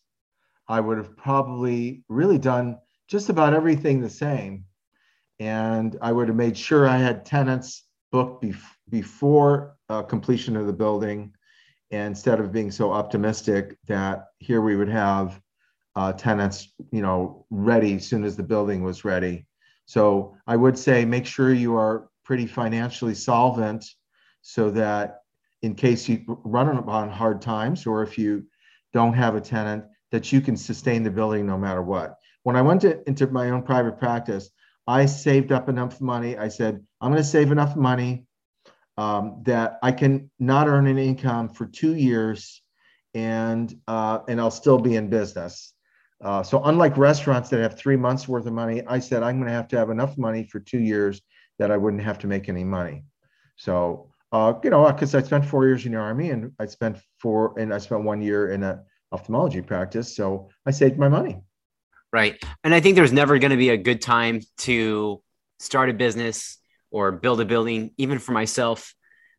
I 0.68 0.80
would 0.80 0.98
have 0.98 1.18
probably 1.18 2.04
really 2.08 2.38
done 2.38 2.78
just 3.10 3.30
about 3.30 3.54
everything 3.54 4.00
the 4.00 4.10
same. 4.10 4.66
And 5.40 5.98
I 6.02 6.14
would 6.14 6.30
have 6.30 6.38
made 6.38 6.58
sure 6.58 6.88
I 6.88 6.98
had 6.98 7.26
tenants 7.26 7.84
booked 8.12 8.44
bef- 8.44 8.78
before 8.90 9.76
uh, 9.90 10.04
completion 10.04 10.56
of 10.56 10.68
the 10.68 10.74
building. 10.74 11.34
Instead 11.92 12.40
of 12.40 12.52
being 12.52 12.72
so 12.72 12.92
optimistic 12.92 13.78
that 13.88 14.28
here 14.40 14.62
we 14.62 14.76
would 14.76 14.90
have 14.90 15.40
uh, 15.96 16.14
tenants, 16.14 16.70
you 16.92 17.02
know, 17.02 17.46
ready 17.50 17.96
as 17.96 18.08
soon 18.08 18.24
as 18.24 18.36
the 18.36 18.44
building 18.44 18.84
was 18.84 19.06
ready. 19.06 19.46
So 19.86 20.36
I 20.48 20.56
would 20.56 20.78
say 20.78 21.06
make 21.06 21.26
sure 21.26 21.54
you 21.54 21.76
are 21.76 22.10
pretty 22.24 22.48
financially 22.48 23.16
solvent 23.16 23.86
so 24.42 24.72
that 24.72 25.22
in 25.62 25.76
case 25.76 26.10
you 26.10 26.24
run 26.44 26.76
upon 26.78 27.10
hard 27.10 27.42
times 27.42 27.86
or 27.86 28.04
if 28.04 28.18
you 28.18 28.46
don't 28.94 29.14
have 29.14 29.36
a 29.36 29.42
tenant, 29.42 29.86
that 30.12 30.32
you 30.32 30.42
can 30.42 30.56
sustain 30.56 31.04
the 31.04 31.10
building 31.10 31.46
no 31.46 31.58
matter 31.58 31.82
what. 31.82 32.18
When 32.44 32.56
I 32.56 32.62
went 32.62 32.82
to, 32.82 33.08
into 33.08 33.28
my 33.28 33.50
own 33.50 33.64
private 33.64 33.98
practice, 33.98 34.50
I 34.86 35.06
saved 35.06 35.52
up 35.52 35.70
enough 35.70 36.02
money. 36.02 36.38
I 36.38 36.50
said, 36.50 36.86
I'm 37.02 37.12
going 37.12 37.24
to 37.24 37.28
save 37.28 37.52
enough 37.52 37.76
money 37.76 38.26
um, 38.98 39.42
that 39.44 39.80
I 39.82 39.92
can 39.92 40.30
not 40.40 40.68
earn 40.68 40.88
an 40.88 40.98
income 40.98 41.50
for 41.50 41.66
two 41.66 41.96
years 41.96 42.62
and 43.14 43.74
uh, 43.88 44.20
and 44.28 44.40
I'll 44.40 44.52
still 44.52 44.80
be 44.80 44.96
in 44.96 45.10
business. 45.10 45.73
Uh, 46.24 46.42
so 46.42 46.64
unlike 46.64 46.98
restaurants 46.98 47.50
that 47.50 47.60
have 47.60 47.78
three 47.78 47.98
months 47.98 48.28
worth 48.28 48.46
of 48.46 48.54
money, 48.54 48.82
I 48.88 49.00
said 49.00 49.24
I'm 49.24 49.38
going 49.38 49.48
to 49.48 49.54
have 49.54 49.68
to 49.70 49.78
have 49.78 49.90
enough 49.90 50.18
money 50.18 50.46
for 50.46 50.60
two 50.60 50.80
years 50.80 51.22
that 51.60 51.70
I 51.70 51.78
wouldn't 51.78 52.04
have 52.04 52.18
to 52.20 52.28
make 52.28 52.48
any 52.50 52.64
money. 52.64 53.04
So 53.58 54.10
uh, 54.34 54.54
you 54.64 54.72
know, 54.72 54.92
because 54.92 55.14
I 55.14 55.22
spent 55.22 55.46
four 55.46 55.68
years 55.68 55.86
in 55.86 55.92
the 55.92 56.00
army 56.00 56.32
and 56.32 56.52
I 56.60 56.66
spent 56.66 56.98
four 57.20 57.58
and 57.60 57.72
I 57.72 57.78
spent 57.78 58.04
one 58.04 58.20
year 58.20 58.52
in 58.52 58.64
a 58.64 58.82
ophthalmology 59.12 59.62
practice, 59.62 60.16
so 60.16 60.50
I 60.66 60.72
saved 60.72 60.98
my 60.98 61.08
money. 61.08 61.38
Right, 62.12 62.44
and 62.64 62.74
I 62.74 62.80
think 62.80 62.96
there's 62.96 63.14
never 63.14 63.38
going 63.38 63.52
to 63.52 63.58
be 63.58 63.70
a 63.70 63.78
good 63.78 64.02
time 64.02 64.42
to 64.60 65.22
start 65.60 65.92
a 65.92 65.94
business 65.94 66.58
or 66.90 67.12
build 67.12 67.42
a 67.42 67.46
building. 67.46 67.92
Even 67.98 68.18
for 68.18 68.32
myself, 68.32 68.96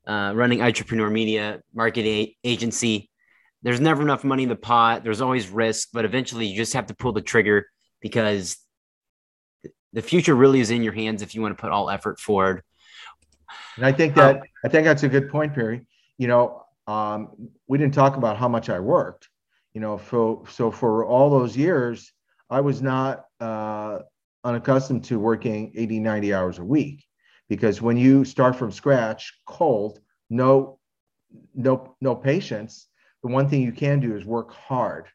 uh, 0.06 0.32
running 0.34 0.62
entrepreneur 0.62 1.10
media 1.10 1.60
marketing 1.74 2.34
agency 2.44 3.10
there's 3.64 3.80
never 3.80 4.02
enough 4.02 4.22
money 4.24 4.42
in 4.42 4.50
the 4.50 4.56
pot. 4.56 5.02
There's 5.02 5.22
always 5.22 5.48
risk, 5.48 5.88
but 5.92 6.04
eventually 6.04 6.46
you 6.46 6.54
just 6.54 6.74
have 6.74 6.86
to 6.86 6.94
pull 6.94 7.12
the 7.12 7.22
trigger 7.22 7.66
because 8.00 8.58
the 9.94 10.02
future 10.02 10.34
really 10.34 10.60
is 10.60 10.70
in 10.70 10.82
your 10.82 10.92
hands 10.92 11.22
if 11.22 11.34
you 11.34 11.40
want 11.40 11.56
to 11.56 11.60
put 11.60 11.72
all 11.72 11.88
effort 11.88 12.20
forward. 12.20 12.62
And 13.76 13.86
I 13.86 13.92
think 13.92 14.14
that 14.16 14.42
I 14.64 14.68
think 14.68 14.84
that's 14.84 15.02
a 15.02 15.08
good 15.08 15.30
point, 15.30 15.54
Perry. 15.54 15.86
You 16.18 16.28
know, 16.28 16.64
um, 16.86 17.48
we 17.66 17.78
didn't 17.78 17.94
talk 17.94 18.16
about 18.16 18.36
how 18.36 18.48
much 18.48 18.68
I 18.68 18.78
worked. 18.80 19.28
You 19.72 19.80
know, 19.80 19.98
so 20.10 20.44
so 20.50 20.70
for 20.70 21.06
all 21.06 21.30
those 21.30 21.56
years, 21.56 22.12
I 22.50 22.60
was 22.60 22.82
not 22.82 23.24
uh, 23.40 24.00
unaccustomed 24.44 25.04
to 25.04 25.18
working 25.18 25.72
80, 25.74 26.00
90 26.00 26.34
hours 26.34 26.58
a 26.58 26.64
week 26.64 27.02
because 27.48 27.80
when 27.80 27.96
you 27.96 28.26
start 28.26 28.56
from 28.56 28.70
scratch, 28.70 29.32
cold, 29.46 30.00
no, 30.28 30.78
no, 31.54 31.96
no 32.00 32.14
patients, 32.14 32.88
the 33.24 33.28
one 33.30 33.48
thing 33.48 33.62
you 33.62 33.72
can 33.72 34.00
do 34.00 34.14
is 34.14 34.24
work 34.26 34.52
hard 34.52 35.06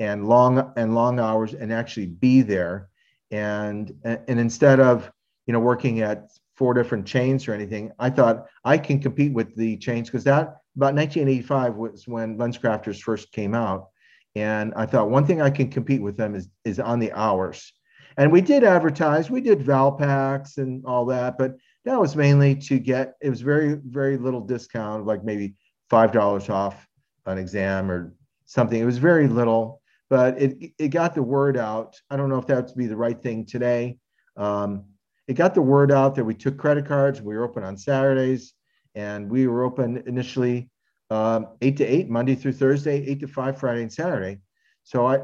and 0.00 0.28
long 0.28 0.72
and 0.76 0.96
long 0.96 1.20
hours 1.20 1.54
and 1.54 1.72
actually 1.72 2.06
be 2.06 2.42
there. 2.42 2.88
And 3.30 3.94
and 4.04 4.40
instead 4.40 4.80
of 4.80 5.10
you 5.46 5.52
know 5.52 5.60
working 5.60 6.00
at 6.00 6.32
four 6.56 6.74
different 6.74 7.06
chains 7.06 7.46
or 7.46 7.54
anything, 7.54 7.92
I 8.00 8.10
thought 8.10 8.46
I 8.64 8.78
can 8.78 9.00
compete 9.00 9.32
with 9.32 9.54
the 9.54 9.76
chains 9.76 10.08
because 10.08 10.24
that 10.24 10.56
about 10.76 10.94
1985 10.94 11.76
was 11.76 12.08
when 12.08 12.36
LensCrafters 12.36 13.00
first 13.00 13.30
came 13.30 13.54
out. 13.54 13.90
And 14.34 14.72
I 14.74 14.84
thought 14.84 15.10
one 15.10 15.24
thing 15.24 15.40
I 15.40 15.50
can 15.50 15.70
compete 15.70 16.02
with 16.02 16.16
them 16.16 16.34
is 16.34 16.48
is 16.64 16.80
on 16.80 16.98
the 16.98 17.12
hours. 17.12 17.72
And 18.16 18.32
we 18.32 18.40
did 18.40 18.64
advertise, 18.64 19.30
we 19.30 19.40
did 19.40 19.60
Valpaks 19.60 20.58
and 20.58 20.84
all 20.84 21.06
that, 21.06 21.38
but 21.38 21.56
that 21.84 21.98
was 21.98 22.16
mainly 22.16 22.56
to 22.56 22.80
get 22.80 23.14
it 23.22 23.30
was 23.30 23.40
very 23.40 23.74
very 23.74 24.18
little 24.18 24.40
discount, 24.40 25.06
like 25.06 25.22
maybe 25.22 25.54
five 25.88 26.10
dollars 26.10 26.50
off 26.50 26.88
an 27.26 27.38
exam 27.38 27.90
or 27.90 28.14
something. 28.44 28.80
It 28.80 28.84
was 28.84 28.98
very 28.98 29.28
little, 29.28 29.80
but 30.10 30.40
it 30.40 30.72
it 30.78 30.88
got 30.88 31.14
the 31.14 31.22
word 31.22 31.56
out. 31.56 32.00
I 32.10 32.16
don't 32.16 32.28
know 32.28 32.38
if 32.38 32.46
that 32.46 32.66
would 32.66 32.76
be 32.76 32.86
the 32.86 32.96
right 32.96 33.20
thing 33.20 33.46
today. 33.46 33.98
Um, 34.36 34.84
it 35.28 35.34
got 35.34 35.54
the 35.54 35.62
word 35.62 35.92
out 35.92 36.14
that 36.16 36.24
we 36.24 36.34
took 36.34 36.58
credit 36.58 36.86
cards. 36.86 37.22
We 37.22 37.36
were 37.36 37.44
open 37.44 37.64
on 37.64 37.76
Saturdays, 37.76 38.54
and 38.94 39.30
we 39.30 39.46
were 39.46 39.62
open 39.62 40.02
initially 40.06 40.68
um, 41.10 41.48
eight 41.60 41.76
to 41.78 41.84
eight 41.84 42.08
Monday 42.08 42.34
through 42.34 42.52
Thursday, 42.52 43.06
eight 43.06 43.20
to 43.20 43.28
five 43.28 43.58
Friday 43.58 43.82
and 43.82 43.92
Saturday. 43.92 44.40
So 44.84 45.06
I, 45.06 45.20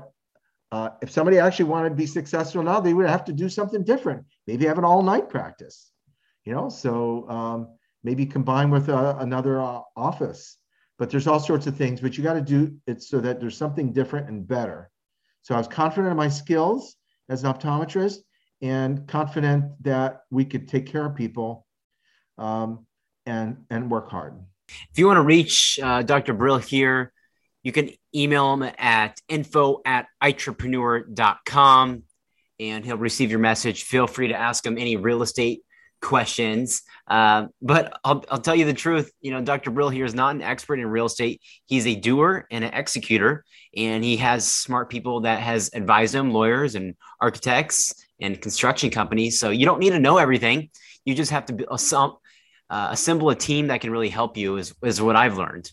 uh, 0.71 0.91
if 1.03 1.11
somebody 1.11 1.39
actually 1.39 1.65
wanted 1.67 1.91
to 1.91 1.95
be 1.97 2.07
successful 2.07 2.63
now, 2.63 2.81
they 2.81 2.95
would 2.95 3.09
have 3.09 3.25
to 3.25 3.33
do 3.33 3.49
something 3.49 3.83
different. 3.83 4.25
Maybe 4.47 4.67
have 4.67 4.79
an 4.79 4.85
all 4.85 5.03
night 5.03 5.29
practice 5.29 5.91
you 6.49 6.55
know 6.55 6.71
so 6.71 7.29
um, 7.29 7.69
maybe 8.03 8.25
combine 8.25 8.71
with 8.71 8.89
uh, 8.89 9.17
another 9.19 9.61
uh, 9.61 9.81
office 9.97 10.57
but 10.99 11.11
there's 11.11 11.27
all 11.27 11.41
sorts 11.41 11.67
of 11.67 11.77
things 11.77 12.01
but 12.01 12.17
you 12.17 12.25
got 12.25 12.35
to 12.35 12.41
do 12.41 12.75
it 12.87 13.03
so 13.03 13.21
that 13.21 13.41
there's 13.41 13.57
something 13.57 13.93
different 13.93 14.29
and 14.29 14.47
better. 14.47 14.91
So 15.43 15.55
i 15.55 15.59
was 15.59 15.69
confident 15.69 16.11
in 16.11 16.17
my 16.17 16.29
skills 16.29 16.97
as 17.29 17.45
an 17.45 17.53
optometrist 17.53 18.19
and 18.61 19.07
confident 19.07 19.83
that 19.85 20.23
we 20.31 20.45
could 20.45 20.69
take 20.69 20.87
care 20.87 21.07
of 21.07 21.15
people 21.15 21.67
um, 22.37 22.87
and 23.27 23.65
and 23.71 23.91
work 23.91 24.11
hard. 24.11 24.35
If 24.69 24.99
you 24.99 25.07
want 25.07 25.19
to 25.19 25.23
reach 25.23 25.79
uh, 25.83 26.03
dr 26.03 26.33
brill 26.35 26.59
here 26.59 27.13
you 27.63 27.73
can 27.73 27.91
email 28.15 28.55
him 28.55 28.71
at 28.79 29.21
info 29.29 29.81
at 29.85 30.07
entrepreneur.com 30.23 32.03
and 32.61 32.85
he'll 32.85 32.97
receive 32.97 33.31
your 33.31 33.41
message. 33.41 33.85
Feel 33.85 34.07
free 34.07 34.29
to 34.29 34.35
ask 34.35 34.65
him 34.65 34.79
any 34.79 34.97
real 34.97 35.23
estate 35.23 35.63
questions. 36.01 36.83
Uh, 37.07 37.47
but 37.63 37.99
I'll, 38.05 38.25
I'll 38.31 38.41
tell 38.41 38.55
you 38.55 38.65
the 38.65 38.75
truth. 38.75 39.11
You 39.21 39.33
know, 39.33 39.41
Dr. 39.41 39.71
Brill 39.71 39.89
here 39.89 40.05
is 40.05 40.15
not 40.15 40.35
an 40.35 40.43
expert 40.43 40.79
in 40.79 40.87
real 40.87 41.07
estate. 41.07 41.41
He's 41.67 41.87
a 41.87 41.95
doer 41.95 42.47
and 42.51 42.65
an 42.65 42.73
executor, 42.73 43.45
and 43.77 44.05
he 44.05 44.17
has 44.19 44.51
smart 44.51 44.91
people 44.91 45.23
that 45.23 45.41
has 45.41 45.71
advised 45.73 46.15
him, 46.15 46.33
lawyers 46.33 46.75
and 46.75 46.95
architects 47.21 47.95
and 48.21 48.41
construction 48.41 48.91
companies. 48.91 49.39
So 49.39 49.51
you 49.51 49.65
don't 49.65 49.81
need 49.81 49.91
to 49.91 49.99
know 49.99 50.19
everything. 50.19 50.71
You 51.05 51.15
just 51.15 51.31
have 51.31 51.47
to 51.47 51.73
assemble, 51.73 52.21
uh, 52.71 52.89
assemble 52.91 53.31
a 53.31 53.35
team 53.35 53.69
that 53.69 53.81
can 53.81 53.91
really 53.91 54.11
help 54.11 54.37
you. 54.37 54.57
Is 54.57 54.75
is 54.83 55.01
what 55.01 55.17
I've 55.17 55.39
learned. 55.39 55.71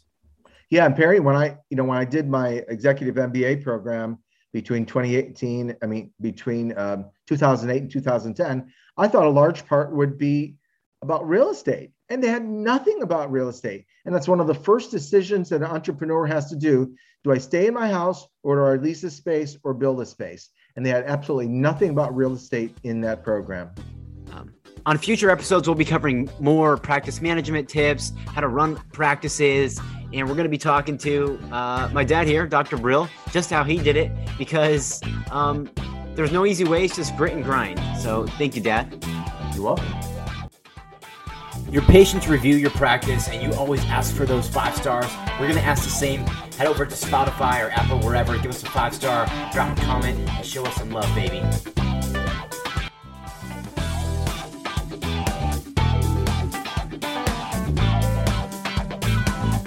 Yeah, 0.69 0.85
and 0.85 0.95
Perry, 0.95 1.19
when 1.19 1.35
I 1.35 1.57
you 1.69 1.77
know 1.77 1.83
when 1.83 1.97
I 1.97 2.05
did 2.05 2.29
my 2.29 2.63
executive 2.69 3.15
MBA 3.15 3.63
program 3.63 4.19
between 4.53 4.85
2018, 4.85 5.75
I 5.81 5.85
mean 5.85 6.11
between 6.21 6.77
um, 6.77 7.05
2008 7.27 7.81
and 7.81 7.91
2010 7.91 8.71
I 8.97 9.07
thought 9.07 9.25
a 9.25 9.29
large 9.29 9.65
part 9.67 9.91
would 9.93 10.17
be 10.17 10.55
about 11.01 11.27
real 11.27 11.49
estate. 11.49 11.91
And 12.09 12.23
they 12.23 12.27
had 12.27 12.45
nothing 12.45 13.01
about 13.01 13.31
real 13.31 13.49
estate. 13.49 13.85
And 14.05 14.13
that's 14.13 14.27
one 14.27 14.39
of 14.39 14.47
the 14.47 14.53
first 14.53 14.91
decisions 14.91 15.49
that 15.49 15.57
an 15.57 15.63
entrepreneur 15.63 16.25
has 16.25 16.49
to 16.49 16.55
do. 16.55 16.95
Do 17.23 17.31
I 17.31 17.39
stay 17.39 17.67
in 17.67 17.73
my 17.73 17.89
house 17.89 18.27
or 18.43 18.55
do 18.55 18.63
I 18.63 18.75
lease 18.83 19.03
a 19.03 19.09
space 19.09 19.57
or 19.63 19.73
build 19.73 19.99
a 20.01 20.05
space? 20.05 20.49
And 20.75 20.85
they 20.85 20.91
had 20.91 21.05
absolutely 21.05 21.47
nothing 21.47 21.89
about 21.89 22.15
real 22.15 22.33
estate 22.33 22.77
in 22.83 23.01
that 23.01 23.23
program. 23.23 23.71
Um, 24.31 24.53
on 24.85 24.97
future 24.99 25.31
episodes, 25.31 25.67
we'll 25.67 25.75
be 25.75 25.85
covering 25.85 26.29
more 26.39 26.77
practice 26.77 27.21
management 27.21 27.67
tips, 27.67 28.13
how 28.27 28.41
to 28.41 28.47
run 28.47 28.75
practices, 28.93 29.79
and 30.13 30.27
we're 30.27 30.35
going 30.35 30.45
to 30.45 30.49
be 30.49 30.57
talking 30.57 30.97
to 30.99 31.39
uh, 31.51 31.89
my 31.91 32.03
dad 32.03 32.27
here, 32.27 32.45
Dr. 32.45 32.77
Brill, 32.77 33.09
just 33.31 33.49
how 33.49 33.63
he 33.63 33.77
did 33.77 33.95
it 33.95 34.11
because 34.37 35.01
um, 35.31 35.69
there's 36.15 36.31
no 36.31 36.45
easy 36.45 36.63
way, 36.63 36.85
it's 36.85 36.95
just 36.95 37.15
grit 37.15 37.33
and 37.33 37.43
grind. 37.43 37.79
So 37.99 38.25
thank 38.37 38.55
you, 38.55 38.61
Dad. 38.61 39.03
You're 39.53 39.63
welcome. 39.63 39.87
Your 41.69 41.81
patients 41.83 42.27
review 42.27 42.55
your 42.55 42.69
practice 42.71 43.27
and 43.27 43.41
you 43.41 43.57
always 43.57 43.83
ask 43.85 44.15
for 44.15 44.25
those 44.25 44.47
five 44.47 44.75
stars. 44.75 45.11
We're 45.39 45.47
going 45.47 45.59
to 45.59 45.65
ask 45.65 45.83
the 45.83 45.89
same. 45.89 46.21
Head 46.57 46.67
over 46.67 46.85
to 46.85 46.95
Spotify 46.95 47.65
or 47.65 47.71
Apple, 47.71 47.99
wherever. 47.99 48.37
Give 48.37 48.51
us 48.51 48.63
a 48.63 48.67
five 48.67 48.93
star, 48.93 49.25
drop 49.51 49.77
a 49.77 49.81
comment, 49.81 50.17
and 50.19 50.45
show 50.45 50.63
us 50.65 50.75
some 50.75 50.91
love, 50.91 51.13
baby. 51.15 51.41